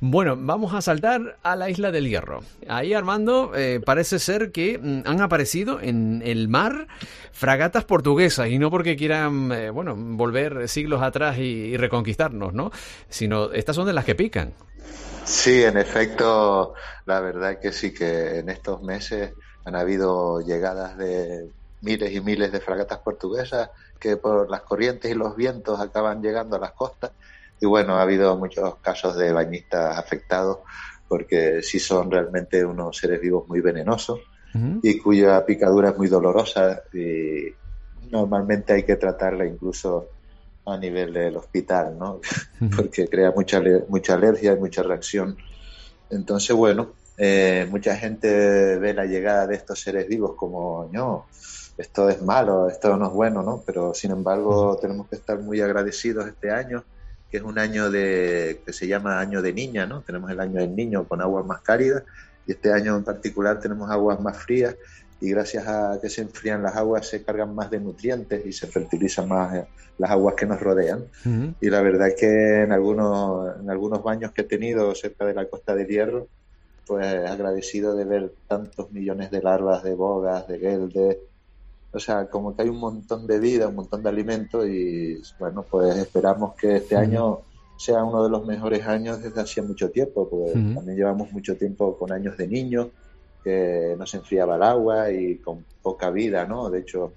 Bueno, 0.00 0.36
vamos 0.38 0.74
a 0.74 0.82
saltar 0.82 1.38
a 1.42 1.56
la 1.56 1.70
isla 1.70 1.90
del 1.92 2.08
Hierro. 2.08 2.42
Ahí, 2.68 2.92
Armando, 2.92 3.52
eh, 3.56 3.80
parece 3.84 4.18
ser 4.18 4.52
que 4.52 4.78
mm, 4.78 5.02
han 5.06 5.20
aparecido 5.22 5.80
en 5.80 6.22
el 6.24 6.48
mar 6.48 6.88
fragatas 7.32 7.84
portuguesas 7.84 8.48
y 8.50 8.58
no 8.58 8.70
porque 8.70 8.96
quieran, 8.96 9.48
bueno, 9.72 9.96
volver 9.96 10.68
siglos 10.68 11.02
atrás 11.02 11.38
y, 11.38 11.76
reconquistarnos, 11.76 12.52
¿no? 12.54 12.70
Sino 13.08 13.50
estas 13.52 13.76
son 13.76 13.86
de 13.86 13.92
las 13.92 14.04
que 14.04 14.14
pican. 14.14 14.54
Sí, 15.24 15.62
en 15.62 15.78
efecto, 15.78 16.74
la 17.06 17.20
verdad 17.20 17.58
que 17.58 17.72
sí 17.72 17.94
que 17.94 18.38
en 18.38 18.50
estos 18.50 18.82
meses 18.82 19.32
han 19.64 19.74
habido 19.74 20.40
llegadas 20.40 20.98
de 20.98 21.50
miles 21.80 22.12
y 22.12 22.20
miles 22.20 22.52
de 22.52 22.60
fragatas 22.60 22.98
portuguesas 22.98 23.70
que 23.98 24.16
por 24.16 24.50
las 24.50 24.62
corrientes 24.62 25.10
y 25.10 25.14
los 25.14 25.34
vientos 25.34 25.80
acaban 25.80 26.22
llegando 26.22 26.56
a 26.56 26.60
las 26.60 26.72
costas. 26.72 27.12
Y 27.60 27.66
bueno, 27.66 27.96
ha 27.96 28.02
habido 28.02 28.36
muchos 28.36 28.76
casos 28.80 29.16
de 29.16 29.32
bañistas 29.32 29.96
afectados 29.96 30.58
porque 31.08 31.62
sí 31.62 31.78
son 31.78 32.10
realmente 32.10 32.64
unos 32.64 32.96
seres 32.96 33.20
vivos 33.20 33.48
muy 33.48 33.60
venenosos 33.60 34.20
y 34.82 34.98
cuya 34.98 35.44
picadura 35.44 35.90
es 35.90 35.96
muy 35.96 36.06
dolorosa 36.06 36.82
y 36.92 37.46
normalmente 38.10 38.72
hay 38.72 38.84
que 38.84 38.96
tratarla 38.96 39.44
incluso 39.44 40.10
a 40.66 40.76
nivel 40.78 41.12
del 41.12 41.36
hospital, 41.36 41.96
¿no? 41.98 42.20
porque 42.76 43.08
crea 43.08 43.32
mucha, 43.32 43.62
mucha 43.88 44.14
alergia 44.14 44.52
y 44.52 44.56
mucha 44.56 44.82
reacción. 44.82 45.36
Entonces, 46.10 46.54
bueno, 46.56 46.92
eh, 47.16 47.66
mucha 47.70 47.96
gente 47.96 48.78
ve 48.78 48.94
la 48.94 49.04
llegada 49.04 49.46
de 49.46 49.56
estos 49.56 49.80
seres 49.80 50.08
vivos 50.08 50.34
como, 50.36 50.88
no, 50.92 51.26
esto 51.76 52.08
es 52.08 52.22
malo, 52.22 52.68
esto 52.68 52.96
no 52.96 53.06
es 53.06 53.12
bueno, 53.12 53.42
¿no? 53.42 53.62
Pero 53.66 53.94
sin 53.94 54.10
embargo 54.10 54.78
tenemos 54.80 55.08
que 55.08 55.16
estar 55.16 55.38
muy 55.38 55.60
agradecidos 55.60 56.26
este 56.26 56.50
año, 56.50 56.84
que 57.30 57.38
es 57.38 57.42
un 57.42 57.58
año 57.58 57.90
de, 57.90 58.62
que 58.64 58.72
se 58.72 58.86
llama 58.86 59.20
año 59.20 59.42
de 59.42 59.52
niña, 59.52 59.86
¿no? 59.86 60.00
Tenemos 60.02 60.30
el 60.30 60.40
año 60.40 60.60
del 60.60 60.74
niño 60.74 61.04
con 61.04 61.20
aguas 61.20 61.44
más 61.46 61.60
cálidas 61.62 62.04
y 62.46 62.52
este 62.52 62.72
año 62.72 62.96
en 62.96 63.04
particular 63.04 63.58
tenemos 63.58 63.90
aguas 63.90 64.20
más 64.20 64.36
frías 64.36 64.76
y 65.24 65.30
gracias 65.30 65.66
a 65.66 65.98
que 66.02 66.10
se 66.10 66.20
enfrían 66.20 66.62
las 66.62 66.76
aguas 66.76 67.08
se 67.08 67.22
cargan 67.22 67.54
más 67.54 67.70
de 67.70 67.80
nutrientes 67.80 68.44
y 68.44 68.52
se 68.52 68.66
fertilizan 68.66 69.26
más 69.26 69.54
eh, 69.54 69.66
las 69.96 70.10
aguas 70.10 70.34
que 70.34 70.44
nos 70.44 70.60
rodean. 70.60 71.04
Y 71.60 71.70
la 71.70 71.80
verdad 71.80 72.08
es 72.08 72.14
que 72.16 72.62
en 72.62 72.72
algunos, 72.72 73.58
en 73.58 73.70
algunos 73.70 74.02
baños 74.02 74.32
que 74.32 74.42
he 74.42 74.44
tenido 74.44 74.94
cerca 74.94 75.24
de 75.24 75.32
la 75.32 75.46
costa 75.46 75.74
del 75.74 75.86
Hierro, 75.86 76.26
pues 76.86 77.06
agradecido 77.06 77.96
de 77.96 78.04
ver 78.04 78.32
tantos 78.46 78.92
millones 78.92 79.30
de 79.30 79.40
larvas 79.40 79.82
de 79.82 79.94
bogas, 79.94 80.46
de 80.46 80.58
gueldes, 80.58 81.16
o 81.92 81.98
sea, 81.98 82.26
como 82.26 82.54
que 82.54 82.62
hay 82.62 82.68
un 82.68 82.80
montón 82.80 83.26
de 83.26 83.38
vida, 83.38 83.68
un 83.68 83.76
montón 83.76 84.02
de 84.02 84.10
alimento 84.10 84.66
y 84.66 85.22
bueno, 85.38 85.64
pues 85.70 85.96
esperamos 85.96 86.54
que 86.54 86.76
este 86.76 86.96
año 86.96 87.40
sea 87.78 88.04
uno 88.04 88.22
de 88.24 88.30
los 88.30 88.44
mejores 88.44 88.86
años 88.86 89.22
desde 89.22 89.40
hacía 89.40 89.62
mucho 89.62 89.90
tiempo, 89.90 90.28
porque 90.28 90.52
también 90.52 90.96
llevamos 90.96 91.32
mucho 91.32 91.56
tiempo 91.56 91.96
con 91.96 92.12
años 92.12 92.36
de 92.36 92.46
niños, 92.46 92.88
que 93.44 93.94
no 93.98 94.06
se 94.06 94.16
enfriaba 94.16 94.56
el 94.56 94.62
agua 94.62 95.10
y 95.10 95.36
con 95.36 95.64
poca 95.82 96.10
vida, 96.10 96.46
¿no? 96.46 96.70
De 96.70 96.80
hecho, 96.80 97.12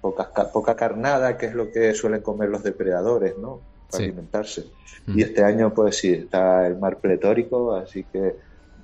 poca, 0.00 0.30
poca 0.52 0.76
carnada, 0.76 1.36
que 1.36 1.46
es 1.46 1.54
lo 1.54 1.70
que 1.70 1.92
suelen 1.94 2.22
comer 2.22 2.48
los 2.48 2.62
depredadores, 2.62 3.36
¿no? 3.36 3.60
Para 3.90 4.04
alimentarse. 4.04 4.66
Y 5.08 5.22
este 5.22 5.42
año, 5.44 5.74
pues 5.74 5.98
sí, 5.98 6.12
está 6.12 6.66
el 6.66 6.78
mar 6.78 6.98
pletórico, 6.98 7.74
así 7.74 8.04
que 8.04 8.36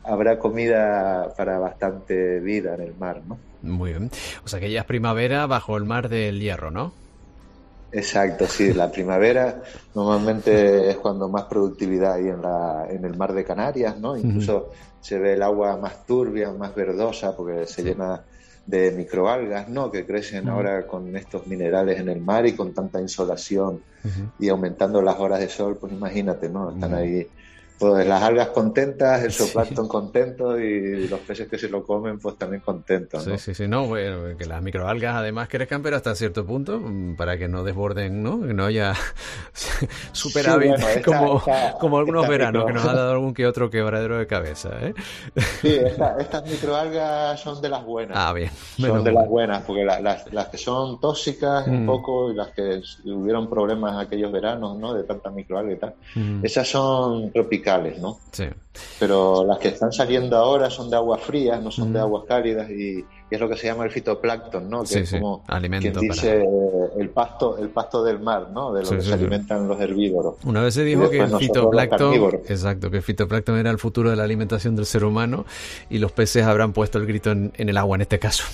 habrá 0.05 0.38
comida 0.38 1.32
para 1.36 1.59
bastante 1.59 2.41
vida 2.41 2.74
en 2.74 2.82
el 2.82 2.95
mar, 2.95 3.22
¿no? 3.26 3.38
Muy 3.62 3.91
bien. 3.91 4.11
O 4.45 4.49
sea 4.49 4.61
que 4.61 4.70
ya 4.70 4.80
es 4.80 4.86
primavera 4.86 5.47
bajo 5.47 5.76
el 5.76 5.84
mar 5.84 6.09
del 6.09 6.41
hierro, 6.41 6.70
¿no? 6.70 6.93
Exacto, 7.93 8.47
sí. 8.47 8.72
La 8.72 8.91
primavera 8.91 9.62
normalmente 9.95 10.91
es 10.91 10.97
cuando 10.97 11.28
más 11.28 11.45
productividad 11.45 12.14
hay 12.14 12.28
en, 12.28 12.43
la, 12.43 12.86
en 12.88 13.05
el 13.05 13.16
mar 13.16 13.32
de 13.32 13.45
Canarias, 13.45 13.99
¿no? 13.99 14.16
Incluso 14.16 14.70
se 15.01 15.18
ve 15.18 15.34
el 15.34 15.43
agua 15.43 15.76
más 15.76 16.07
turbia, 16.07 16.53
más 16.53 16.74
verdosa, 16.74 17.36
porque 17.36 17.66
se 17.66 17.82
llena 17.82 18.22
de 18.66 18.93
microalgas, 18.93 19.68
¿no? 19.68 19.91
Que 19.91 20.07
crecen 20.07 20.49
ahora 20.49 20.86
con 20.86 21.16
estos 21.16 21.47
minerales 21.47 21.99
en 21.99 22.09
el 22.09 22.20
mar 22.20 22.47
y 22.47 22.53
con 22.53 22.72
tanta 22.72 23.01
insolación 23.01 23.82
y 24.38 24.49
aumentando 24.49 25.03
las 25.03 25.18
horas 25.18 25.41
de 25.41 25.49
sol, 25.49 25.76
pues 25.80 25.93
imagínate, 25.93 26.49
¿no? 26.49 26.70
Están 26.70 26.95
ahí 26.95 27.26
pues 27.81 28.07
las 28.07 28.22
algas 28.22 28.49
contentas, 28.49 29.24
el 29.24 29.33
zooplancton 29.33 29.89
contento 29.89 30.61
y 30.61 31.09
los 31.09 31.18
peces 31.20 31.49
que 31.49 31.57
se 31.57 31.70
lo 31.70 31.83
comen 31.83 32.18
pues 32.18 32.37
también 32.37 32.61
contentos. 32.61 33.24
Sí, 33.24 33.39
sí, 33.39 33.55
sí, 33.55 33.66
no, 33.66 33.87
bueno, 33.87 34.37
que 34.37 34.45
las 34.45 34.61
microalgas 34.61 35.16
además 35.16 35.49
crezcan 35.49 35.83
pero 35.83 35.97
hasta 35.97 36.14
cierto 36.14 36.45
punto 36.45 36.78
mm, 36.78 37.16
para 37.16 37.39
que 37.39 37.49
no 37.49 37.64
desborden, 37.64 38.22
¿no? 38.22 38.43
Que 38.43 38.53
no 38.53 38.66
haya 38.66 38.93
superávit 40.12 40.74
como, 41.03 41.43
como 41.81 41.99
algunos 41.99 42.28
veranos 42.28 42.66
que 42.66 42.72
nos 42.74 42.85
ha 42.85 42.93
dado 42.93 43.12
algún 43.12 43.33
que 43.33 43.47
otro 43.47 43.70
quebradero 43.70 44.18
de 44.18 44.26
cabeza, 44.26 44.72
¿eh? 44.83 44.93
Sí, 45.62 45.78
estas 46.18 46.45
microalgas 46.51 47.41
son 47.41 47.62
de 47.62 47.70
las 47.70 47.83
buenas. 47.83 48.14
Ah, 48.20 48.35
bien. 48.35 48.51
Son 48.78 49.03
de 49.03 49.12
las 49.12 49.26
buenas, 49.26 49.62
porque 49.62 49.85
las, 49.87 50.31
las 50.31 50.49
que 50.49 50.59
son 50.59 51.01
tóxicas 51.01 51.66
un 51.66 51.85
mm. 51.85 51.87
poco 51.87 52.31
y 52.31 52.35
las 52.35 52.49
que 52.49 52.83
hubieron 53.07 53.49
problemas 53.49 53.97
aquellos 54.05 54.31
veranos, 54.31 54.76
¿no? 54.76 54.93
De 54.93 55.05
tanta 55.05 55.31
microalga 55.31 55.72
y 55.72 55.76
tal, 55.76 55.95
mm. 56.14 56.45
esas 56.45 56.68
son 56.68 57.33
tropicales 57.33 57.70
¿no? 58.01 58.18
Sí. 58.33 58.45
Pero 58.99 59.45
las 59.47 59.59
que 59.59 59.68
están 59.68 59.93
saliendo 59.93 60.37
ahora 60.37 60.70
son 60.70 60.91
de 60.91 60.97
aguas 60.97 61.22
frías, 61.22 61.62
no 61.62 61.70
son 61.70 61.93
de 61.93 62.01
aguas 62.01 62.24
cálidas 62.26 62.70
y, 62.70 63.05
es 63.31 63.39
lo 63.39 63.49
que 63.49 63.57
se 63.57 63.68
llama 63.68 63.85
el 63.85 63.91
fitoplancton, 63.91 64.68
¿no? 64.68 64.83
Que 64.83 65.01
es 65.01 65.11
como 65.12 65.45
Alimento 65.47 66.01
quien 66.01 66.11
dice 66.11 66.45
el 66.99 67.11
pasto, 67.11 67.59
el 67.59 67.68
pasto 67.68 68.03
del 68.03 68.18
mar, 68.18 68.49
¿no? 68.53 68.72
De 68.72 68.83
lo 68.83 68.91
que 68.91 69.01
se 69.01 69.12
alimentan 69.12 69.68
los 69.68 69.81
herbívoros. 69.81 70.35
Una 70.45 70.62
vez 70.62 70.74
se 70.74 70.83
dijo 70.83 71.09
que 71.09 71.20
el 71.20 71.37
fitoplancton, 71.37 72.41
exacto, 72.49 72.91
que 72.91 72.97
el 72.97 73.03
fitoplancton 73.03 73.57
era 73.57 73.70
el 73.70 73.78
futuro 73.78 74.11
de 74.11 74.16
la 74.16 74.24
alimentación 74.24 74.74
del 74.74 74.87
ser 74.87 75.05
humano 75.05 75.45
y 75.89 75.99
los 75.99 76.11
peces 76.11 76.45
habrán 76.45 76.72
puesto 76.72 76.99
el 76.99 77.07
grito 77.07 77.31
en, 77.31 77.53
el 77.57 77.76
agua 77.76 77.97
en 77.97 78.01
este 78.03 78.18
caso. 78.18 78.45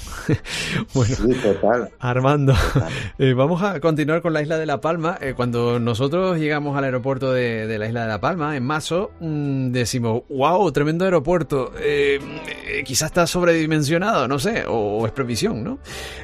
bueno, 0.94 1.16
total. 1.42 1.90
Armando, 1.98 2.54
eh, 3.18 3.32
vamos 3.32 3.62
a 3.62 3.80
continuar 3.80 4.20
con 4.20 4.34
la 4.34 4.42
isla 4.42 4.58
de 4.58 4.66
La 4.66 4.80
Palma. 4.82 5.16
Eh, 5.22 5.32
cuando 5.34 5.80
nosotros 5.80 6.38
llegamos 6.38 6.76
al 6.76 6.84
aeropuerto 6.84 7.32
de, 7.32 7.78
la 7.78 7.86
isla 7.86 8.02
de 8.02 8.08
La 8.08 8.20
Palma, 8.20 8.56
en 8.56 8.64
Mazo, 8.64 9.10
mm, 9.20 9.70
decimos, 9.70 10.15
wow, 10.28 10.70
tremendo 10.72 11.04
aeropuerto. 11.04 11.72
Eh, 11.78 12.18
quizás 12.84 13.10
está 13.10 13.26
sobredimensionado, 13.26 14.28
no 14.28 14.38
sé 14.38 14.64
o, 14.66 15.06
es 15.06 15.12
previsión, 15.12 15.62
¿no? 15.62 15.78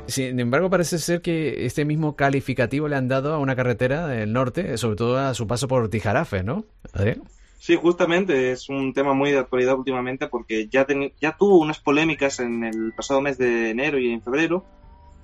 Sin 0.07 0.39
embargo, 0.41 0.71
parece 0.71 0.99
ser 0.99 1.21
que 1.21 1.67
este 1.67 1.85
mismo 1.85 2.17
calificativo 2.17 2.89
le 2.89 2.97
han 2.97 3.09
dado 3.09 3.35
a 3.35 3.39
una 3.39 3.57
carretera 3.57 4.07
del 4.07 4.33
norte, 4.33 4.77
sobre 4.79 4.97
todo 4.97 5.19
a 5.19 5.35
su 5.35 5.47
paso 5.47 5.69
por 5.69 5.89
Tijarafe, 5.89 6.43
¿no? 6.43 6.65
Sí, 7.59 7.77
justamente 7.77 8.51
es 8.51 8.69
un 8.69 8.93
tema 8.93 9.15
muy 9.15 9.31
de 9.31 9.39
actualidad 9.39 9.79
últimamente 9.79 10.27
porque 10.27 10.69
ya, 10.69 10.85
ya 11.21 11.37
tuvo 11.37 11.59
unas 11.59 11.79
polémicas 11.79 12.41
en 12.41 12.65
el 12.65 12.93
pasado 12.93 13.21
mes 13.21 13.39
de 13.39 13.71
enero 13.71 14.01
y 14.01 14.11
en 14.11 14.21
febrero, 14.21 14.65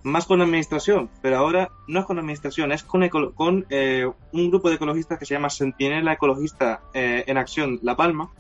más 0.03 0.27
con 0.27 0.39
la 0.39 0.45
administración, 0.45 1.11
pero 1.21 1.37
ahora 1.37 1.71
no 1.87 2.01
es 2.01 2.07
con 2.07 2.17
la 2.17 2.23
administración, 2.23 2.73
es 2.73 2.83
con, 2.83 3.09
con 3.09 3.67
eh, 3.71 4.09
un 4.33 4.51
grupo 4.51 4.69
de 4.69 4.77
ecologistas 4.77 5.19
que 5.19 5.27
se 5.27 5.35
llama 5.35 5.51
Sentinela 5.51 6.13
Ecologista 6.13 6.81
eh, 6.95 7.25
en 7.27 7.39
Acción 7.39 7.81
La 7.83 7.97
Palma, 7.97 8.31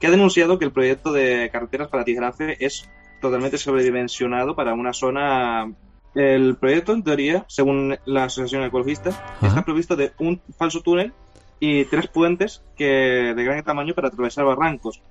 que 0.00 0.06
ha 0.06 0.10
denunciado 0.10 0.58
que 0.58 0.64
el 0.64 0.72
proyecto 0.72 1.12
de 1.12 1.50
carreteras 1.52 1.88
para 1.88 2.04
Tijarafe 2.04 2.56
es 2.64 2.88
totalmente 3.20 3.58
sobredimensionado 3.58 4.56
para 4.56 4.72
una 4.74 4.92
zona. 4.92 5.72
El 6.14 6.56
proyecto, 6.56 6.92
en 6.92 7.04
teoría, 7.04 7.44
según 7.46 7.96
la 8.06 8.24
Asociación 8.24 8.64
Ecologista, 8.64 9.10
está 9.42 9.64
provisto 9.64 9.94
de 9.94 10.12
un 10.18 10.40
falso 10.58 10.80
túnel 10.80 11.12
y 11.60 11.84
tres 11.84 12.08
puentes 12.08 12.64
que 12.76 13.34
de 13.36 13.44
gran 13.44 13.62
tamaño 13.62 13.94
para 13.94 14.08
atravesar 14.08 14.44
barrancos. 14.46 15.02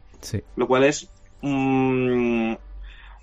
Lo 0.57 0.67
cual 0.67 0.83
es 0.83 1.07
un 1.41 2.57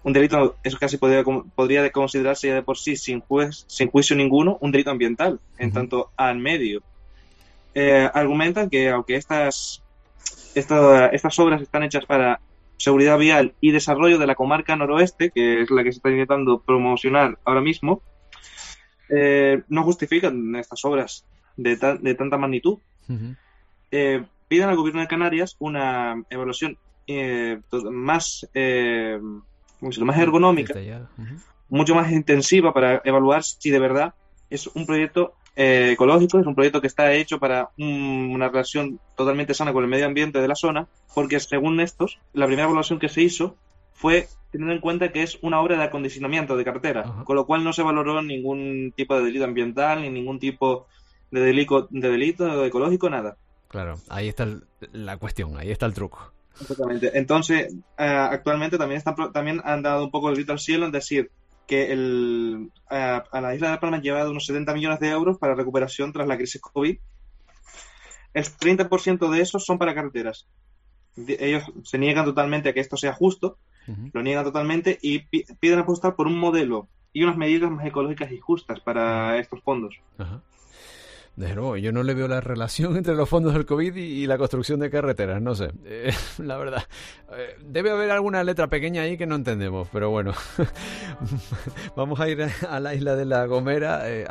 delito, 0.04 0.56
eso 0.62 0.78
casi 0.78 0.96
podría, 0.98 1.24
podría 1.54 1.90
considerarse 1.90 2.48
ya 2.48 2.54
de 2.54 2.62
por 2.62 2.78
sí, 2.78 2.96
sin, 2.96 3.20
juez, 3.20 3.64
sin 3.66 3.90
juicio 3.90 4.14
ninguno, 4.16 4.56
un 4.60 4.70
delito 4.70 4.90
ambiental, 4.90 5.40
en 5.58 5.72
tanto 5.72 6.10
al 6.16 6.38
medio. 6.38 6.82
Eh, 7.74 8.08
argumentan 8.14 8.70
que 8.70 8.88
aunque 8.88 9.16
estas, 9.16 9.82
estas, 10.60 11.12
estas 11.12 11.38
obras 11.38 11.62
están 11.62 11.82
hechas 11.82 12.04
para 12.06 12.40
seguridad 12.78 13.18
vial 13.18 13.54
y 13.60 13.70
desarrollo 13.70 14.18
de 14.18 14.26
la 14.26 14.34
comarca 14.34 14.76
noroeste, 14.76 15.30
que 15.30 15.62
es 15.62 15.70
la 15.70 15.82
que 15.82 15.92
se 15.92 15.98
está 15.98 16.10
intentando 16.10 16.60
promocionar 16.60 17.38
ahora 17.44 17.60
mismo, 17.60 18.02
eh, 19.08 19.62
no 19.68 19.82
justifican 19.82 20.56
estas 20.56 20.84
obras 20.84 21.24
de, 21.56 21.76
de 21.76 22.14
tanta 22.14 22.36
magnitud. 22.38 22.78
Eh, 23.90 24.24
piden 24.48 24.68
al 24.68 24.76
gobierno 24.76 25.00
de 25.00 25.06
Canarias 25.06 25.56
una 25.58 26.22
evaluación 26.28 26.76
eh, 27.06 27.60
más, 27.90 28.48
más 29.80 30.18
ergonómica, 30.18 30.74
mucho 31.68 31.94
más 31.94 32.10
intensiva 32.12 32.72
para 32.72 33.00
evaluar 33.04 33.42
si 33.44 33.70
de 33.70 33.78
verdad 33.78 34.14
es 34.50 34.66
un 34.68 34.86
proyecto 34.86 35.34
ecológico, 35.56 36.38
es 36.38 36.46
un 36.46 36.54
proyecto 36.54 36.80
que 36.80 36.86
está 36.86 37.12
hecho 37.14 37.38
para 37.38 37.70
una 37.78 38.48
relación 38.48 39.00
totalmente 39.16 39.54
sana 39.54 39.72
con 39.72 39.82
el 39.82 39.90
medio 39.90 40.06
ambiente 40.06 40.40
de 40.40 40.48
la 40.48 40.54
zona, 40.54 40.86
porque 41.14 41.40
según 41.40 41.80
estos, 41.80 42.18
la 42.34 42.46
primera 42.46 42.66
evaluación 42.66 42.98
que 42.98 43.08
se 43.08 43.22
hizo 43.22 43.56
fue 43.92 44.28
teniendo 44.52 44.74
en 44.74 44.80
cuenta 44.80 45.10
que 45.10 45.22
es 45.22 45.38
una 45.40 45.60
obra 45.60 45.78
de 45.78 45.84
acondicionamiento 45.84 46.56
de 46.56 46.64
carretera, 46.64 47.24
con 47.24 47.36
lo 47.36 47.46
cual 47.46 47.64
no 47.64 47.72
se 47.72 47.82
valoró 47.82 48.20
ningún 48.22 48.92
tipo 48.94 49.16
de 49.16 49.24
delito 49.24 49.44
ambiental 49.44 50.02
ni 50.02 50.10
ningún 50.10 50.38
tipo 50.38 50.86
de 51.30 51.40
delito, 51.40 51.88
de 51.90 52.10
delito 52.10 52.64
ecológico, 52.64 53.08
nada. 53.08 53.36
Claro, 53.68 53.96
ahí 54.08 54.28
está 54.28 54.46
la 54.92 55.16
cuestión, 55.16 55.56
ahí 55.56 55.70
está 55.70 55.86
el 55.86 55.94
truco. 55.94 56.32
Exactamente. 56.60 57.10
Entonces, 57.14 57.74
eh, 57.98 58.04
actualmente 58.04 58.78
también, 58.78 58.98
están, 58.98 59.14
también 59.32 59.60
han 59.64 59.82
dado 59.82 60.04
un 60.04 60.10
poco 60.10 60.28
el 60.28 60.36
grito 60.36 60.52
al 60.52 60.58
cielo 60.58 60.86
en 60.86 60.92
decir 60.92 61.30
que 61.66 61.92
el, 61.92 62.70
a 62.88 63.40
la 63.40 63.54
isla 63.54 63.70
de 63.70 63.78
Palma 63.78 63.96
han 63.96 64.02
llevado 64.02 64.30
unos 64.30 64.46
70 64.46 64.74
millones 64.74 65.00
de 65.00 65.10
euros 65.10 65.38
para 65.38 65.54
recuperación 65.54 66.12
tras 66.12 66.28
la 66.28 66.36
crisis 66.36 66.60
COVID. 66.60 66.98
El 68.34 68.44
30% 68.44 69.30
de 69.30 69.40
esos 69.40 69.64
son 69.64 69.78
para 69.78 69.94
carreteras. 69.94 70.46
Ellos 71.16 71.64
se 71.84 71.98
niegan 71.98 72.24
totalmente 72.24 72.68
a 72.68 72.72
que 72.74 72.80
esto 72.80 72.96
sea 72.96 73.14
justo 73.14 73.58
lo 74.12 74.22
niegan 74.22 74.44
totalmente 74.44 74.98
y 75.00 75.20
piden 75.20 75.78
apostar 75.78 76.16
por 76.16 76.26
un 76.26 76.38
modelo 76.38 76.88
y 77.12 77.22
unas 77.22 77.36
medidas 77.36 77.70
más 77.70 77.86
ecológicas 77.86 78.30
y 78.32 78.38
justas 78.38 78.80
para 78.80 79.38
estos 79.38 79.62
fondos. 79.62 79.98
Yo 81.36 81.92
no 81.92 82.02
le 82.02 82.14
veo 82.14 82.28
la 82.28 82.40
relación 82.40 82.96
entre 82.96 83.14
los 83.14 83.28
fondos 83.28 83.52
del 83.52 83.66
COVID 83.66 83.94
y, 83.94 84.26
la 84.26 84.38
construcción 84.38 84.80
de 84.80 84.90
carreteras, 84.90 85.42
no 85.42 85.54
sé, 85.54 85.70
eh, 85.84 86.12
la 86.38 86.56
verdad. 86.56 86.82
Eh, 87.36 87.56
debe 87.62 87.90
haber 87.90 88.10
alguna 88.10 88.42
letra 88.42 88.68
pequeña 88.68 89.02
ahí 89.02 89.18
que 89.18 89.26
no 89.26 89.34
entendemos, 89.34 89.88
pero 89.92 90.10
bueno, 90.10 90.32
vamos 91.96 92.20
a 92.20 92.28
ir 92.28 92.46
a 92.68 92.80
la 92.80 92.94
isla 92.94 93.16
de 93.16 93.26
La 93.26 93.46
Gomera, 93.46 94.10
eh, 94.10 94.26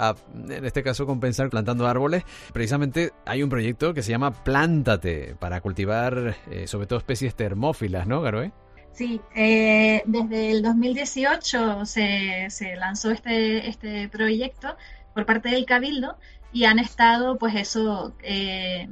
en 0.49 0.66
este 0.66 0.82
caso 0.82 1.06
compensar 1.06 1.49
plantando 1.49 1.88
árboles. 1.88 2.24
Precisamente 2.51 3.12
hay 3.26 3.43
un 3.43 3.49
proyecto 3.49 3.93
que 3.93 4.01
se 4.01 4.12
llama 4.12 4.43
Plántate, 4.43 5.36
para 5.39 5.62
cultivar 5.62 6.36
sobre 6.66 6.88
todo 6.88 6.99
especies 6.99 7.36
termófilas, 7.36 8.08
¿no, 8.08 8.22
Garoe? 8.22 8.51
Sí, 8.93 9.22
desde 9.36 10.51
el 10.51 10.62
2018 10.62 11.86
se, 11.86 12.47
se 12.49 12.76
lanzó 12.76 13.12
este, 13.12 13.68
este 13.70 14.10
proyecto 14.10 14.76
por 15.16 15.26
parte 15.26 15.49
del 15.49 15.66
Cabildo 15.66 16.18
y 16.56 16.64
han 16.64 16.80
estado, 16.80 17.38
pues 17.38 17.53
eso, 17.53 18.16
eh, 18.24 18.88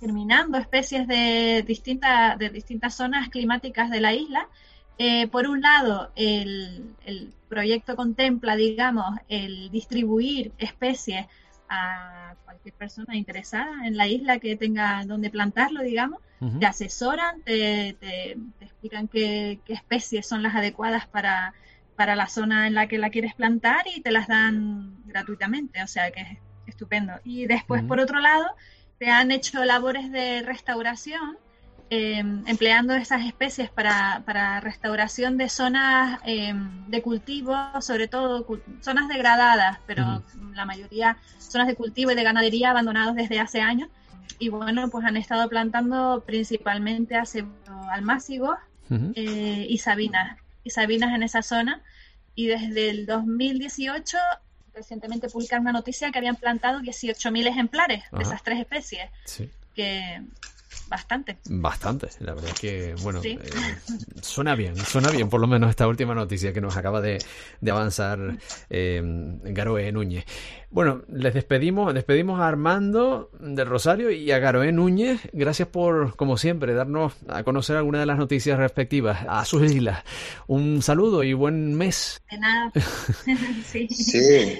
germinando 0.00 0.58
especies 0.58 1.06
de, 1.06 1.62
distintas 1.64 2.36
de 2.36 2.50
distintas 2.50 2.96
zonas 2.96 3.28
climáticas 3.28 3.90
de 3.90 4.00
la 4.00 4.12
isla. 4.12 4.48
Eh, 4.98 5.28
por 5.28 5.46
un 5.46 5.60
lado, 5.60 6.10
el, 6.16 6.96
el, 7.06 7.32
proyecto 7.48 7.94
contempla, 7.94 8.56
digamos, 8.56 9.06
el 9.28 9.70
distribuir 9.70 10.50
especies 10.58 11.26
a 11.68 12.34
cualquier 12.44 12.74
persona 12.74 13.14
interesada 13.14 13.86
en 13.86 13.96
la 13.96 14.08
isla 14.08 14.40
que 14.40 14.56
tenga 14.56 15.04
donde 15.06 15.30
plantarlo, 15.30 15.80
digamos. 15.80 16.20
Te 16.58 16.66
asesoran, 16.66 17.40
te, 17.42 17.96
te, 18.00 18.32
explican 18.60 19.06
qué, 19.06 19.60
especies 19.68 20.26
son 20.26 20.42
las 20.42 20.56
adecuadas 20.56 21.06
para, 21.06 21.54
para 21.94 22.16
la 22.16 22.26
zona 22.26 22.66
en 22.66 22.74
la 22.74 22.88
que 22.88 22.98
la 22.98 23.10
quieres 23.10 23.34
plantar 23.34 23.86
y 23.94 24.00
te 24.00 24.10
las 24.10 24.26
dan 24.26 24.96
gratuitamente, 25.06 25.80
o 25.82 25.86
sea 25.86 26.10
que 26.10 26.20
es 26.20 26.38
estupendo. 26.74 27.12
Y 27.24 27.46
después, 27.46 27.82
por 27.82 28.00
otro 28.00 28.20
lado, 28.20 28.46
te 28.98 29.10
han 29.10 29.30
hecho 29.30 29.64
labores 29.64 30.10
de 30.10 30.42
restauración 30.42 31.38
Em, 31.90 32.42
empleando 32.46 32.94
esas 32.94 33.26
especies 33.26 33.68
para, 33.70 34.22
para 34.24 34.58
restauración 34.60 35.36
de 35.36 35.50
zonas 35.50 36.18
em, 36.24 36.86
de 36.88 37.02
cultivo, 37.02 37.54
sobre 37.82 38.08
todo 38.08 38.46
zonas 38.80 39.06
degradadas, 39.06 39.78
pero 39.86 40.22
la 40.54 40.64
mayoría 40.64 41.18
zonas 41.38 41.68
de 41.68 41.76
cultivo 41.76 42.10
y 42.10 42.14
de 42.14 42.22
ganadería 42.22 42.70
abandonados 42.70 43.14
desde 43.14 43.38
hace 43.38 43.60
años. 43.60 43.90
Y 44.38 44.48
bueno, 44.48 44.88
pues 44.88 45.04
han 45.04 45.16
estado 45.16 45.48
plantando 45.48 46.24
principalmente 46.26 47.16
hace 47.16 47.44
almácigos 47.92 48.56
eh, 48.90 49.66
y 49.68 49.78
sabinas, 49.78 50.38
y 50.64 50.70
sabinas 50.70 51.14
en 51.14 51.22
esa 51.22 51.42
zona. 51.42 51.82
Y 52.34 52.46
desde 52.46 52.90
el 52.90 53.06
2018 53.06 54.16
recientemente 54.74 55.28
publicaron 55.28 55.62
una 55.62 55.72
noticia 55.72 56.10
que 56.10 56.18
habían 56.18 56.36
plantado 56.36 56.80
18.000 56.80 57.46
ejemplares 57.46 58.04
de 58.10 58.22
esas 58.22 58.42
tres 58.42 58.60
especies. 58.60 59.08
Que 59.74 60.22
Bastante. 60.88 61.38
Bastante, 61.48 62.08
la 62.20 62.34
verdad 62.34 62.50
es 62.50 62.60
que, 62.60 62.94
bueno, 63.02 63.20
eh, 63.24 63.38
suena 64.20 64.54
bien, 64.54 64.76
suena 64.76 65.10
bien 65.10 65.28
por 65.28 65.40
lo 65.40 65.46
menos 65.46 65.70
esta 65.70 65.88
última 65.88 66.14
noticia 66.14 66.52
que 66.52 66.60
nos 66.60 66.76
acaba 66.76 67.00
de, 67.00 67.18
avanzar 67.70 68.38
eh, 68.70 69.02
Garoe 69.44 69.90
Núñez. 69.92 70.24
Bueno, 70.70 71.02
les 71.08 71.32
despedimos, 71.32 71.94
despedimos 71.94 72.40
a 72.40 72.48
Armando 72.48 73.30
del 73.38 73.66
Rosario 73.66 74.10
y 74.10 74.32
a 74.32 74.40
Garoé 74.40 74.72
Núñez. 74.72 75.20
Gracias 75.32 75.68
por, 75.68 76.16
como 76.16 76.36
siempre, 76.36 76.74
darnos 76.74 77.14
a 77.28 77.44
conocer 77.44 77.76
algunas 77.76 78.00
de 78.00 78.06
las 78.06 78.18
noticias 78.18 78.58
respectivas 78.58 79.24
a 79.28 79.44
sus 79.44 79.62
islas. 79.70 80.02
Un 80.48 80.82
saludo 80.82 81.22
y 81.22 81.32
buen 81.32 81.74
mes. 81.74 82.20
De 82.28 82.38
nada. 82.38 82.72
sí. 83.64 83.86
sí. 83.88 84.56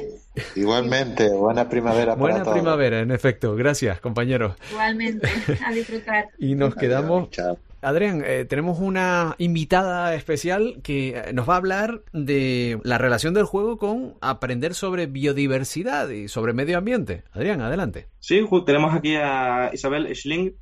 Igualmente, 0.57 1.30
buena 1.30 1.68
primavera. 1.68 2.14
Buena 2.14 2.45
primavera, 2.45 3.01
en 3.01 3.11
efecto. 3.11 3.55
Gracias, 3.55 4.01
compañeros. 4.01 4.57
Igualmente, 4.70 5.28
a 5.64 5.72
disfrutar. 5.72 6.28
y 6.39 6.55
nos 6.55 6.74
quedamos. 6.74 7.28
Adrián, 7.85 8.22
eh, 8.24 8.47
tenemos 8.47 8.78
una 8.80 9.35
invitada 9.37 10.14
especial 10.14 10.80
que 10.82 11.11
eh, 11.11 11.32
nos 11.35 11.49
va 11.49 11.55
a 11.55 11.59
hablar 11.59 12.01
de 12.12 12.80
la 12.82 12.97
relación 12.97 13.35
del 13.35 13.45
juego 13.45 13.76
con 13.76 14.14
aprender 14.22 14.72
sobre 14.74 15.07
biodiversidad 15.07 16.09
y 16.09 16.28
sobre 16.28 16.55
medio 16.55 16.78
ambiente. 16.78 17.24
Adrián, 17.32 17.61
adelante. 17.61 18.07
Sí, 18.20 18.41
tenemos 18.64 18.95
aquí 18.95 19.16
a 19.16 19.70
Isabel 19.74 20.14
Schling, 20.16 20.53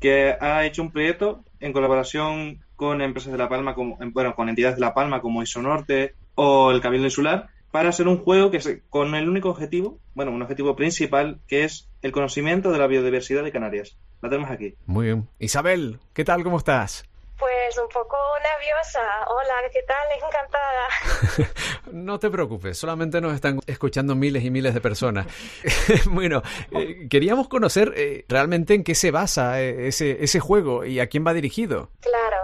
que 0.00 0.34
ha 0.40 0.64
hecho 0.64 0.80
un 0.80 0.90
proyecto 0.90 1.44
en 1.60 1.74
colaboración 1.74 2.64
con 2.76 3.02
empresas 3.02 3.30
de 3.30 3.38
La 3.38 3.50
Palma, 3.50 3.74
como, 3.74 3.98
bueno, 4.12 4.34
con 4.34 4.48
entidades 4.48 4.76
de 4.76 4.80
La 4.80 4.94
Palma 4.94 5.20
como 5.20 5.42
Isonorte 5.42 6.14
o 6.34 6.70
el 6.70 6.80
Cabildo 6.80 7.08
Insular, 7.08 7.50
para 7.70 7.90
hacer 7.90 8.08
un 8.08 8.22
juego 8.22 8.50
que 8.50 8.82
con 8.88 9.14
el 9.14 9.28
único 9.28 9.50
objetivo, 9.50 9.98
bueno, 10.14 10.32
un 10.32 10.42
objetivo 10.42 10.76
principal, 10.76 11.40
que 11.46 11.64
es 11.64 11.88
el 12.02 12.12
conocimiento 12.12 12.72
de 12.72 12.78
la 12.78 12.86
biodiversidad 12.86 13.44
de 13.44 13.52
Canarias. 13.52 13.96
La 14.22 14.28
tenemos 14.28 14.50
aquí. 14.50 14.74
Muy 14.86 15.06
bien. 15.06 15.28
Isabel, 15.38 15.98
¿qué 16.12 16.24
tal? 16.24 16.42
¿Cómo 16.42 16.58
estás? 16.58 17.04
Pues 17.38 17.78
un 17.78 17.88
poco 17.88 18.18
nerviosa. 18.42 19.00
Hola, 19.28 19.54
¿qué 19.72 19.82
tal? 19.84 20.06
Encantada. 20.14 21.50
no 21.92 22.18
te 22.18 22.28
preocupes, 22.28 22.76
solamente 22.76 23.20
nos 23.20 23.32
están 23.32 23.60
escuchando 23.66 24.14
miles 24.14 24.44
y 24.44 24.50
miles 24.50 24.74
de 24.74 24.80
personas. 24.80 25.26
bueno, 26.06 26.42
eh, 26.72 27.08
queríamos 27.08 27.48
conocer 27.48 27.94
eh, 27.96 28.26
realmente 28.28 28.74
en 28.74 28.84
qué 28.84 28.94
se 28.94 29.10
basa 29.10 29.62
eh, 29.62 29.88
ese, 29.88 30.22
ese 30.22 30.40
juego 30.40 30.84
y 30.84 31.00
a 31.00 31.06
quién 31.06 31.26
va 31.26 31.32
dirigido. 31.32 31.88
Claro, 32.00 32.36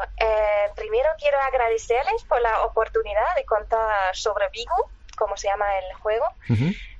primero 0.75 1.09
quiero 1.19 1.39
agradecerles 1.41 2.25
por 2.25 2.41
la 2.41 2.63
oportunidad 2.65 3.35
de 3.35 3.45
contar 3.45 4.15
sobre 4.15 4.47
Vigo 4.53 4.91
como 5.17 5.37
se 5.37 5.49
llama 5.49 5.67
el 5.79 5.97
juego, 5.97 6.25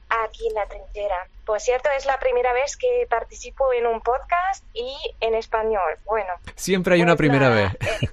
aquí 0.09 0.49
en 0.49 0.55
la 0.55 0.67
trinchera. 0.67 1.29
Por 1.45 1.61
cierto, 1.61 1.89
es 1.97 2.07
la 2.07 2.19
primera 2.19 2.53
vez 2.53 2.77
que 2.77 3.07
participo 3.09 3.73
en 3.73 3.87
un 3.87 4.01
podcast 4.01 4.65
y 4.75 4.97
en 5.21 5.35
español. 5.35 5.97
Bueno. 6.05 6.33
Siempre 6.55 6.95
hay 6.95 7.03
una 7.03 7.17
pues 7.17 7.29
primera 7.29 7.51
vez. 7.51 7.73
Eh, 7.81 8.11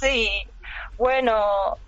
sí. 0.00 0.30
Bueno, 0.96 1.78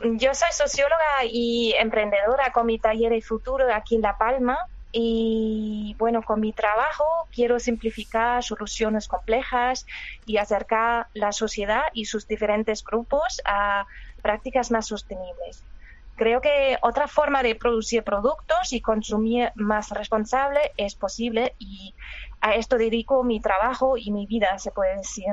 yo 0.00 0.34
soy 0.34 0.52
socióloga 0.52 1.24
y 1.24 1.74
emprendedora 1.78 2.52
con 2.52 2.66
mi 2.66 2.78
taller 2.78 3.12
de 3.12 3.22
futuro 3.22 3.72
aquí 3.72 3.96
en 3.96 4.02
La 4.02 4.18
Palma. 4.18 4.58
Y 4.90 5.94
bueno, 5.98 6.22
con 6.22 6.40
mi 6.40 6.52
trabajo 6.52 7.04
quiero 7.34 7.60
simplificar 7.60 8.42
soluciones 8.42 9.06
complejas 9.06 9.86
y 10.24 10.38
acercar 10.38 11.08
la 11.12 11.32
sociedad 11.32 11.82
y 11.92 12.06
sus 12.06 12.26
diferentes 12.26 12.82
grupos 12.82 13.42
a 13.44 13.86
prácticas 14.22 14.70
más 14.70 14.86
sostenibles. 14.86 15.62
Creo 16.18 16.40
que 16.40 16.76
otra 16.82 17.06
forma 17.06 17.44
de 17.44 17.54
producir 17.54 18.02
productos 18.02 18.72
y 18.72 18.80
consumir 18.80 19.52
más 19.54 19.90
responsable 19.90 20.58
es 20.76 20.96
posible 20.96 21.54
y 21.60 21.94
a 22.40 22.56
esto 22.56 22.76
dedico 22.76 23.22
mi 23.22 23.38
trabajo 23.38 23.96
y 23.96 24.10
mi 24.10 24.26
vida, 24.26 24.58
se 24.58 24.72
puede 24.72 24.96
decir. 24.96 25.32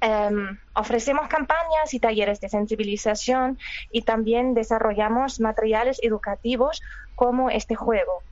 Em, 0.00 0.58
ofrecemos 0.72 1.28
campañas 1.28 1.92
y 1.92 2.00
talleres 2.00 2.40
de 2.40 2.48
sensibilización 2.48 3.58
y 3.92 4.00
también 4.00 4.54
desarrollamos 4.54 5.40
materiales 5.40 6.00
educativos 6.02 6.80
como 7.14 7.50
este 7.50 7.74
juego. 7.74 8.22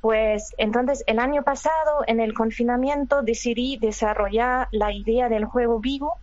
Pues 0.00 0.54
entonces 0.56 1.02
el 1.08 1.18
año 1.18 1.42
pasado 1.42 2.04
en 2.06 2.20
el 2.20 2.32
confinamiento 2.32 3.22
decidí 3.22 3.76
desarrollar 3.76 4.68
la 4.70 4.92
idea 4.92 5.28
del 5.28 5.46
juego 5.46 5.80
vivo 5.80 6.18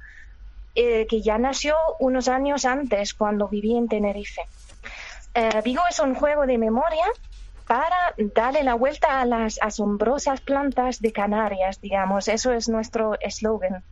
eh, 0.80 1.08
que 1.08 1.24
ya 1.24 1.40
nació 1.40 1.76
unos 1.98 2.28
años 2.28 2.64
antes 2.64 3.16
cuando 3.16 3.48
viví 3.48 3.76
en 3.76 3.88
Tenerife. 3.88 4.44
Eh, 5.34 5.62
Vigo 5.64 5.82
es 5.90 5.98
un 5.98 6.14
juego 6.14 6.46
de 6.46 6.60
memoria 6.60 7.04
para 7.66 8.14
darle 8.36 8.64
la 8.64 8.76
vuelta 8.76 9.20
a 9.20 9.26
las 9.26 9.60
asombrosas 9.60 10.40
plantas 10.40 11.02
de 11.02 11.12
Canarias, 11.12 11.82
digamos. 11.82 12.28
Eso 12.28 12.52
es 12.52 12.70
nuestro 12.70 13.20
eslogan. 13.22 13.84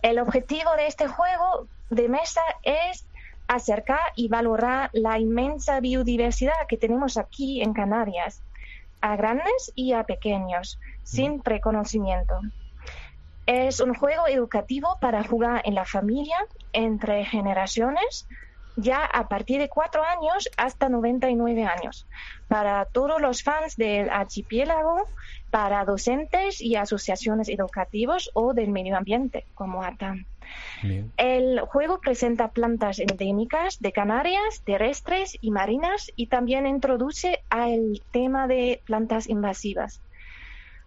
El 0.00 0.18
objetivo 0.18 0.70
de 0.78 0.86
este 0.86 1.08
juego 1.08 1.66
de 1.90 2.08
mesa 2.08 2.40
es 2.62 3.04
acercar 3.46 4.00
y 4.16 4.28
valorar 4.28 4.88
la 4.94 5.18
inmensa 5.18 5.78
biodiversidad 5.80 6.66
que 6.70 6.78
tenemos 6.78 7.18
aquí 7.18 7.60
en 7.60 7.74
Canarias, 7.74 8.40
a 9.02 9.14
grandes 9.16 9.72
y 9.74 9.92
a 9.92 10.04
pequeños, 10.04 10.80
sin 11.02 11.42
preconocimiento. 11.42 12.40
Es 13.48 13.80
un 13.80 13.94
juego 13.94 14.28
educativo 14.28 14.98
para 15.00 15.24
jugar 15.24 15.62
en 15.64 15.74
la 15.74 15.86
familia, 15.86 16.36
entre 16.74 17.24
generaciones, 17.24 18.28
ya 18.76 19.02
a 19.02 19.26
partir 19.26 19.58
de 19.58 19.70
cuatro 19.70 20.02
años 20.04 20.50
hasta 20.58 20.90
99 20.90 21.64
años, 21.64 22.06
para 22.46 22.84
todos 22.84 23.22
los 23.22 23.42
fans 23.42 23.76
del 23.76 24.10
archipiélago, 24.10 25.02
para 25.50 25.82
docentes 25.86 26.60
y 26.60 26.76
asociaciones 26.76 27.48
educativas 27.48 28.28
o 28.34 28.52
del 28.52 28.68
medio 28.68 28.98
ambiente, 28.98 29.46
como 29.54 29.82
ATAM. 29.82 30.26
El 31.16 31.60
juego 31.60 32.00
presenta 32.00 32.48
plantas 32.48 32.98
endémicas 32.98 33.80
de 33.80 33.92
Canarias, 33.92 34.60
terrestres 34.62 35.38
y 35.40 35.52
marinas 35.52 36.12
y 36.16 36.26
también 36.26 36.66
introduce 36.66 37.40
al 37.48 38.02
tema 38.12 38.46
de 38.46 38.82
plantas 38.84 39.26
invasivas. 39.26 40.02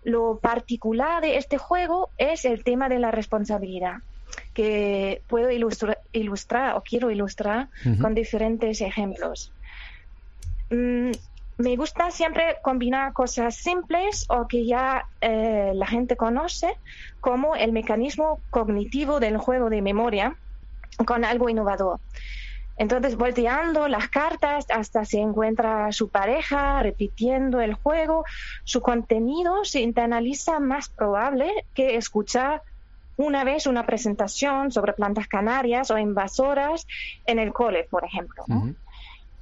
Lo 0.04 0.40
particular 0.40 1.22
de 1.22 1.38
este 1.38 1.58
juego 1.58 2.10
es 2.18 2.46
el 2.46 2.64
tema 2.64 2.90
de 2.90 3.00
la 3.00 3.12
responsabilidad 3.12 3.98
que 4.54 5.22
puedo 5.28 5.50
ilustrar, 5.52 6.76
o 6.76 6.82
quiero 6.82 7.12
ilustrar 7.12 7.70
con 8.00 8.14
diferentes 8.14 8.82
ejemplos. 8.82 9.52
Mm, 10.70 11.12
me 11.58 11.76
gusta 11.76 12.12
siempre 12.12 12.58
combinar 12.62 13.14
cosas 13.14 13.56
simples 13.56 14.26
o 14.30 14.48
que 14.48 14.66
ya 14.66 15.06
eh, 15.22 15.72
la 15.76 15.86
gente 15.86 16.16
conoce, 16.16 16.78
como 17.20 17.56
el 17.56 17.72
mecanismo 17.72 18.40
cognitivo 18.50 19.20
del 19.20 19.38
juego 19.38 19.70
de 19.70 19.82
memoria, 19.82 20.36
con 21.06 21.24
algo 21.24 21.50
innovador. 21.50 22.00
Entonces, 22.82 23.16
volteando 23.16 23.88
las 23.88 24.10
cartas 24.10 24.66
hasta 24.74 25.06
se 25.06 25.20
encuentra 25.20 25.92
su 25.92 26.10
pareja, 26.10 26.82
repitiendo 26.82 27.62
el 27.62 27.76
juego, 27.76 28.26
su 28.64 28.82
contenido 28.82 29.64
se 29.66 29.82
internaliza 29.82 30.60
más 30.60 30.90
probable 30.90 31.64
que 31.76 31.96
escuchar 31.96 32.64
una 33.18 33.44
vez 33.44 33.68
una 33.68 33.86
presentación 33.86 34.72
sobre 34.72 34.94
plantas 34.94 35.28
canarias 35.28 35.92
o 35.92 35.98
invasoras 36.00 36.88
en 37.28 37.38
el 37.38 37.54
cole, 37.54 37.88
por 37.88 38.04
ejemplo. 38.04 38.46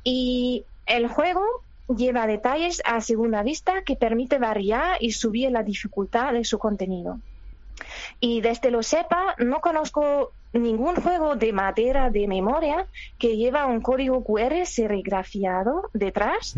Y 0.04 0.66
el 0.86 1.08
juego 1.08 1.46
lleva 1.88 2.28
detalles 2.28 2.82
a 2.84 3.00
segunda 3.00 3.42
vista 3.42 3.84
que 3.84 3.96
permite 3.96 4.38
variar 4.38 4.98
y 5.00 5.14
subir 5.14 5.50
la 5.50 5.64
dificultad 5.64 6.34
de 6.34 6.44
su 6.44 6.60
contenido. 6.60 7.22
Y 8.20 8.42
desde 8.42 8.70
lo 8.70 8.84
sepa, 8.84 9.36
no 9.38 9.62
conozco 9.62 10.34
ningún 10.54 10.95
juego 10.95 11.36
de 11.36 11.54
madera 11.54 12.10
de 12.10 12.28
memoria 12.28 12.88
que 13.18 13.38
lleva 13.38 13.66
un 13.66 13.82
código 13.82 14.24
QR 14.24 14.66
serigrafiado 14.66 15.89
detrás 15.93 16.56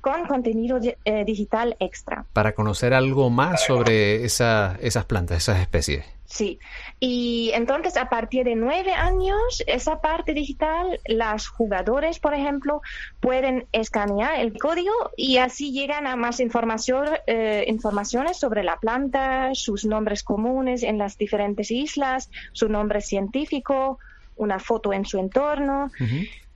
con 0.00 0.26
contenido 0.26 0.78
eh, 1.04 1.24
digital 1.24 1.76
extra. 1.80 2.24
Para 2.32 2.54
conocer 2.54 2.94
algo 2.94 3.30
más 3.30 3.64
sobre 3.64 4.24
esas 4.24 5.04
plantas, 5.06 5.38
esas 5.38 5.60
especies. 5.60 6.04
Sí, 6.30 6.60
y 7.00 7.50
entonces 7.54 7.96
a 7.96 8.08
partir 8.08 8.44
de 8.44 8.54
nueve 8.54 8.92
años, 8.92 9.64
esa 9.66 10.00
parte 10.00 10.32
digital, 10.32 11.00
los 11.06 11.48
jugadores, 11.48 12.20
por 12.20 12.34
ejemplo, 12.34 12.82
pueden 13.18 13.66
escanear 13.72 14.38
el 14.38 14.56
código 14.56 14.92
y 15.16 15.38
así 15.38 15.72
llegan 15.72 16.06
a 16.06 16.14
más 16.14 16.38
información, 16.38 17.08
eh, 17.26 17.64
informaciones 17.66 18.38
sobre 18.38 18.62
la 18.62 18.76
planta, 18.76 19.50
sus 19.54 19.84
nombres 19.84 20.22
comunes 20.22 20.84
en 20.84 20.98
las 20.98 21.18
diferentes 21.18 21.72
islas, 21.72 22.30
su 22.52 22.68
nombre 22.68 23.00
científico, 23.00 23.98
una 24.36 24.60
foto 24.60 24.92
en 24.92 25.04
su 25.04 25.18
entorno. 25.18 25.90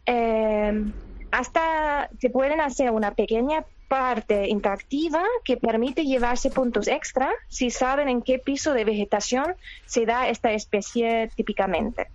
Eh, 0.06 0.84
hasta 1.34 2.10
se 2.20 2.30
pueden 2.30 2.60
hacer 2.60 2.92
una 2.92 3.12
pequeña 3.14 3.64
parte 3.88 4.48
interactiva 4.48 5.20
que 5.44 5.56
permite 5.56 6.04
llevarse 6.04 6.48
puntos 6.48 6.86
extra 6.86 7.28
si 7.48 7.70
saben 7.70 8.08
en 8.08 8.22
qué 8.22 8.38
piso 8.38 8.72
de 8.72 8.84
vegetación 8.84 9.56
se 9.84 10.06
da 10.06 10.28
esta 10.28 10.52
especie 10.52 11.30
típicamente. 11.34 12.06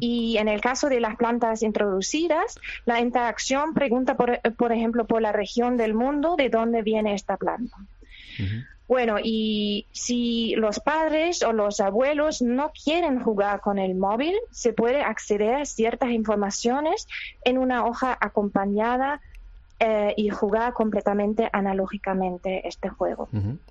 Y 0.00 0.38
en 0.38 0.48
el 0.48 0.60
caso 0.60 0.88
de 0.88 1.00
las 1.00 1.16
plantas 1.16 1.62
introducidas, 1.62 2.58
la 2.84 3.00
interacción 3.00 3.74
pregunta, 3.74 4.16
por, 4.16 4.40
por 4.56 4.72
ejemplo, 4.72 5.06
por 5.06 5.22
la 5.22 5.32
región 5.32 5.76
del 5.76 5.94
mundo 5.94 6.34
de 6.36 6.48
dónde 6.48 6.82
viene 6.82 7.14
esta 7.14 7.36
planta. 7.36 7.76
Bueno, 8.88 9.16
y 9.22 9.86
si 9.92 10.54
los 10.56 10.80
padres 10.80 11.42
o 11.42 11.52
los 11.52 11.78
abuelos 11.80 12.40
no 12.40 12.72
quieren 12.72 13.22
jugar 13.22 13.60
con 13.60 13.78
el 13.78 13.94
móvil, 13.94 14.34
se 14.50 14.72
puede 14.72 15.02
acceder 15.02 15.54
a 15.54 15.64
ciertas 15.66 16.10
informaciones 16.10 17.06
en 17.44 17.58
una 17.58 17.84
hoja 17.84 18.16
acompañada 18.18 19.20
eh, 19.80 20.12
y 20.16 20.30
jugar 20.30 20.72
completamente 20.72 21.48
analógicamente 21.52 22.66
este 22.66 22.88
juego. 22.88 23.28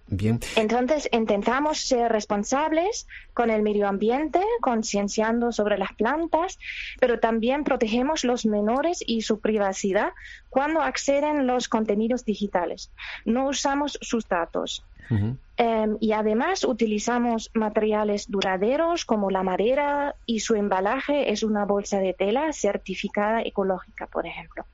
Bien. 0.08 0.40
Entonces 0.56 1.10
intentamos 1.12 1.80
ser 1.80 2.10
responsables 2.10 3.08
con 3.34 3.50
el 3.50 3.62
medio 3.62 3.90
ambiente, 3.90 4.40
concienciando 4.62 5.52
sobre 5.52 5.78
las 5.78 5.92
plantas, 5.94 6.60
pero 7.02 7.20
también 7.20 7.66
protegemos 7.66 8.24
los 8.24 8.46
menores 8.46 9.04
y 9.06 9.24
su 9.24 9.42
privacidad 9.42 10.14
cuando 10.50 10.82
acceden 10.82 11.46
los 11.46 11.68
contenidos 11.68 12.24
digitales. 12.24 12.90
No 13.26 13.48
usamos 13.48 14.00
sus 14.02 14.30
datos. 14.30 14.86
Em, 15.10 15.98
y 16.00 16.12
además 16.12 16.64
utilizamos 16.64 17.50
materiales 17.54 18.30
duraderos 18.30 19.06
como 19.06 19.32
la 19.32 19.44
madera 19.44 20.16
y 20.26 20.42
su 20.42 20.56
embalaje 20.56 21.32
es 21.32 21.44
una 21.44 21.66
bolsa 21.66 22.00
de 22.00 22.14
tela 22.14 22.54
certificada 22.54 23.42
ecológica, 23.42 24.08
por 24.08 24.28
ejemplo. 24.28 24.66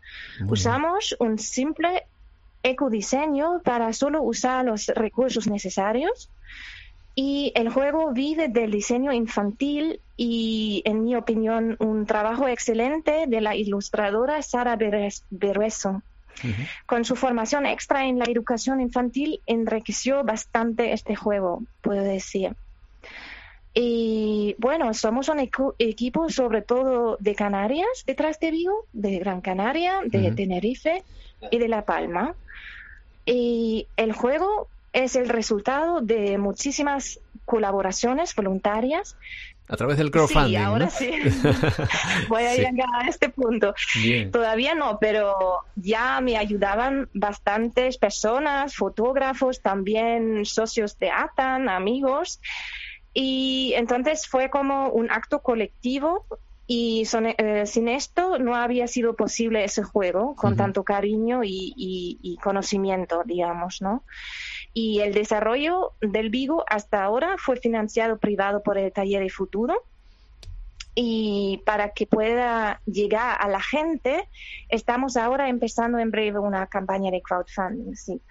Usamos 0.48 1.16
un 1.20 1.40
simple 1.40 2.04
ecodiseño 2.64 3.62
para 3.64 3.94
solo 3.94 4.24
usar 4.24 4.66
los 4.66 4.88
recursos 4.88 5.48
necesarios 5.48 6.30
y 7.16 7.52
el 7.56 7.70
juego 7.70 8.12
vive 8.12 8.48
del 8.48 8.72
diseño 8.72 9.12
infantil 9.14 10.02
y, 10.18 10.82
en 10.86 11.04
mi 11.04 11.16
opinión, 11.16 11.76
un 11.80 12.06
trabajo 12.06 12.48
excelente 12.48 13.26
de 13.28 13.42
la 13.42 13.56
ilustradora 13.56 14.42
Sara 14.42 14.78
Con 16.86 17.06
su 17.06 17.16
formación 17.16 17.66
extra 17.66 18.06
en 18.06 18.20
la 18.20 18.26
educación 18.26 18.82
infantil 18.82 19.42
enriqueció 19.46 20.24
bastante 20.24 20.94
este 20.94 21.16
juego, 21.16 21.64
puedo 21.82 22.04
decir. 22.04 22.56
Y 23.74 24.56
bueno, 24.60 24.94
somos 24.94 25.30
un 25.30 25.40
equipo 25.40 26.30
sobre 26.30 26.62
todo 26.62 27.18
de 27.20 27.34
Canarias, 27.34 28.04
detrás 28.06 28.40
de 28.40 28.52
Vigo, 28.52 28.86
de 28.94 29.18
Gran 29.18 29.42
Canaria, 29.42 30.02
de 30.06 30.32
Tenerife 30.32 31.04
y 31.50 31.58
de 31.58 31.68
La 31.68 31.84
Palma. 31.84 32.36
Y 33.26 33.88
el 33.98 34.14
juego 34.14 34.68
es 34.92 35.16
el 35.16 35.28
resultado 35.28 36.02
de 36.02 36.38
muchísimas 36.38 37.20
colaboraciones 37.46 38.36
voluntarias 38.36 39.18
a 39.68 39.78
través 39.78 39.98
del 39.98 40.12
crowdfunding. 40.12 40.50
Sí, 40.50 40.56
ahora 40.56 40.90
sí. 40.90 41.12
Voy 42.30 42.44
a 42.44 42.56
llegar 42.56 42.90
a 42.94 43.08
este 43.08 43.30
punto. 43.30 43.74
Todavía 44.32 44.76
no, 44.76 44.98
pero 45.00 45.36
ya 45.76 46.20
me 46.22 46.38
ayudaban 46.38 47.10
bastantes 47.14 47.98
personas, 47.98 48.76
fotógrafos, 48.76 49.62
también 49.62 50.46
socios 50.46 50.98
de 51.00 51.12
ATAN, 51.12 51.70
amigos. 51.70 52.40
Y 53.14 53.74
entonces 53.76 54.28
fue 54.28 54.50
como 54.50 54.90
un 54.90 55.12
acto 55.12 55.42
colectivo 55.42 56.26
y 56.66 57.04
eh, 57.38 57.66
sin 57.66 57.88
esto 57.90 58.40
no 58.40 58.56
había 58.56 58.88
sido 58.88 59.16
posible 59.16 59.64
ese 59.64 59.84
juego 59.84 60.36
con 60.36 60.56
tanto 60.56 60.84
cariño 60.84 61.44
y, 61.44 61.74
y, 61.76 62.38
conocimiento, 62.38 63.24
digamos, 63.26 63.82
¿no? 63.82 64.04
Y 64.74 65.00
el 65.02 65.14
desarrollo 65.14 65.92
del 66.02 66.30
Vigo 66.30 66.66
hasta 66.68 67.04
ahora 67.04 67.36
fue 67.38 67.58
financiado 67.58 68.18
privado 68.18 68.64
por 68.64 68.78
el 68.78 68.92
Taller 68.92 69.22
de 69.22 69.30
Futuro 69.30 69.84
y 70.96 71.62
para 71.66 71.90
que 71.90 72.06
pueda 72.06 72.80
llegar 72.86 73.38
a 73.40 73.48
la 73.48 73.62
gente, 73.62 74.28
estamos 74.70 75.18
ahora 75.18 75.50
empezando 75.50 75.98
en 75.98 76.12
breve 76.12 76.38
una 76.38 76.68
campaña 76.68 77.10
de 77.10 77.22
crowdfunding. 77.22 77.96
Sí. 77.96 78.22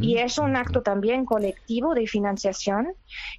Y 0.00 0.18
es 0.18 0.36
un 0.36 0.54
acto 0.54 0.82
también 0.82 1.24
colectivo 1.24 1.94
de 1.94 2.06
financiación 2.06 2.88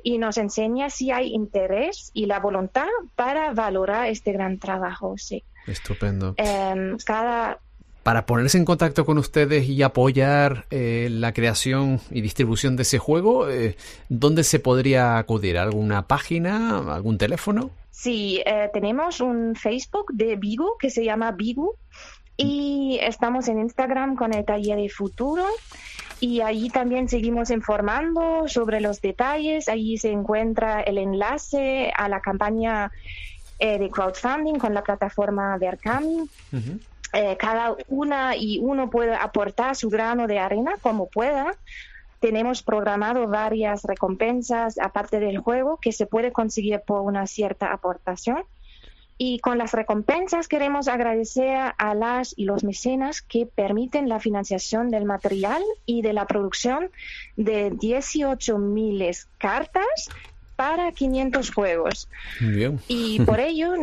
y 0.01 0.17
nos 0.17 0.37
enseña 0.37 0.89
si 0.89 1.11
hay 1.11 1.33
interés 1.33 2.09
y 2.13 2.25
la 2.25 2.39
voluntad 2.39 2.87
para 3.15 3.53
valorar 3.53 4.07
este 4.07 4.31
gran 4.31 4.57
trabajo. 4.57 5.15
Sí. 5.17 5.43
Estupendo. 5.67 6.33
Em, 6.37 6.97
cada 7.05 7.59
para 8.03 8.25
ponerse 8.25 8.57
en 8.57 8.65
contacto 8.65 9.05
con 9.05 9.17
ustedes 9.17 9.67
y 9.67 9.81
apoyar 9.83 10.65
eh, 10.71 11.07
la 11.11 11.33
creación 11.33 11.99
y 12.09 12.21
distribución 12.21 12.75
de 12.75 12.83
ese 12.83 12.97
juego, 12.97 13.49
eh, 13.49 13.75
¿dónde 14.09 14.43
se 14.43 14.59
podría 14.59 15.17
acudir? 15.17 15.57
¿Alguna 15.57 16.07
página? 16.07 16.79
¿Algún 16.93 17.17
teléfono? 17.17 17.71
Sí, 17.91 18.41
eh, 18.45 18.69
tenemos 18.73 19.21
un 19.21 19.55
Facebook 19.55 20.13
de 20.13 20.35
Vigo 20.35 20.77
que 20.79 20.89
se 20.89 21.03
llama 21.03 21.31
Vigo 21.31 21.75
Y 22.37 22.97
estamos 23.01 23.47
en 23.47 23.59
Instagram 23.59 24.15
con 24.15 24.33
el 24.33 24.43
taller 24.45 24.77
de 24.77 24.89
futuro 24.89 25.45
y 26.21 26.41
allí 26.41 26.69
también 26.69 27.09
seguimos 27.09 27.49
informando 27.49 28.47
sobre 28.47 28.79
los 28.79 29.01
detalles. 29.01 29.67
Allí 29.67 29.97
se 29.97 30.11
encuentra 30.11 30.81
el 30.81 30.99
enlace 30.99 31.91
a 31.95 32.07
la 32.07 32.21
campaña 32.21 32.91
eh, 33.57 33.79
de 33.79 33.89
crowdfunding 33.89 34.55
con 34.55 34.73
la 34.73 34.83
plataforma 34.83 35.57
de 35.57 35.67
Arcami. 35.67 36.29
Eh, 37.13 37.35
cada 37.37 37.75
una 37.87 38.35
y 38.35 38.59
uno 38.59 38.89
puede 38.89 39.13
aportar 39.15 39.75
su 39.75 39.89
grano 39.89 40.27
de 40.27 40.39
arena 40.39 40.75
como 40.81 41.07
pueda. 41.07 41.55
Tenemos 42.19 42.61
programado 42.61 43.27
varias 43.27 43.83
recompensas 43.83 44.77
aparte 44.77 45.19
del 45.19 45.39
juego 45.39 45.77
que 45.81 45.91
se 45.91 46.05
puede 46.05 46.31
conseguir 46.31 46.81
por 46.85 47.01
una 47.01 47.27
cierta 47.27 47.73
aportación. 47.73 48.43
Y 49.17 49.39
con 49.39 49.59
las 49.59 49.73
recompensas 49.73 50.47
queremos 50.47 50.87
agradecer 50.87 51.73
a 51.77 51.93
las 51.93 52.33
y 52.35 52.45
los 52.45 52.63
mecenas 52.63 53.21
que 53.21 53.45
permiten 53.45 54.09
la 54.09 54.19
financiación 54.19 54.89
del 54.89 55.05
material 55.05 55.61
y 55.85 56.01
de 56.01 56.13
la 56.13 56.25
producción 56.25 56.89
de 57.35 57.69
18 57.71 58.57
miles 58.57 59.27
cartas 59.37 60.09
para 60.55 60.91
500 60.91 61.51
juegos. 61.51 62.07
Bien. 62.39 62.79
Y 62.87 63.19
por 63.21 63.39
ello, 63.49 63.75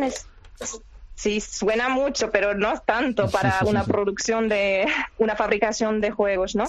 sí, 1.19 1.41
suena 1.41 1.89
mucho, 1.89 2.31
pero 2.31 2.55
no 2.55 2.79
tanto 2.79 3.29
para 3.29 3.59
una 3.65 3.83
producción 3.83 4.47
de 4.47 4.87
una 5.17 5.35
fabricación 5.35 5.99
de 5.99 6.11
juegos, 6.11 6.55
¿no? 6.55 6.63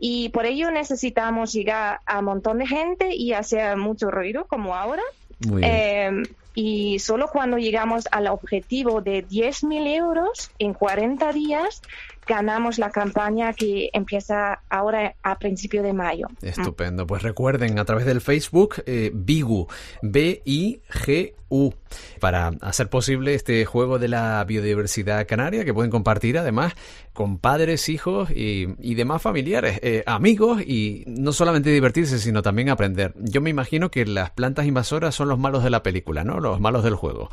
Y 0.00 0.30
por 0.30 0.44
ello 0.44 0.72
necesitamos 0.72 1.52
llegar 1.52 2.00
a 2.04 2.18
un 2.18 2.24
montón 2.24 2.58
de 2.58 2.66
gente 2.66 3.14
y 3.14 3.32
hacer 3.32 3.76
mucho 3.76 4.10
ruido, 4.10 4.46
como 4.46 4.74
ahora. 4.74 5.02
Muy 5.46 5.62
bien. 5.62 5.72
Eh, 5.72 6.22
y 6.54 6.98
solo 6.98 7.28
cuando 7.28 7.58
llegamos 7.58 8.08
al 8.10 8.26
objetivo 8.26 9.02
de 9.02 9.24
10.000 9.24 9.94
euros 9.94 10.50
en 10.58 10.72
40 10.72 11.32
días, 11.32 11.82
ganamos 12.26 12.78
la 12.78 12.90
campaña 12.90 13.52
que 13.52 13.90
empieza 13.92 14.60
ahora 14.68 15.14
a 15.22 15.38
principio 15.38 15.82
de 15.82 15.92
mayo. 15.92 16.26
Estupendo. 16.42 17.06
Pues 17.06 17.22
recuerden 17.22 17.78
a 17.78 17.84
través 17.84 18.04
del 18.04 18.20
Facebook 18.20 18.82
eh, 18.86 19.10
Bigu, 19.14 19.68
B-I-G-U, 20.02 21.74
para 22.20 22.48
hacer 22.60 22.88
posible 22.90 23.34
este 23.34 23.64
juego 23.64 23.98
de 23.98 24.08
la 24.08 24.44
biodiversidad 24.44 25.26
canaria 25.26 25.64
que 25.64 25.72
pueden 25.72 25.90
compartir 25.90 26.38
además 26.38 26.74
con 27.12 27.38
padres, 27.38 27.88
hijos 27.88 28.30
y, 28.30 28.94
demás 28.94 29.22
familiares, 29.22 29.78
eh, 29.82 30.02
amigos 30.06 30.62
y 30.62 31.04
no 31.06 31.32
solamente 31.32 31.70
divertirse, 31.70 32.18
sino 32.18 32.42
también 32.42 32.68
aprender. 32.68 33.14
Yo 33.16 33.40
me 33.40 33.50
imagino 33.50 33.90
que 33.90 34.04
las 34.04 34.30
plantas 34.30 34.66
invasoras 34.66 35.14
son 35.14 35.28
los 35.28 35.38
malos 35.38 35.62
de 35.64 35.70
la 35.70 35.82
película, 35.82 36.24
¿no? 36.24 36.40
Los 36.40 36.60
malos 36.60 36.84
del 36.84 36.94
juego. 36.94 37.30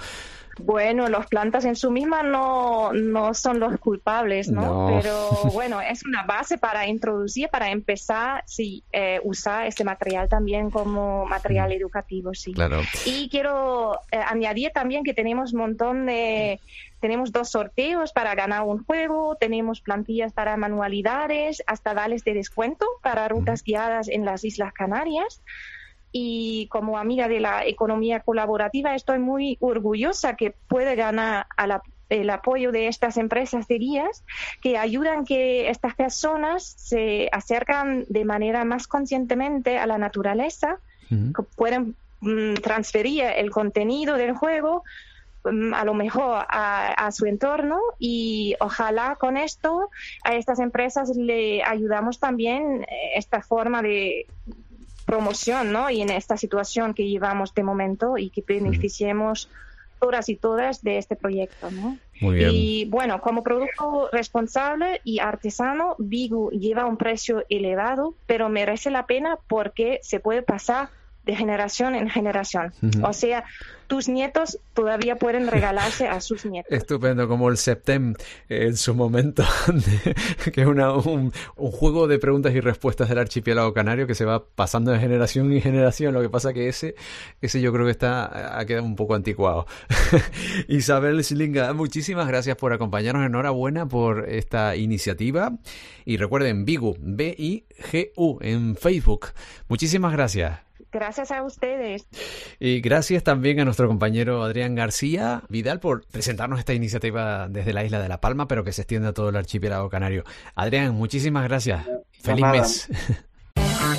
Bueno, 0.59 1.07
las 1.09 1.27
plantas 1.27 1.65
en 1.65 1.75
su 1.75 1.89
misma 1.89 2.21
no, 2.21 2.93
no 2.93 3.33
son 3.33 3.59
los 3.59 3.79
culpables, 3.79 4.49
¿no? 4.49 4.87
Pero 5.01 5.29
bueno, 5.53 5.81
es 5.81 6.03
una 6.05 6.23
base 6.23 6.57
para 6.57 6.87
introducir, 6.87 7.49
para 7.49 7.71
empezar, 7.71 8.43
sí, 8.45 8.83
eh, 8.91 9.19
usar 9.23 9.65
este 9.65 9.83
material 9.83 10.29
también 10.29 10.69
como 10.69 11.25
material 11.25 11.71
educativo, 11.71 12.33
sí. 12.33 12.53
Claro. 12.53 12.81
Y 13.05 13.29
quiero 13.29 13.99
eh, 14.11 14.17
añadir 14.17 14.71
también 14.71 15.03
que 15.03 15.13
tenemos 15.13 15.53
un 15.53 15.59
montón 15.59 16.05
de 16.05 16.59
tenemos 16.99 17.33
dos 17.33 17.49
sorteos 17.49 18.13
para 18.13 18.33
ganar 18.33 18.63
un 18.63 18.85
juego, 18.85 19.35
tenemos 19.37 19.81
plantillas 19.81 20.31
para 20.31 20.55
manualidades, 20.55 21.61
hasta 21.67 21.93
vales 21.93 22.23
de 22.23 22.33
descuento 22.33 22.85
para 23.01 23.27
rutas 23.27 23.61
guiadas 23.61 24.07
en 24.07 24.23
las 24.23 24.45
Islas 24.45 24.71
Canarias 24.71 25.41
y 26.15 26.67
como 26.67 26.99
amiga 26.99 27.27
de 27.27 27.39
la 27.39 27.65
economía 27.65 28.19
colaborativa 28.21 28.93
estoy 28.95 29.17
muy 29.17 29.57
orgullosa 29.59 30.35
que 30.35 30.53
puede 30.67 30.95
ganar 30.95 31.47
el 32.09 32.29
apoyo 32.29 32.71
de 32.71 32.87
estas 32.87 33.17
empresas 33.17 33.67
de 33.67 33.79
guías 33.79 34.23
que 34.61 34.77
ayudan 34.77 35.25
que 35.25 35.69
estas 35.69 35.95
personas 35.95 36.63
se 36.63 37.29
acercan 37.31 38.05
de 38.07 38.25
manera 38.25 38.63
más 38.63 38.87
conscientemente 38.87 39.79
a 39.79 39.87
la 39.87 39.97
naturaleza, 39.97 40.77
que 41.09 41.43
pueden 41.55 41.95
mm, 42.21 42.55
transferir 42.55 43.23
el 43.35 43.51
contenido 43.51 44.15
del 44.15 44.33
juego 44.33 44.83
mm, 45.43 45.73
a 45.73 45.83
lo 45.83 45.93
mejor 45.93 46.45
a, 46.49 46.93
a, 46.93 47.11
su 47.11 47.25
entorno 47.25 47.79
y 47.99 48.55
ojalá 48.59 49.15
con 49.19 49.37
esto 49.37 49.89
a 50.23 50.33
estas 50.33 50.59
empresas 50.59 51.15
le 51.15 51.63
ayudamos 51.63 52.19
también 52.19 52.83
eh, 52.83 53.11
esta 53.15 53.43
forma 53.43 53.83
de 53.83 54.25
promoción, 55.03 55.71
¿no? 55.71 55.89
Y 55.89 56.01
en 56.01 56.09
esta 56.09 56.37
situación 56.37 56.93
que 56.93 57.07
llevamos 57.07 57.53
de 57.53 57.63
momento 57.63 58.17
y 58.17 58.29
que 58.29 58.43
beneficiemos 58.47 59.49
todas 59.99 60.27
y 60.27 60.35
todas 60.35 60.81
de 60.81 60.97
este 60.97 61.15
proyecto, 61.15 61.71
¿no? 61.71 61.97
Muy 62.19 62.35
bien. 62.35 62.49
Y 62.53 62.85
bueno, 62.85 63.21
como 63.21 63.41
producto 63.41 64.09
responsable 64.11 64.99
y 65.03 65.19
artesano, 65.19 65.95
Bigu 65.97 66.51
lleva 66.51 66.85
un 66.85 66.97
precio 66.97 67.45
elevado, 67.49 68.13
pero 68.25 68.49
merece 68.49 68.91
la 68.91 69.05
pena 69.05 69.39
porque 69.47 69.99
se 70.03 70.19
puede 70.19 70.41
pasar 70.41 70.89
de 71.25 71.35
generación 71.35 71.95
en 71.95 72.09
generación. 72.09 72.73
O 73.01 73.13
sea, 73.13 73.45
tus 73.87 74.09
nietos 74.09 74.59
todavía 74.73 75.17
pueden 75.17 75.47
regalarse 75.47 76.07
a 76.07 76.19
sus 76.21 76.45
nietos. 76.45 76.71
Estupendo, 76.75 77.27
como 77.27 77.49
el 77.49 77.57
Septem 77.57 78.15
en 78.49 78.75
su 78.75 78.93
momento, 78.93 79.43
que 80.53 80.61
es 80.61 80.67
una, 80.67 80.93
un, 80.93 81.31
juego 81.55 82.07
de 82.07 82.19
preguntas 82.19 82.53
y 82.55 82.59
respuestas 82.59 83.09
del 83.09 83.19
archipiélago 83.19 83.73
canario 83.73 84.07
que 84.07 84.15
se 84.15 84.25
va 84.25 84.45
pasando 84.45 84.91
de 84.91 84.99
generación 84.99 85.51
en 85.51 85.61
generación. 85.61 86.13
Lo 86.13 86.21
que 86.21 86.29
pasa 86.29 86.53
que 86.53 86.67
ese, 86.67 86.95
ese 87.41 87.61
yo 87.61 87.71
creo 87.71 87.85
que 87.85 87.91
está, 87.91 88.59
ha 88.59 88.65
quedado 88.65 88.85
un 88.85 88.95
poco 88.95 89.15
anticuado. 89.15 89.65
Isabel 90.67 91.23
Slinga, 91.23 91.73
muchísimas 91.73 92.27
gracias 92.27 92.57
por 92.57 92.73
acompañarnos. 92.73 93.25
Enhorabuena 93.25 93.87
por 93.87 94.29
esta 94.29 94.75
iniciativa. 94.75 95.53
Y 96.05 96.17
recuerden, 96.17 96.65
Bigu, 96.65 96.97
B-I-G-U, 96.99 98.39
en 98.41 98.75
Facebook. 98.75 99.27
Muchísimas 99.67 100.13
gracias. 100.13 100.72
Gracias 100.93 101.31
a 101.31 101.43
ustedes. 101.43 102.07
Y 102.59 102.79
gracias 102.81 103.23
también 103.23 103.59
a 103.59 103.65
nuestro 103.65 103.87
compañero 103.87 104.43
Adrián 104.43 104.75
García 104.75 105.41
Vidal 105.49 105.79
por 105.79 106.05
presentarnos 106.05 106.59
esta 106.59 106.73
iniciativa 106.73 107.49
desde 107.49 107.73
la 107.73 107.83
isla 107.83 107.99
de 107.99 108.07
La 108.07 108.21
Palma, 108.21 108.47
pero 108.47 108.63
que 108.63 108.71
se 108.71 108.83
extiende 108.83 109.07
a 109.07 109.13
todo 109.13 109.29
el 109.29 109.35
archipiélago 109.35 109.89
canario. 109.89 110.23
Adrián, 110.53 110.93
muchísimas 110.93 111.45
gracias. 111.45 111.83
Feliz 112.21 112.45
mes. 112.45 112.87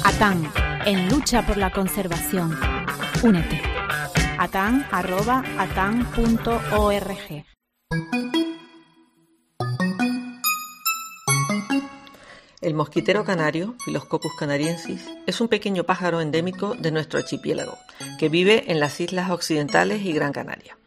ATAN, 0.04 0.48
en 0.86 1.08
lucha 1.08 1.44
por 1.44 1.56
la 1.56 1.72
conservación. 1.72 2.56
Únete. 3.22 3.60
atan.org. 4.38 4.84
El 12.64 12.72
mosquitero 12.72 13.26
canario, 13.26 13.74
Philoscopus 13.84 14.32
canariensis, 14.38 15.04
es 15.26 15.42
un 15.42 15.48
pequeño 15.48 15.84
pájaro 15.84 16.22
endémico 16.22 16.74
de 16.74 16.90
nuestro 16.92 17.18
archipiélago, 17.18 17.76
que 18.18 18.30
vive 18.30 18.72
en 18.72 18.80
las 18.80 18.98
islas 19.02 19.30
occidentales 19.30 20.00
y 20.02 20.14
Gran 20.14 20.32
Canaria, 20.32 20.78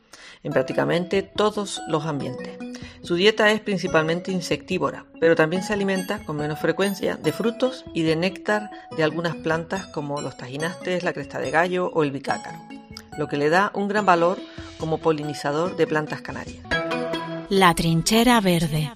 en 0.41 0.53
prácticamente 0.53 1.21
todos 1.21 1.79
los 1.87 2.07
ambientes. 2.07 2.57
Su 3.03 3.13
dieta 3.13 3.51
es 3.51 3.61
principalmente 3.61 4.31
insectívora, 4.31 5.05
pero 5.19 5.35
también 5.35 5.61
se 5.61 5.73
alimenta 5.73 6.17
con 6.25 6.37
menos 6.37 6.57
frecuencia 6.57 7.15
de 7.15 7.31
frutos 7.31 7.85
y 7.93 8.01
de 8.01 8.15
néctar 8.15 8.71
de 8.97 9.03
algunas 9.03 9.35
plantas 9.35 9.85
como 9.85 10.19
los 10.19 10.35
tajinastes, 10.35 11.03
la 11.03 11.13
cresta 11.13 11.39
de 11.39 11.51
gallo 11.51 11.91
o 11.93 12.01
el 12.01 12.09
bicácaro, 12.09 12.57
lo 13.19 13.27
que 13.27 13.37
le 13.37 13.49
da 13.49 13.69
un 13.75 13.87
gran 13.87 14.07
valor 14.07 14.39
como 14.79 14.97
polinizador 14.97 15.77
de 15.77 15.85
plantas 15.85 16.21
canarias. 16.21 16.65
La 17.49 17.75
trinchera 17.75 18.41
verde. 18.41 18.91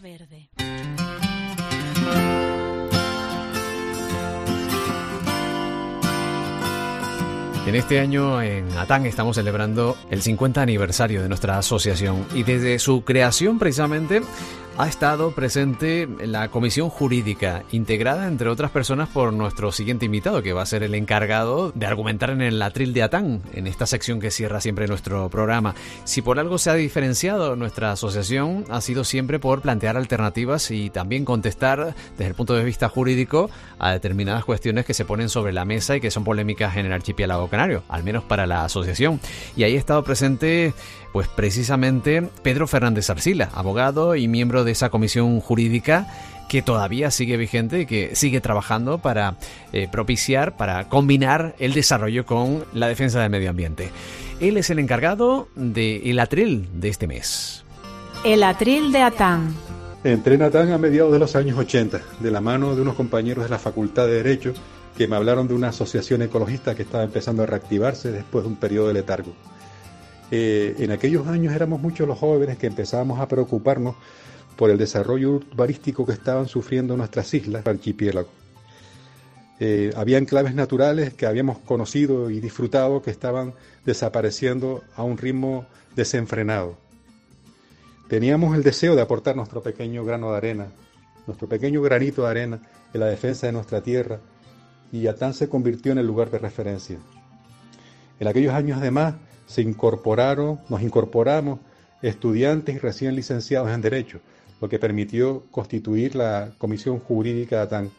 En 7.72 7.78
este 7.78 8.02
año 8.02 8.42
en 8.42 8.70
Atán 8.78 9.06
estamos 9.06 9.38
celebrando 9.38 9.96
el 10.10 10.22
50 10.22 10.62
aniversario 10.62 11.22
de 11.22 11.30
nuestra 11.30 11.58
asociación. 11.58 12.26
Y 12.36 12.44
desde 12.44 12.78
su 12.80 13.06
creación 13.06 13.60
precisamente 13.60 14.24
ha 14.78 14.88
estado 14.88 15.32
presente 15.32 16.08
la 16.26 16.50
comisión 16.50 16.90
jurídica, 16.90 17.64
integrada 17.72 18.28
entre 18.28 18.50
otras 18.50 18.72
personas 18.72 19.10
por 19.10 19.34
nuestro 19.34 19.72
siguiente 19.72 20.06
invitado, 20.06 20.42
que 20.42 20.54
va 20.54 20.62
a 20.62 20.66
ser 20.66 20.84
el 20.84 20.96
encargado 20.96 21.72
de 21.76 21.86
argumentar 21.86 22.30
en 22.30 22.42
el 22.42 22.62
atril 22.62 22.94
de 22.94 23.04
Atán, 23.04 23.42
en 23.54 23.68
esta 23.68 23.86
sección 23.86 24.20
que 24.20 24.32
cierra 24.32 24.62
siempre 24.62 24.88
nuestro 24.88 25.30
programa. 25.30 25.76
Si 26.04 26.22
por 26.22 26.40
algo 26.40 26.58
se 26.58 26.70
ha 26.70 26.76
diferenciado 26.76 27.56
nuestra 27.56 27.92
asociación, 27.92 28.66
ha 28.70 28.82
sido 28.82 29.04
siempre 29.04 29.40
por 29.40 29.62
plantear 29.62 29.98
alternativas 29.98 30.72
y 30.72 30.90
también 30.90 31.26
contestar 31.26 31.94
desde 32.18 32.28
el 32.28 32.36
punto 32.36 32.54
de 32.54 32.64
vista 32.64 32.90
jurídico 32.90 33.50
a 33.78 33.92
determinadas 33.92 34.46
cuestiones 34.46 34.86
que 34.86 34.94
se 34.94 35.06
ponen 35.06 35.30
sobre 35.30 35.54
la 35.54 35.66
mesa 35.66 35.96
y 35.96 36.02
que 36.02 36.12
son 36.12 36.24
polémicas 36.24 36.78
en 36.78 36.86
el 36.86 36.94
archipiélago 36.94 37.50
canario, 37.50 37.84
al 37.90 38.04
menos 38.04 38.24
para 38.24 38.48
la 38.48 38.64
asociación. 38.64 39.20
Y 39.56 39.64
ahí 39.64 39.76
ha 39.76 39.80
estado 39.80 40.04
presente 40.04 40.74
pues 41.14 41.28
precisamente 41.28 42.30
Pedro 42.44 42.68
Fernández 42.68 43.10
Arcila, 43.10 43.50
abogado 43.54 44.16
y 44.16 44.28
miembro 44.28 44.64
de 44.64 44.72
esa 44.72 44.90
comisión 44.90 45.40
jurídica 45.40 46.08
que 46.50 46.62
todavía 46.62 47.12
sigue 47.12 47.38
vigente 47.38 47.82
y 47.82 47.86
que 47.86 48.16
sigue 48.16 48.42
trabajando 48.42 48.98
para 48.98 49.38
eh, 49.72 49.88
propiciar, 49.90 50.58
para 50.58 50.90
combinar 50.90 51.56
el 51.60 51.74
desarrollo 51.74 52.26
con 52.26 52.66
la 52.74 52.88
defensa 52.88 53.22
del 53.22 53.30
medio 53.30 53.50
ambiente. 53.50 53.90
Él 54.40 54.58
es 54.58 54.70
el 54.70 54.80
encargado 54.80 55.48
del 55.56 56.20
atril 56.20 56.68
de 56.74 56.90
este 56.90 57.08
mes. 57.08 57.64
El 58.26 58.44
atril 58.44 58.92
de 58.92 59.02
Atán, 59.02 59.56
Entré 60.04 60.34
en 60.34 60.42
Atán 60.42 60.72
a 60.72 60.80
mediados 60.80 61.12
de 61.12 61.20
los 61.20 61.36
años 61.36 61.60
80, 61.60 62.02
de 62.20 62.32
la 62.32 62.42
mano 62.42 62.76
de 62.76 62.82
unos 62.82 62.96
compañeros 62.96 63.44
de 63.44 63.52
la 63.52 63.60
Facultad 63.60 64.08
de 64.08 64.14
Derecho 64.14 64.54
que 64.98 65.08
me 65.08 65.16
hablaron 65.16 65.48
de 65.48 65.54
una 65.54 65.70
asociación 65.70 66.24
ecologista 66.24 66.74
que 66.74 66.82
estaba 66.82 67.04
empezando 67.04 67.44
a 67.44 67.46
reactivarse 67.46 68.12
después 68.12 68.44
de 68.44 68.50
un 68.50 68.56
periodo 68.56 68.88
de 68.88 68.96
letargo. 68.96 69.34
Eh, 70.32 70.76
en 70.80 70.92
aquellos 70.92 71.28
años 71.28 71.54
éramos 71.54 71.82
muchos 71.82 72.08
los 72.08 72.18
jóvenes 72.18 72.58
que 72.58 72.68
empezábamos 72.68 73.20
a 73.20 73.28
preocuparnos 73.28 73.96
por 74.56 74.70
el 74.70 74.78
desarrollo 74.78 75.32
urbanístico 75.32 76.06
que 76.06 76.14
estaban 76.14 76.48
sufriendo 76.48 76.96
nuestras 76.96 77.34
islas, 77.34 77.68
archipiélago. 77.68 78.30
Eh, 79.60 79.92
había 79.96 80.18
enclaves 80.18 80.56
naturales 80.56 81.14
que 81.14 81.26
habíamos 81.26 81.60
conocido 81.60 82.32
y 82.32 82.40
disfrutado 82.40 83.02
que 83.02 83.12
estaban 83.12 83.54
desapareciendo 83.86 84.84
a 84.96 85.04
un 85.04 85.18
ritmo 85.18 85.66
desenfrenado. 85.96 86.78
Teníamos 88.08 88.56
el 88.56 88.64
deseo 88.64 88.96
de 88.96 89.02
aportar 89.02 89.36
nuestro 89.36 89.62
pequeño 89.62 90.04
grano 90.04 90.32
de 90.32 90.38
arena, 90.38 90.68
nuestro 91.28 91.48
pequeño 91.48 91.82
granito 91.82 92.24
de 92.24 92.30
arena 92.30 92.60
en 92.94 93.00
la 93.00 93.06
defensa 93.06 93.48
de 93.48 93.54
nuestra 93.54 93.82
tierra 93.82 94.20
y 94.92 95.08
Atán 95.08 95.34
se 95.34 95.48
convirtió 95.48 95.92
en 95.92 96.00
el 96.00 96.08
lugar 96.08 96.32
de 96.32 96.40
referencia. 96.40 96.98
En 98.20 98.28
aquellos 98.28 98.54
años 98.54 98.80
además 98.80 99.16
se 99.52 99.62
incorporaron, 99.62 100.62
nos 100.70 100.82
incorporamos 100.82 101.60
estudiantes 102.02 102.76
y 102.76 102.80
recién 102.80 103.16
licenciados 103.16 103.70
en 103.70 103.82
Derecho, 103.82 104.22
lo 104.62 104.70
que 104.70 104.80
permitió 104.80 105.44
constituir 105.52 106.16
la 106.16 106.54
Comisión 106.58 107.00
Jurídica 107.00 107.58
de 107.58 107.62
Atán, 107.64 107.92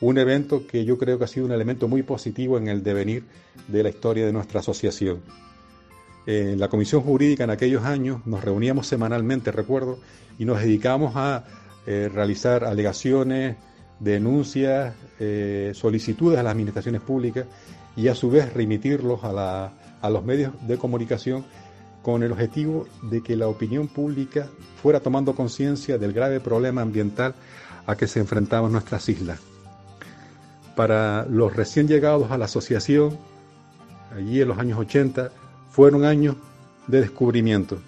un 0.00 0.16
evento 0.18 0.64
que 0.64 0.84
yo 0.84 0.98
creo 0.98 1.18
que 1.18 1.24
ha 1.24 1.28
sido 1.28 1.46
un 1.46 1.52
elemento 1.52 1.88
muy 1.88 2.04
positivo 2.04 2.56
en 2.56 2.68
el 2.68 2.84
devenir 2.84 3.24
de 3.66 3.82
la 3.82 3.88
historia 3.88 4.24
de 4.24 4.32
nuestra 4.32 4.60
asociación. 4.60 5.20
En 6.24 6.60
la 6.60 6.68
Comisión 6.68 7.02
Jurídica 7.02 7.42
en 7.44 7.50
aquellos 7.50 7.82
años 7.82 8.24
nos 8.24 8.44
reuníamos 8.44 8.86
semanalmente, 8.86 9.50
recuerdo, 9.50 9.98
y 10.38 10.44
nos 10.44 10.60
dedicamos 10.60 11.14
a 11.16 11.44
eh, 11.84 12.08
realizar 12.12 12.62
alegaciones, 12.62 13.56
denuncias, 13.98 14.94
eh, 15.18 15.72
solicitudes 15.74 16.38
a 16.38 16.44
las 16.44 16.52
administraciones 16.52 17.00
públicas 17.00 17.46
y 17.96 18.06
a 18.06 18.14
su 18.14 18.30
vez 18.30 18.52
remitirlos 18.52 19.20
a, 19.24 19.72
a 20.02 20.10
los 20.10 20.24
medios 20.24 20.52
de 20.66 20.76
comunicación 20.76 21.44
con 22.02 22.22
el 22.22 22.32
objetivo 22.32 22.86
de 23.02 23.22
que 23.22 23.36
la 23.36 23.48
opinión 23.48 23.88
pública 23.88 24.48
fuera 24.82 25.00
tomando 25.00 25.34
conciencia 25.34 25.98
del 25.98 26.12
grave 26.12 26.40
problema 26.40 26.82
ambiental 26.82 27.34
a 27.86 27.96
que 27.96 28.06
se 28.06 28.20
enfrentaban 28.20 28.72
nuestras 28.72 29.08
islas. 29.08 29.40
Para 30.76 31.24
los 31.26 31.54
recién 31.54 31.86
llegados 31.86 32.30
a 32.30 32.38
la 32.38 32.46
asociación, 32.46 33.18
allí 34.16 34.40
en 34.40 34.48
los 34.48 34.58
años 34.58 34.78
80, 34.78 35.30
fueron 35.70 36.04
años 36.04 36.36
de 36.86 37.00
descubrimiento. 37.00 37.78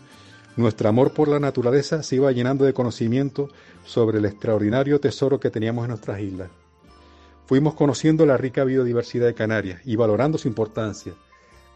Nuestro 0.57 0.89
amor 0.89 1.12
por 1.12 1.29
la 1.29 1.41
naturaleza 1.41 2.03
se 2.03 2.17
iba 2.17 2.31
llenando 2.31 2.65
de 2.65 2.73
conocimiento 2.73 3.49
sobre 3.85 4.19
el 4.19 4.25
extraordinario 4.25 5.01
tesoro 5.01 5.41
que 5.41 5.51
teníamos 5.51 5.85
en 5.85 5.91
nuestras 5.91 6.21
islas. 6.21 6.51
Fuimos 7.47 7.75
conociendo 7.75 8.25
la 8.25 8.37
rica 8.37 8.65
biodiversidad 8.65 9.27
de 9.27 9.35
Canarias 9.35 9.81
y 9.85 9.97
valorando 9.97 10.39
su 10.39 10.49
importancia, 10.49 11.12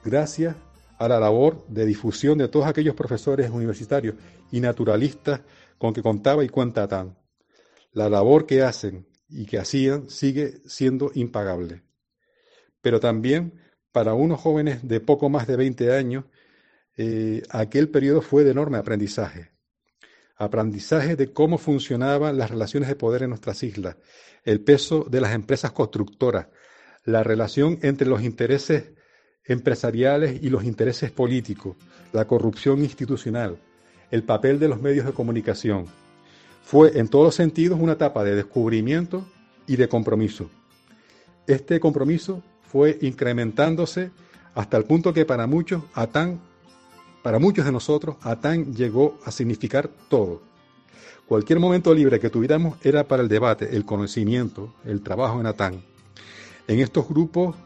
gracias 0.09 0.57
a 0.99 1.09
la 1.09 1.21
labor 1.21 1.65
de 1.69 1.87
difusión 1.87 2.39
de 2.39 2.49
todos 2.49 2.67
aquellos 2.67 2.95
profesores 2.95 3.51
universitarios 3.51 4.17
y 4.51 4.61
naturalistas 4.61 5.43
con 5.79 5.93
que 5.93 6.03
contaba 6.03 6.45
y 6.45 6.49
cuenta 6.49 6.89
TAN. 6.89 7.17
La 7.93 8.09
labor 8.09 8.47
que 8.47 8.63
hacen 8.63 9.07
y 9.29 9.47
que 9.47 9.59
hacían 9.59 10.11
sigue 10.11 10.61
siendo 10.67 11.11
impagable. 11.15 11.83
Pero 12.81 13.01
también 13.01 13.61
para 13.93 14.15
unos 14.15 14.41
jóvenes 14.41 14.87
de 14.87 15.01
poco 15.01 15.29
más 15.29 15.47
de 15.47 15.57
20 15.57 15.95
años, 15.95 16.25
eh, 16.97 17.43
aquel 17.51 17.89
periodo 17.89 18.23
fue 18.23 18.45
de 18.45 18.51
enorme 18.51 18.79
aprendizaje 18.79 19.53
aprendizaje 20.39 21.17
de 21.17 21.33
cómo 21.33 21.59
funcionaban 21.59 22.39
las 22.39 22.51
relaciones 22.51 22.89
de 22.89 22.95
poder 22.97 23.25
en 23.25 23.31
nuestras 23.31 23.63
islas, 23.65 23.97
el 24.45 24.61
peso 24.61 25.05
de 25.11 25.21
las 25.21 25.35
empresas 25.35 25.73
constructoras, 25.73 26.47
la 27.05 27.25
relación 27.25 27.79
entre 27.83 28.07
los 28.07 28.23
intereses 28.23 28.93
empresariales 29.49 30.43
y 30.43 30.51
los 30.51 30.65
intereses 30.65 31.11
políticos, 31.11 31.77
la 32.13 32.27
corrupción 32.27 32.83
institucional, 32.83 33.59
el 34.11 34.23
papel 34.23 34.59
de 34.59 34.69
los 34.69 34.81
medios 34.81 35.07
de 35.07 35.13
comunicación. 35.13 35.87
Fue 36.63 36.99
en 36.99 37.09
todos 37.09 37.25
los 37.25 37.35
sentidos 37.35 37.81
una 37.81 37.95
etapa 37.95 38.23
de 38.25 38.35
descubrimiento 38.35 39.27
y 39.67 39.77
de 39.77 39.89
compromiso. 39.89 40.51
Este 41.47 41.81
compromiso 41.81 42.43
fue 42.63 42.99
incrementándose 43.01 44.11
hasta 44.55 44.77
el 44.77 44.85
punto 44.85 45.13
que 45.13 45.25
para 45.25 45.47
muchos 45.47 45.83
Atán 45.95 46.41
para 47.23 47.39
muchos 47.39 47.65
de 47.65 47.73
nosotros, 47.73 48.17
Atán 48.23 48.75
llegó 48.75 49.19
a 49.25 49.31
significar 49.31 49.91
todo. 50.09 50.41
Cualquier 51.27 51.59
momento 51.59 51.93
libre 51.93 52.21
que 52.21 52.31
tuviéramos 52.31 52.79
era 52.83 53.07
para 53.07 53.23
el 53.23 53.29
debate, 53.29 53.77
el 53.77 53.85
conocimiento, 53.85 54.73
el 54.85 55.03
trabajo 55.03 55.41
en 55.41 55.47
Atán. 55.47 55.83
En 56.69 56.81
estos 56.81 57.09
grupos 57.09 57.57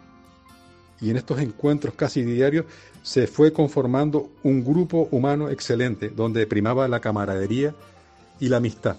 y 1.02 1.10
en 1.10 1.16
estos 1.16 1.40
encuentros 1.40 1.94
casi 1.94 2.22
diarios 2.22 2.64
se 3.02 3.26
fue 3.26 3.52
conformando 3.52 4.30
un 4.42 4.64
grupo 4.64 5.08
humano 5.10 5.50
excelente, 5.50 6.08
donde 6.08 6.46
primaba 6.46 6.88
la 6.88 7.00
camaradería 7.00 7.74
y 8.40 8.48
la 8.48 8.58
amistad. 8.58 8.96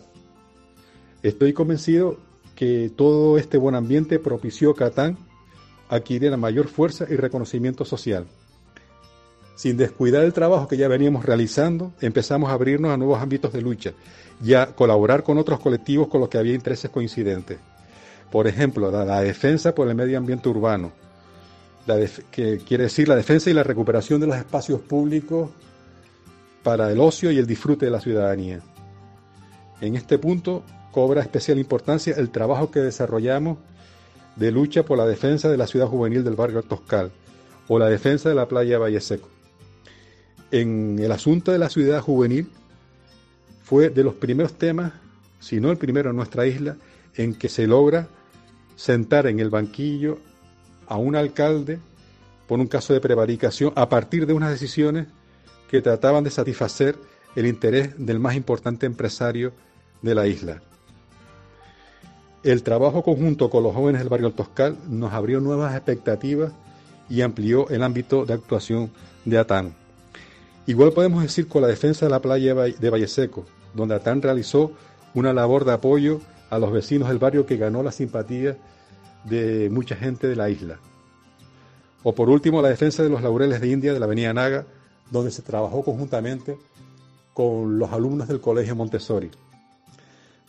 Estoy 1.24 1.54
convencido 1.54 2.18
que 2.56 2.92
todo 2.96 3.38
este 3.38 3.58
buen 3.58 3.76
ambiente 3.76 4.20
propició 4.20 4.76
que 4.76 4.84
Atán 4.84 5.18
adquiriera 5.90 6.38
mayor 6.38 6.68
fuerza 6.68 7.06
y 7.10 7.16
reconocimiento 7.16 7.86
social. 7.86 8.28
Sin 9.56 9.78
descuidar 9.78 10.24
el 10.24 10.34
trabajo 10.34 10.68
que 10.68 10.78
ya 10.78 10.88
veníamos 10.88 11.26
realizando, 11.26 11.94
empezamos 12.02 12.50
a 12.50 12.54
abrirnos 12.54 12.92
a 12.92 12.98
nuevos 12.98 13.22
ámbitos 13.22 13.54
de 13.54 13.62
lucha 13.62 13.94
y 14.44 14.56
a 14.56 14.68
colaborar 14.68 15.24
con 15.24 15.38
otros 15.38 15.60
colectivos 15.60 16.08
con 16.08 16.20
los 16.20 16.30
que 16.30 16.38
había 16.38 16.56
intereses 16.56 16.90
coincidentes. 16.90 17.60
Por 18.32 18.48
ejemplo, 18.48 18.90
la, 18.90 19.22
defensa 19.22 19.76
por 19.76 19.88
el 19.88 19.96
medio 19.96 20.18
ambiente 20.18 20.50
urbano, 20.50 20.92
que 22.32 22.60
quiere 22.60 22.86
decir 22.86 23.08
la 23.08 23.16
defensa 23.16 23.50
y 23.50 23.54
la 23.54 23.64
recuperación 23.64 24.22
de 24.22 24.28
los 24.28 24.38
espacios 24.38 24.80
públicos 24.82 25.50
para 26.64 26.92
el 26.92 27.00
ocio 27.00 27.32
y 27.32 27.38
el 27.38 27.46
disfrute 27.46 27.86
de 27.86 27.92
la 27.92 28.00
ciudadanía. 28.00 28.62
En 29.82 29.96
este 29.96 30.18
punto 30.18 30.64
cobra 30.92 31.22
especial 31.22 31.60
importancia 31.60 32.16
el 32.18 32.30
trabajo 32.30 32.72
que 32.72 32.80
desarrollamos 32.80 33.58
de 34.36 34.52
lucha 34.52 34.84
por 34.84 34.98
la 34.98 35.06
defensa 35.06 35.50
de 35.50 35.58
la 35.58 35.68
ciudad 35.68 35.88
juvenil 35.88 36.24
del 36.24 36.36
barrio 36.36 36.64
Toscal 36.64 37.12
o 37.68 37.78
la 37.80 37.90
defensa 37.90 38.30
de 38.30 38.36
la 38.36 38.48
playa 38.48 38.80
Valle 38.80 39.02
Seco 39.02 39.34
en 40.54 41.00
el 41.00 41.12
asunto 41.12 41.52
de 41.52 41.58
la 41.58 41.68
ciudad 41.68 42.00
juvenil 42.00 42.48
fue 43.64 43.90
de 43.90 44.04
los 44.04 44.14
primeros 44.14 44.54
temas, 44.54 44.94
si 45.40 45.60
no 45.60 45.72
el 45.72 45.78
primero 45.78 46.12
en 46.12 46.16
nuestra 46.16 46.46
isla, 46.46 46.78
en 47.16 47.34
que 47.34 47.50
se 47.50 47.66
logra 47.66 48.08
sentar 48.76 49.26
en 49.26 49.40
el 49.40 49.50
banquillo 49.50 50.20
a 50.88 50.98
un 50.98 51.16
alcalde 51.16 51.80
por 52.48 52.60
un 52.60 52.68
caso 52.68 52.94
de 52.94 53.02
prevaricación 53.02 53.72
a 53.76 53.90
partir 53.90 54.26
de 54.26 54.34
unas 54.34 54.52
decisiones 54.52 55.08
que 55.70 55.82
trataban 55.82 56.24
de 56.24 56.30
satisfacer 56.30 56.98
el 57.36 57.48
interés 57.48 57.94
del 57.98 58.20
más 58.20 58.36
importante 58.36 58.86
empresario 58.86 59.54
de 60.02 60.16
la 60.16 60.28
isla. 60.28 60.62
El 62.44 62.62
trabajo 62.62 63.04
conjunto 63.04 63.50
con 63.50 63.64
los 63.64 63.74
jóvenes 63.74 64.02
del 64.02 64.10
barrio 64.10 64.32
Toscal 64.32 64.78
nos 64.90 65.14
abrió 65.14 65.40
nuevas 65.40 65.76
expectativas 65.76 66.52
y 67.10 67.22
amplió 67.22 67.70
el 67.70 67.84
ámbito 67.84 68.26
de 68.26 68.34
actuación 68.34 68.92
de 69.26 69.38
ATAN. 69.38 69.74
Igual 70.66 70.94
podemos 70.94 71.24
decir 71.24 71.48
con 71.48 71.62
la 71.62 71.68
defensa 71.68 72.06
de 72.06 72.12
la 72.12 72.22
playa 72.22 72.54
de 72.54 72.90
Valle 72.90 73.08
Seco, 73.08 73.46
donde 73.74 73.96
Atán 73.96 74.22
realizó 74.22 74.72
una 75.14 75.34
labor 75.34 75.66
de 75.66 75.74
apoyo 75.74 76.22
a 76.50 76.60
los 76.60 76.72
vecinos 76.72 77.10
del 77.10 77.18
barrio 77.18 77.46
que 77.46 77.58
ganó 77.58 77.84
la 77.84 77.92
simpatía 77.92 78.58
de 79.24 79.70
mucha 79.70 79.96
gente 79.96 80.28
de 80.28 80.36
la 80.36 80.50
isla. 80.50 80.80
O 82.04 82.14
por 82.14 82.30
último, 82.30 82.62
la 82.62 82.70
defensa 82.70 83.04
de 83.04 83.10
los 83.10 83.22
laureles 83.22 83.62
de 83.62 83.70
India 83.70 83.94
de 83.94 84.00
la 84.00 84.06
Avenida 84.06 84.34
Naga, 84.34 84.66
donde 85.12 85.32
se 85.32 85.42
trabajó 85.42 85.84
conjuntamente 85.84 86.58
con 87.34 87.80
los 87.80 87.92
alumnos 87.92 88.28
del 88.28 88.42
Colegio 88.42 88.76
Montessori. 88.76 89.32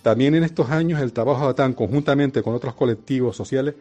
También 0.02 0.34
en 0.34 0.44
estos 0.44 0.70
años 0.70 1.00
el 1.00 1.12
trabajo 1.12 1.44
de 1.44 1.50
Atán 1.50 1.72
conjuntamente 1.72 2.42
con 2.42 2.54
otros 2.54 2.74
colectivos 2.74 3.36
sociales 3.36 3.74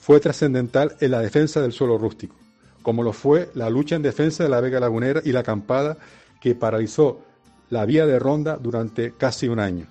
fue 0.00 0.18
trascendental 0.18 0.96
en 1.00 1.10
la 1.12 1.20
defensa 1.20 1.60
del 1.60 1.72
suelo 1.72 1.98
rústico 1.98 2.34
como 2.82 3.02
lo 3.02 3.12
fue 3.12 3.50
la 3.54 3.70
lucha 3.70 3.96
en 3.96 4.02
defensa 4.02 4.42
de 4.42 4.50
la 4.50 4.60
Vega 4.60 4.80
Lagunera 4.80 5.20
y 5.24 5.32
la 5.32 5.40
acampada 5.40 5.98
que 6.40 6.54
paralizó 6.54 7.20
la 7.68 7.84
vía 7.84 8.06
de 8.06 8.18
ronda 8.18 8.56
durante 8.56 9.12
casi 9.12 9.48
un 9.48 9.60
año. 9.60 9.86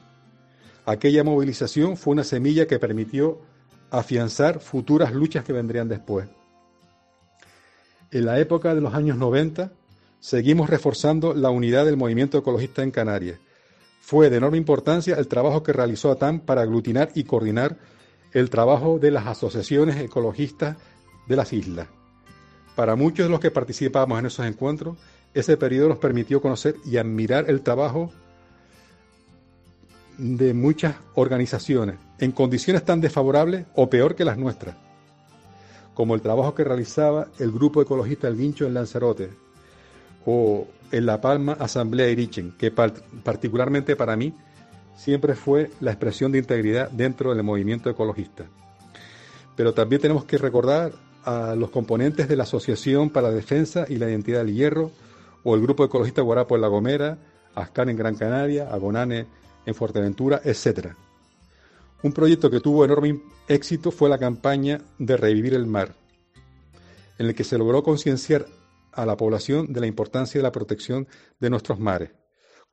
Aquella 0.85 1.23
movilización 1.23 1.97
fue 1.97 2.13
una 2.13 2.23
semilla 2.23 2.67
que 2.67 2.79
permitió 2.79 3.39
afianzar 3.91 4.59
futuras 4.59 5.13
luchas 5.13 5.43
que 5.43 5.53
vendrían 5.53 5.87
después. 5.87 6.27
En 8.11 8.25
la 8.25 8.39
época 8.39 8.73
de 8.73 8.81
los 8.81 8.93
años 8.93 9.17
90, 9.17 9.71
seguimos 10.19 10.69
reforzando 10.69 11.33
la 11.33 11.49
unidad 11.49 11.85
del 11.85 11.97
movimiento 11.97 12.37
ecologista 12.37 12.83
en 12.83 12.91
Canarias. 12.91 13.39
Fue 14.01 14.29
de 14.29 14.37
enorme 14.37 14.57
importancia 14.57 15.15
el 15.15 15.27
trabajo 15.27 15.61
que 15.61 15.73
realizó 15.73 16.11
ATAM 16.11 16.39
para 16.39 16.61
aglutinar 16.61 17.11
y 17.13 17.23
coordinar 17.23 17.77
el 18.33 18.49
trabajo 18.49 18.99
de 18.99 19.11
las 19.11 19.27
asociaciones 19.27 19.97
ecologistas 19.97 20.77
de 21.27 21.35
las 21.35 21.53
islas. 21.53 21.87
Para 22.75 22.95
muchos 22.95 23.25
de 23.25 23.29
los 23.29 23.39
que 23.39 23.51
participamos 23.51 24.17
en 24.19 24.25
esos 24.25 24.45
encuentros, 24.45 24.97
ese 25.33 25.57
periodo 25.57 25.89
nos 25.89 25.97
permitió 25.99 26.41
conocer 26.41 26.75
y 26.85 26.97
admirar 26.97 27.49
el 27.49 27.61
trabajo 27.61 28.11
de 30.19 30.53
muchas 30.53 30.95
organizaciones 31.15 31.95
en 32.19 32.33
condiciones 32.33 32.83
tan 32.83 32.99
desfavorables 32.99 33.65
o 33.73 33.89
peor 33.89 34.15
que 34.15 34.25
las 34.25 34.37
nuestras, 34.37 34.75
como 35.93 36.13
el 36.13 36.21
trabajo 36.21 36.53
que 36.53 36.65
realizaba 36.65 37.27
el 37.39 37.51
grupo 37.51 37.81
ecologista 37.81 38.27
El 38.27 38.37
Guincho 38.37 38.67
en 38.67 38.73
Lanzarote 38.73 39.29
o 40.25 40.67
en 40.91 41.05
La 41.05 41.21
Palma 41.21 41.53
Asamblea 41.53 42.09
Irichen, 42.09 42.53
que 42.57 42.69
particularmente 42.71 43.95
para 43.95 44.17
mí 44.17 44.33
siempre 44.97 45.35
fue 45.35 45.71
la 45.79 45.91
expresión 45.91 46.33
de 46.33 46.39
integridad 46.39 46.91
dentro 46.91 47.33
del 47.33 47.43
movimiento 47.43 47.89
ecologista. 47.89 48.45
Pero 49.55 49.73
también 49.73 50.01
tenemos 50.01 50.25
que 50.25 50.37
recordar 50.37 50.91
a 51.23 51.55
los 51.55 51.69
componentes 51.69 52.27
de 52.27 52.35
la 52.35 52.43
Asociación 52.43 53.09
para 53.09 53.29
la 53.29 53.35
Defensa 53.35 53.85
y 53.87 53.95
la 53.95 54.09
Identidad 54.09 54.43
del 54.43 54.53
Hierro, 54.53 54.91
o 55.43 55.55
el 55.55 55.61
Grupo 55.61 55.85
Ecologista 55.85 56.21
Guarapo 56.21 56.55
en 56.55 56.61
La 56.61 56.67
Gomera, 56.67 57.17
Ascan 57.55 57.89
en 57.89 57.95
Gran 57.95 58.15
Canaria, 58.15 58.69
Agonane 58.69 59.25
en 59.65 59.75
Fuerteventura, 59.75 60.41
etc. 60.43 60.93
Un 62.03 62.13
proyecto 62.13 62.49
que 62.49 62.59
tuvo 62.59 62.85
enorme 62.85 63.21
éxito 63.47 63.91
fue 63.91 64.09
la 64.09 64.17
campaña 64.17 64.81
de 64.97 65.17
Revivir 65.17 65.53
el 65.53 65.65
Mar, 65.65 65.95
en 67.17 67.27
el 67.27 67.35
que 67.35 67.43
se 67.43 67.57
logró 67.57 67.83
concienciar 67.83 68.45
a 68.91 69.05
la 69.05 69.17
población 69.17 69.71
de 69.71 69.81
la 69.81 69.87
importancia 69.87 70.39
de 70.39 70.43
la 70.43 70.51
protección 70.51 71.07
de 71.39 71.49
nuestros 71.49 71.79
mares, 71.79 72.11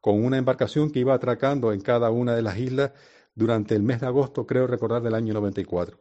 con 0.00 0.24
una 0.24 0.38
embarcación 0.38 0.90
que 0.90 1.00
iba 1.00 1.14
atracando 1.14 1.72
en 1.72 1.80
cada 1.80 2.10
una 2.10 2.34
de 2.34 2.42
las 2.42 2.58
islas 2.58 2.92
durante 3.34 3.74
el 3.74 3.82
mes 3.82 4.00
de 4.00 4.06
agosto, 4.06 4.46
creo 4.46 4.66
recordar, 4.66 5.02
del 5.02 5.14
año 5.14 5.34
94. 5.34 5.98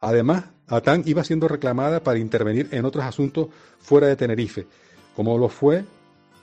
Además, 0.00 0.44
ATAN 0.66 1.02
iba 1.06 1.22
siendo 1.22 1.46
reclamada 1.46 2.02
para 2.02 2.18
intervenir 2.18 2.68
en 2.72 2.84
otros 2.84 3.04
asuntos 3.04 3.48
fuera 3.78 4.08
de 4.08 4.16
Tenerife, 4.16 4.66
como 5.14 5.38
lo 5.38 5.48
fue 5.48 5.84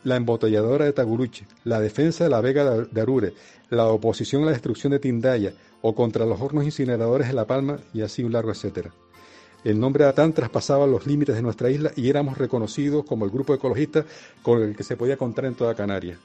la 0.03 0.15
embotelladora 0.15 0.85
de 0.85 0.93
Taguruche, 0.93 1.45
la 1.63 1.79
defensa 1.79 2.23
de 2.23 2.29
la 2.29 2.41
Vega 2.41 2.85
de 2.89 3.01
Arure, 3.01 3.33
la 3.69 3.87
oposición 3.87 4.43
a 4.43 4.47
la 4.47 4.51
destrucción 4.51 4.91
de 4.91 4.99
Tindaya 4.99 5.53
o 5.81 5.93
contra 5.95 6.25
los 6.25 6.41
hornos 6.41 6.65
incineradores 6.65 7.27
de 7.27 7.33
La 7.33 7.45
Palma 7.45 7.79
y 7.93 8.01
así 8.01 8.23
un 8.23 8.33
largo 8.33 8.51
etcétera. 8.51 8.91
El 9.63 9.79
nombre 9.79 10.05
de 10.05 10.09
Atán 10.09 10.33
traspasaba 10.33 10.87
los 10.87 11.05
límites 11.05 11.35
de 11.35 11.41
nuestra 11.41 11.69
isla 11.69 11.91
y 11.95 12.09
éramos 12.09 12.37
reconocidos 12.37 13.03
como 13.05 13.25
el 13.25 13.31
grupo 13.31 13.53
ecologista 13.53 14.05
con 14.41 14.61
el 14.61 14.75
que 14.75 14.83
se 14.83 14.95
podía 14.95 15.17
contar 15.17 15.45
en 15.45 15.55
toda 15.55 15.75
Canarias. 15.75 16.17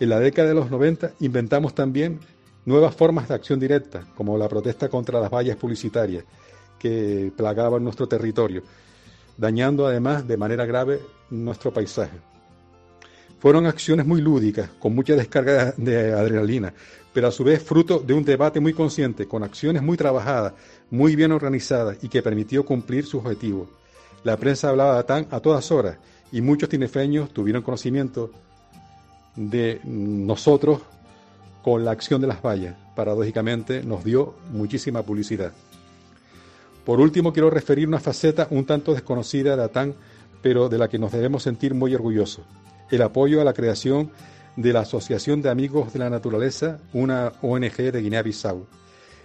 En 0.00 0.08
la 0.08 0.18
década 0.18 0.48
de 0.48 0.54
los 0.54 0.70
90 0.70 1.12
inventamos 1.20 1.74
también 1.74 2.20
nuevas 2.64 2.94
formas 2.94 3.28
de 3.28 3.34
acción 3.34 3.60
directa, 3.60 4.06
como 4.16 4.38
la 4.38 4.48
protesta 4.48 4.88
contra 4.88 5.20
las 5.20 5.30
vallas 5.30 5.56
publicitarias 5.56 6.24
que 6.78 7.30
plagaban 7.36 7.84
nuestro 7.84 8.08
territorio, 8.08 8.62
dañando 9.36 9.86
además 9.86 10.26
de 10.26 10.36
manera 10.36 10.64
grave 10.64 11.00
nuestro 11.30 11.72
paisaje. 11.72 12.33
Fueron 13.44 13.66
acciones 13.66 14.06
muy 14.06 14.22
lúdicas, 14.22 14.70
con 14.78 14.94
mucha 14.94 15.14
descarga 15.16 15.74
de 15.76 16.14
adrenalina, 16.14 16.72
pero 17.12 17.28
a 17.28 17.30
su 17.30 17.44
vez 17.44 17.62
fruto 17.62 17.98
de 17.98 18.14
un 18.14 18.24
debate 18.24 18.58
muy 18.58 18.72
consciente, 18.72 19.28
con 19.28 19.42
acciones 19.42 19.82
muy 19.82 19.98
trabajadas, 19.98 20.54
muy 20.90 21.14
bien 21.14 21.30
organizadas 21.30 21.98
y 22.00 22.08
que 22.08 22.22
permitió 22.22 22.64
cumplir 22.64 23.04
su 23.04 23.18
objetivo. 23.18 23.68
La 24.22 24.38
prensa 24.38 24.70
hablaba 24.70 24.94
de 24.94 25.00
ATAN 25.00 25.26
a 25.30 25.40
todas 25.40 25.70
horas 25.70 25.98
y 26.32 26.40
muchos 26.40 26.70
tinefeños 26.70 27.34
tuvieron 27.34 27.60
conocimiento 27.60 28.30
de 29.36 29.78
nosotros 29.84 30.80
con 31.62 31.84
la 31.84 31.90
acción 31.90 32.22
de 32.22 32.28
las 32.28 32.40
vallas. 32.40 32.76
Paradójicamente 32.96 33.82
nos 33.82 34.04
dio 34.04 34.36
muchísima 34.52 35.02
publicidad. 35.02 35.52
Por 36.86 36.98
último, 36.98 37.34
quiero 37.34 37.50
referir 37.50 37.88
una 37.88 38.00
faceta 38.00 38.48
un 38.48 38.64
tanto 38.64 38.94
desconocida 38.94 39.54
de 39.54 39.64
ATAN, 39.64 39.94
pero 40.40 40.70
de 40.70 40.78
la 40.78 40.88
que 40.88 40.98
nos 40.98 41.12
debemos 41.12 41.42
sentir 41.42 41.74
muy 41.74 41.94
orgullosos. 41.94 42.46
El 42.90 43.02
apoyo 43.02 43.40
a 43.40 43.44
la 43.44 43.54
creación 43.54 44.10
de 44.56 44.72
la 44.72 44.80
Asociación 44.80 45.40
de 45.40 45.48
Amigos 45.48 45.92
de 45.92 45.98
la 45.98 46.10
Naturaleza, 46.10 46.78
una 46.92 47.32
ONG 47.40 47.76
de 47.76 48.02
Guinea-Bissau. 48.02 48.66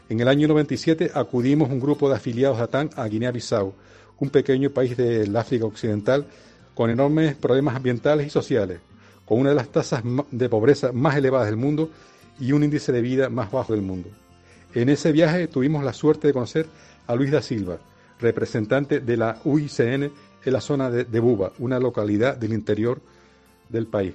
En 0.07 0.19
el 0.19 0.27
año 0.27 0.47
97 0.47 1.11
acudimos 1.13 1.69
un 1.69 1.79
grupo 1.79 2.09
de 2.09 2.15
afiliados 2.15 2.57
de 2.57 2.63
ATAN 2.63 2.89
a 2.95 3.05
Guinea-Bissau, 3.05 3.73
un 4.19 4.29
pequeño 4.29 4.69
país 4.69 4.95
del 4.97 5.35
África 5.35 5.65
Occidental 5.65 6.25
con 6.73 6.89
enormes 6.89 7.35
problemas 7.35 7.75
ambientales 7.75 8.27
y 8.27 8.29
sociales, 8.29 8.79
con 9.25 9.39
una 9.39 9.49
de 9.49 9.55
las 9.55 9.67
tasas 9.67 10.03
de 10.31 10.49
pobreza 10.49 10.91
más 10.93 11.17
elevadas 11.17 11.47
del 11.47 11.57
mundo 11.57 11.89
y 12.39 12.53
un 12.53 12.63
índice 12.63 12.91
de 12.91 13.01
vida 13.01 13.29
más 13.29 13.51
bajo 13.51 13.73
del 13.73 13.81
mundo. 13.81 14.09
En 14.73 14.87
ese 14.87 15.11
viaje 15.11 15.47
tuvimos 15.47 15.83
la 15.83 15.93
suerte 15.93 16.27
de 16.27 16.33
conocer 16.33 16.67
a 17.07 17.15
Luis 17.15 17.29
da 17.29 17.41
Silva, 17.41 17.77
representante 18.19 19.01
de 19.01 19.17
la 19.17 19.39
UICN 19.43 20.11
en 20.45 20.53
la 20.53 20.61
zona 20.61 20.89
de 20.89 21.19
Buba, 21.19 21.51
una 21.59 21.77
localidad 21.77 22.37
del 22.37 22.53
interior 22.53 23.01
del 23.69 23.87
país. 23.87 24.13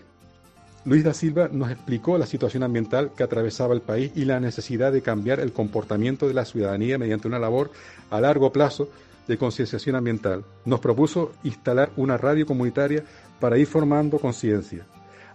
Luis 0.84 1.02
da 1.02 1.14
Silva 1.14 1.48
nos 1.50 1.70
explicó 1.70 2.18
la 2.18 2.26
situación 2.26 2.62
ambiental 2.62 3.12
que 3.16 3.22
atravesaba 3.22 3.72
el 3.72 3.80
país 3.80 4.12
y 4.14 4.26
la 4.26 4.38
necesidad 4.38 4.92
de 4.92 5.00
cambiar 5.00 5.40
el 5.40 5.52
comportamiento 5.52 6.28
de 6.28 6.34
la 6.34 6.44
ciudadanía 6.44 6.98
mediante 6.98 7.26
una 7.26 7.38
labor 7.38 7.70
a 8.10 8.20
largo 8.20 8.52
plazo 8.52 8.90
de 9.26 9.38
concienciación 9.38 9.96
ambiental. 9.96 10.44
Nos 10.66 10.80
propuso 10.80 11.32
instalar 11.42 11.90
una 11.96 12.18
radio 12.18 12.44
comunitaria 12.44 13.02
para 13.40 13.56
ir 13.56 13.66
formando 13.66 14.18
conciencia. 14.18 14.84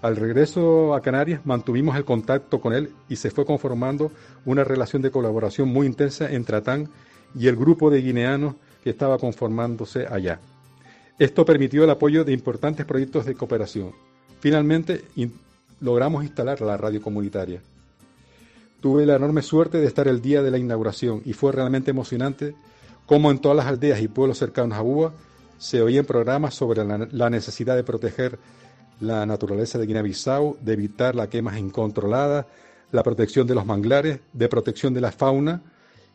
Al 0.03 0.15
regreso 0.15 0.93
a 0.93 1.01
Canarias 1.01 1.41
mantuvimos 1.45 1.97
el 1.97 2.05
contacto 2.05 2.61
con 2.61 2.73
él 2.73 2.93
y 3.09 3.15
se 3.15 3.31
fue 3.31 3.45
conformando 3.45 4.11
una 4.45 4.63
relación 4.63 5.01
de 5.01 5.11
colaboración 5.11 5.67
muy 5.67 5.87
intensa 5.87 6.31
entre 6.31 6.57
ATAN 6.57 6.89
y 7.35 7.47
el 7.47 7.55
grupo 7.55 7.89
de 7.89 8.01
guineanos 8.01 8.55
que 8.83 8.91
estaba 8.91 9.17
conformándose 9.17 10.05
allá. 10.05 10.39
Esto 11.17 11.43
permitió 11.43 11.83
el 11.83 11.89
apoyo 11.89 12.23
de 12.23 12.33
importantes 12.33 12.85
proyectos 12.85 13.25
de 13.25 13.35
cooperación. 13.35 13.93
Finalmente 14.39 15.05
logramos 15.81 16.23
instalar 16.23 16.61
la 16.61 16.77
radio 16.77 17.01
comunitaria. 17.01 17.61
Tuve 18.81 19.05
la 19.05 19.15
enorme 19.15 19.41
suerte 19.41 19.79
de 19.79 19.87
estar 19.87 20.07
el 20.07 20.21
día 20.21 20.41
de 20.41 20.51
la 20.51 20.57
inauguración 20.57 21.21
y 21.25 21.33
fue 21.33 21.51
realmente 21.51 21.91
emocionante 21.91 22.55
cómo 23.05 23.31
en 23.31 23.39
todas 23.39 23.57
las 23.57 23.65
aldeas 23.65 24.01
y 24.01 24.07
pueblos 24.07 24.37
cercanos 24.37 24.77
a 24.77 24.81
Buba 24.81 25.11
se 25.57 25.81
oían 25.81 26.05
programas 26.05 26.53
sobre 26.53 26.85
la, 26.85 27.29
necesidad 27.29 27.75
de 27.75 27.83
proteger 27.83 28.39
la 29.01 29.25
naturaleza 29.25 29.77
de 29.77 29.85
Guinea-Bissau, 29.85 30.57
de 30.61 30.73
evitar 30.73 31.15
la 31.15 31.27
quema 31.27 31.59
incontrolada, 31.59 32.47
la 32.91 33.03
protección 33.03 33.45
de 33.45 33.55
los 33.55 33.65
manglares, 33.65 34.19
de 34.31 34.47
protección 34.47 34.93
de 34.93 35.01
la 35.01 35.11
fauna 35.11 35.61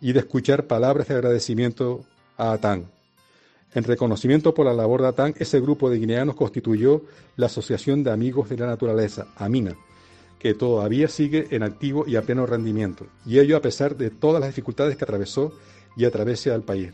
y 0.00 0.12
de 0.12 0.20
escuchar 0.20 0.66
palabras 0.66 1.08
de 1.08 1.14
agradecimiento 1.14 2.04
a 2.38 2.52
Atán. 2.52 2.86
En 3.74 3.82
reconocimiento 3.82 4.54
por 4.54 4.66
la 4.66 4.72
labor 4.72 5.02
de 5.02 5.08
ATAN, 5.08 5.34
ese 5.36 5.60
grupo 5.60 5.90
de 5.90 5.98
guineanos 5.98 6.36
constituyó 6.36 7.02
la 7.36 7.46
Asociación 7.46 8.04
de 8.04 8.12
Amigos 8.12 8.48
de 8.48 8.56
la 8.56 8.66
Naturaleza, 8.66 9.26
AMINA, 9.36 9.76
que 10.38 10.54
todavía 10.54 11.08
sigue 11.08 11.48
en 11.50 11.64
activo 11.64 12.04
y 12.06 12.14
a 12.14 12.22
pleno 12.22 12.46
rendimiento, 12.46 13.06
y 13.26 13.40
ello 13.40 13.56
a 13.56 13.62
pesar 13.62 13.96
de 13.96 14.10
todas 14.10 14.40
las 14.40 14.50
dificultades 14.50 14.96
que 14.96 15.02
atravesó 15.02 15.52
y 15.96 16.04
atraviesa 16.04 16.54
al 16.54 16.62
país. 16.62 16.92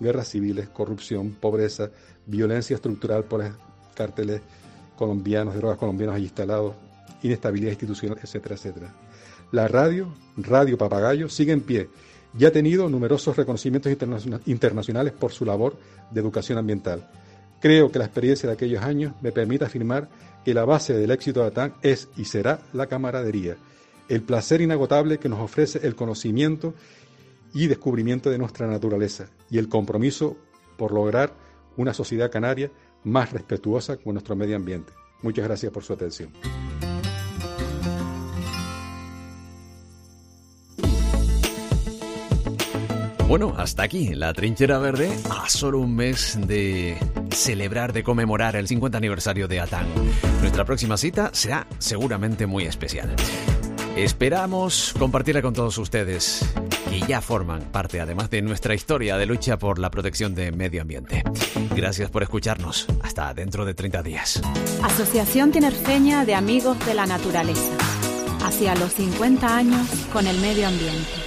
Guerras 0.00 0.28
civiles, 0.28 0.68
corrupción, 0.70 1.32
pobreza, 1.32 1.90
violencia 2.24 2.76
estructural 2.76 3.24
por 3.24 3.44
los 3.44 3.52
cárteles 3.94 4.40
colombianos, 4.96 5.54
drogas 5.54 5.76
colombianos 5.76 6.16
allí 6.16 6.24
instalados, 6.24 6.74
inestabilidad 7.22 7.72
institucional, 7.72 8.18
etcétera, 8.22 8.54
etcétera. 8.54 8.94
La 9.52 9.68
radio, 9.68 10.14
Radio 10.38 10.78
Papagayo, 10.78 11.28
sigue 11.28 11.52
en 11.52 11.60
pie 11.60 11.88
y 12.36 12.44
ha 12.44 12.52
tenido 12.52 12.88
numerosos 12.88 13.36
reconocimientos 13.36 13.92
internacionales 14.46 15.12
por 15.12 15.32
su 15.32 15.44
labor 15.44 15.76
de 16.10 16.20
educación 16.20 16.58
ambiental. 16.58 17.08
Creo 17.60 17.90
que 17.90 17.98
la 17.98 18.04
experiencia 18.04 18.48
de 18.48 18.54
aquellos 18.54 18.82
años 18.82 19.14
me 19.22 19.32
permite 19.32 19.64
afirmar 19.64 20.08
que 20.44 20.54
la 20.54 20.64
base 20.64 20.92
del 20.94 21.10
éxito 21.10 21.40
de 21.40 21.46
ATAN 21.46 21.74
es 21.82 22.08
y 22.16 22.26
será 22.26 22.60
la 22.72 22.86
camaradería, 22.86 23.56
el 24.08 24.22
placer 24.22 24.60
inagotable 24.60 25.18
que 25.18 25.28
nos 25.28 25.40
ofrece 25.40 25.86
el 25.86 25.94
conocimiento 25.94 26.74
y 27.54 27.68
descubrimiento 27.68 28.30
de 28.30 28.38
nuestra 28.38 28.66
naturaleza 28.66 29.26
y 29.50 29.58
el 29.58 29.68
compromiso 29.68 30.36
por 30.76 30.92
lograr 30.92 31.32
una 31.76 31.94
sociedad 31.94 32.30
canaria 32.30 32.70
más 33.04 33.32
respetuosa 33.32 33.96
con 33.96 34.14
nuestro 34.14 34.36
medio 34.36 34.56
ambiente. 34.56 34.92
Muchas 35.22 35.44
gracias 35.46 35.72
por 35.72 35.84
su 35.84 35.92
atención. 35.92 36.30
Bueno, 43.26 43.54
hasta 43.56 43.82
aquí 43.82 44.14
la 44.14 44.32
trinchera 44.34 44.78
verde 44.78 45.10
a 45.30 45.48
solo 45.48 45.80
un 45.80 45.96
mes 45.96 46.38
de 46.46 46.98
celebrar, 47.30 47.92
de 47.92 48.04
conmemorar 48.04 48.54
el 48.54 48.68
50 48.68 48.98
aniversario 48.98 49.48
de 49.48 49.60
Atán. 49.60 49.86
Nuestra 50.40 50.64
próxima 50.64 50.96
cita 50.96 51.30
será 51.32 51.66
seguramente 51.78 52.46
muy 52.46 52.64
especial. 52.64 53.14
Esperamos 53.96 54.94
compartirla 54.98 55.40
con 55.40 55.54
todos 55.54 55.78
ustedes 55.78 56.44
que 56.90 57.00
ya 57.00 57.20
forman 57.20 57.62
parte 57.72 58.00
además 58.00 58.28
de 58.28 58.42
nuestra 58.42 58.74
historia 58.74 59.16
de 59.16 59.26
lucha 59.26 59.58
por 59.58 59.78
la 59.78 59.90
protección 59.90 60.34
del 60.34 60.54
medio 60.54 60.82
ambiente. 60.82 61.24
Gracias 61.74 62.10
por 62.10 62.22
escucharnos. 62.22 62.86
Hasta 63.02 63.32
dentro 63.32 63.64
de 63.64 63.74
30 63.74 64.02
días. 64.02 64.42
Asociación 64.82 65.50
Tinerfeña 65.50 66.24
de 66.24 66.34
Amigos 66.34 66.78
de 66.84 66.94
la 66.94 67.06
Naturaleza. 67.06 67.72
Hacia 68.44 68.74
los 68.74 68.92
50 68.92 69.56
años 69.56 69.88
con 70.12 70.26
el 70.26 70.38
medio 70.40 70.68
ambiente. 70.68 71.23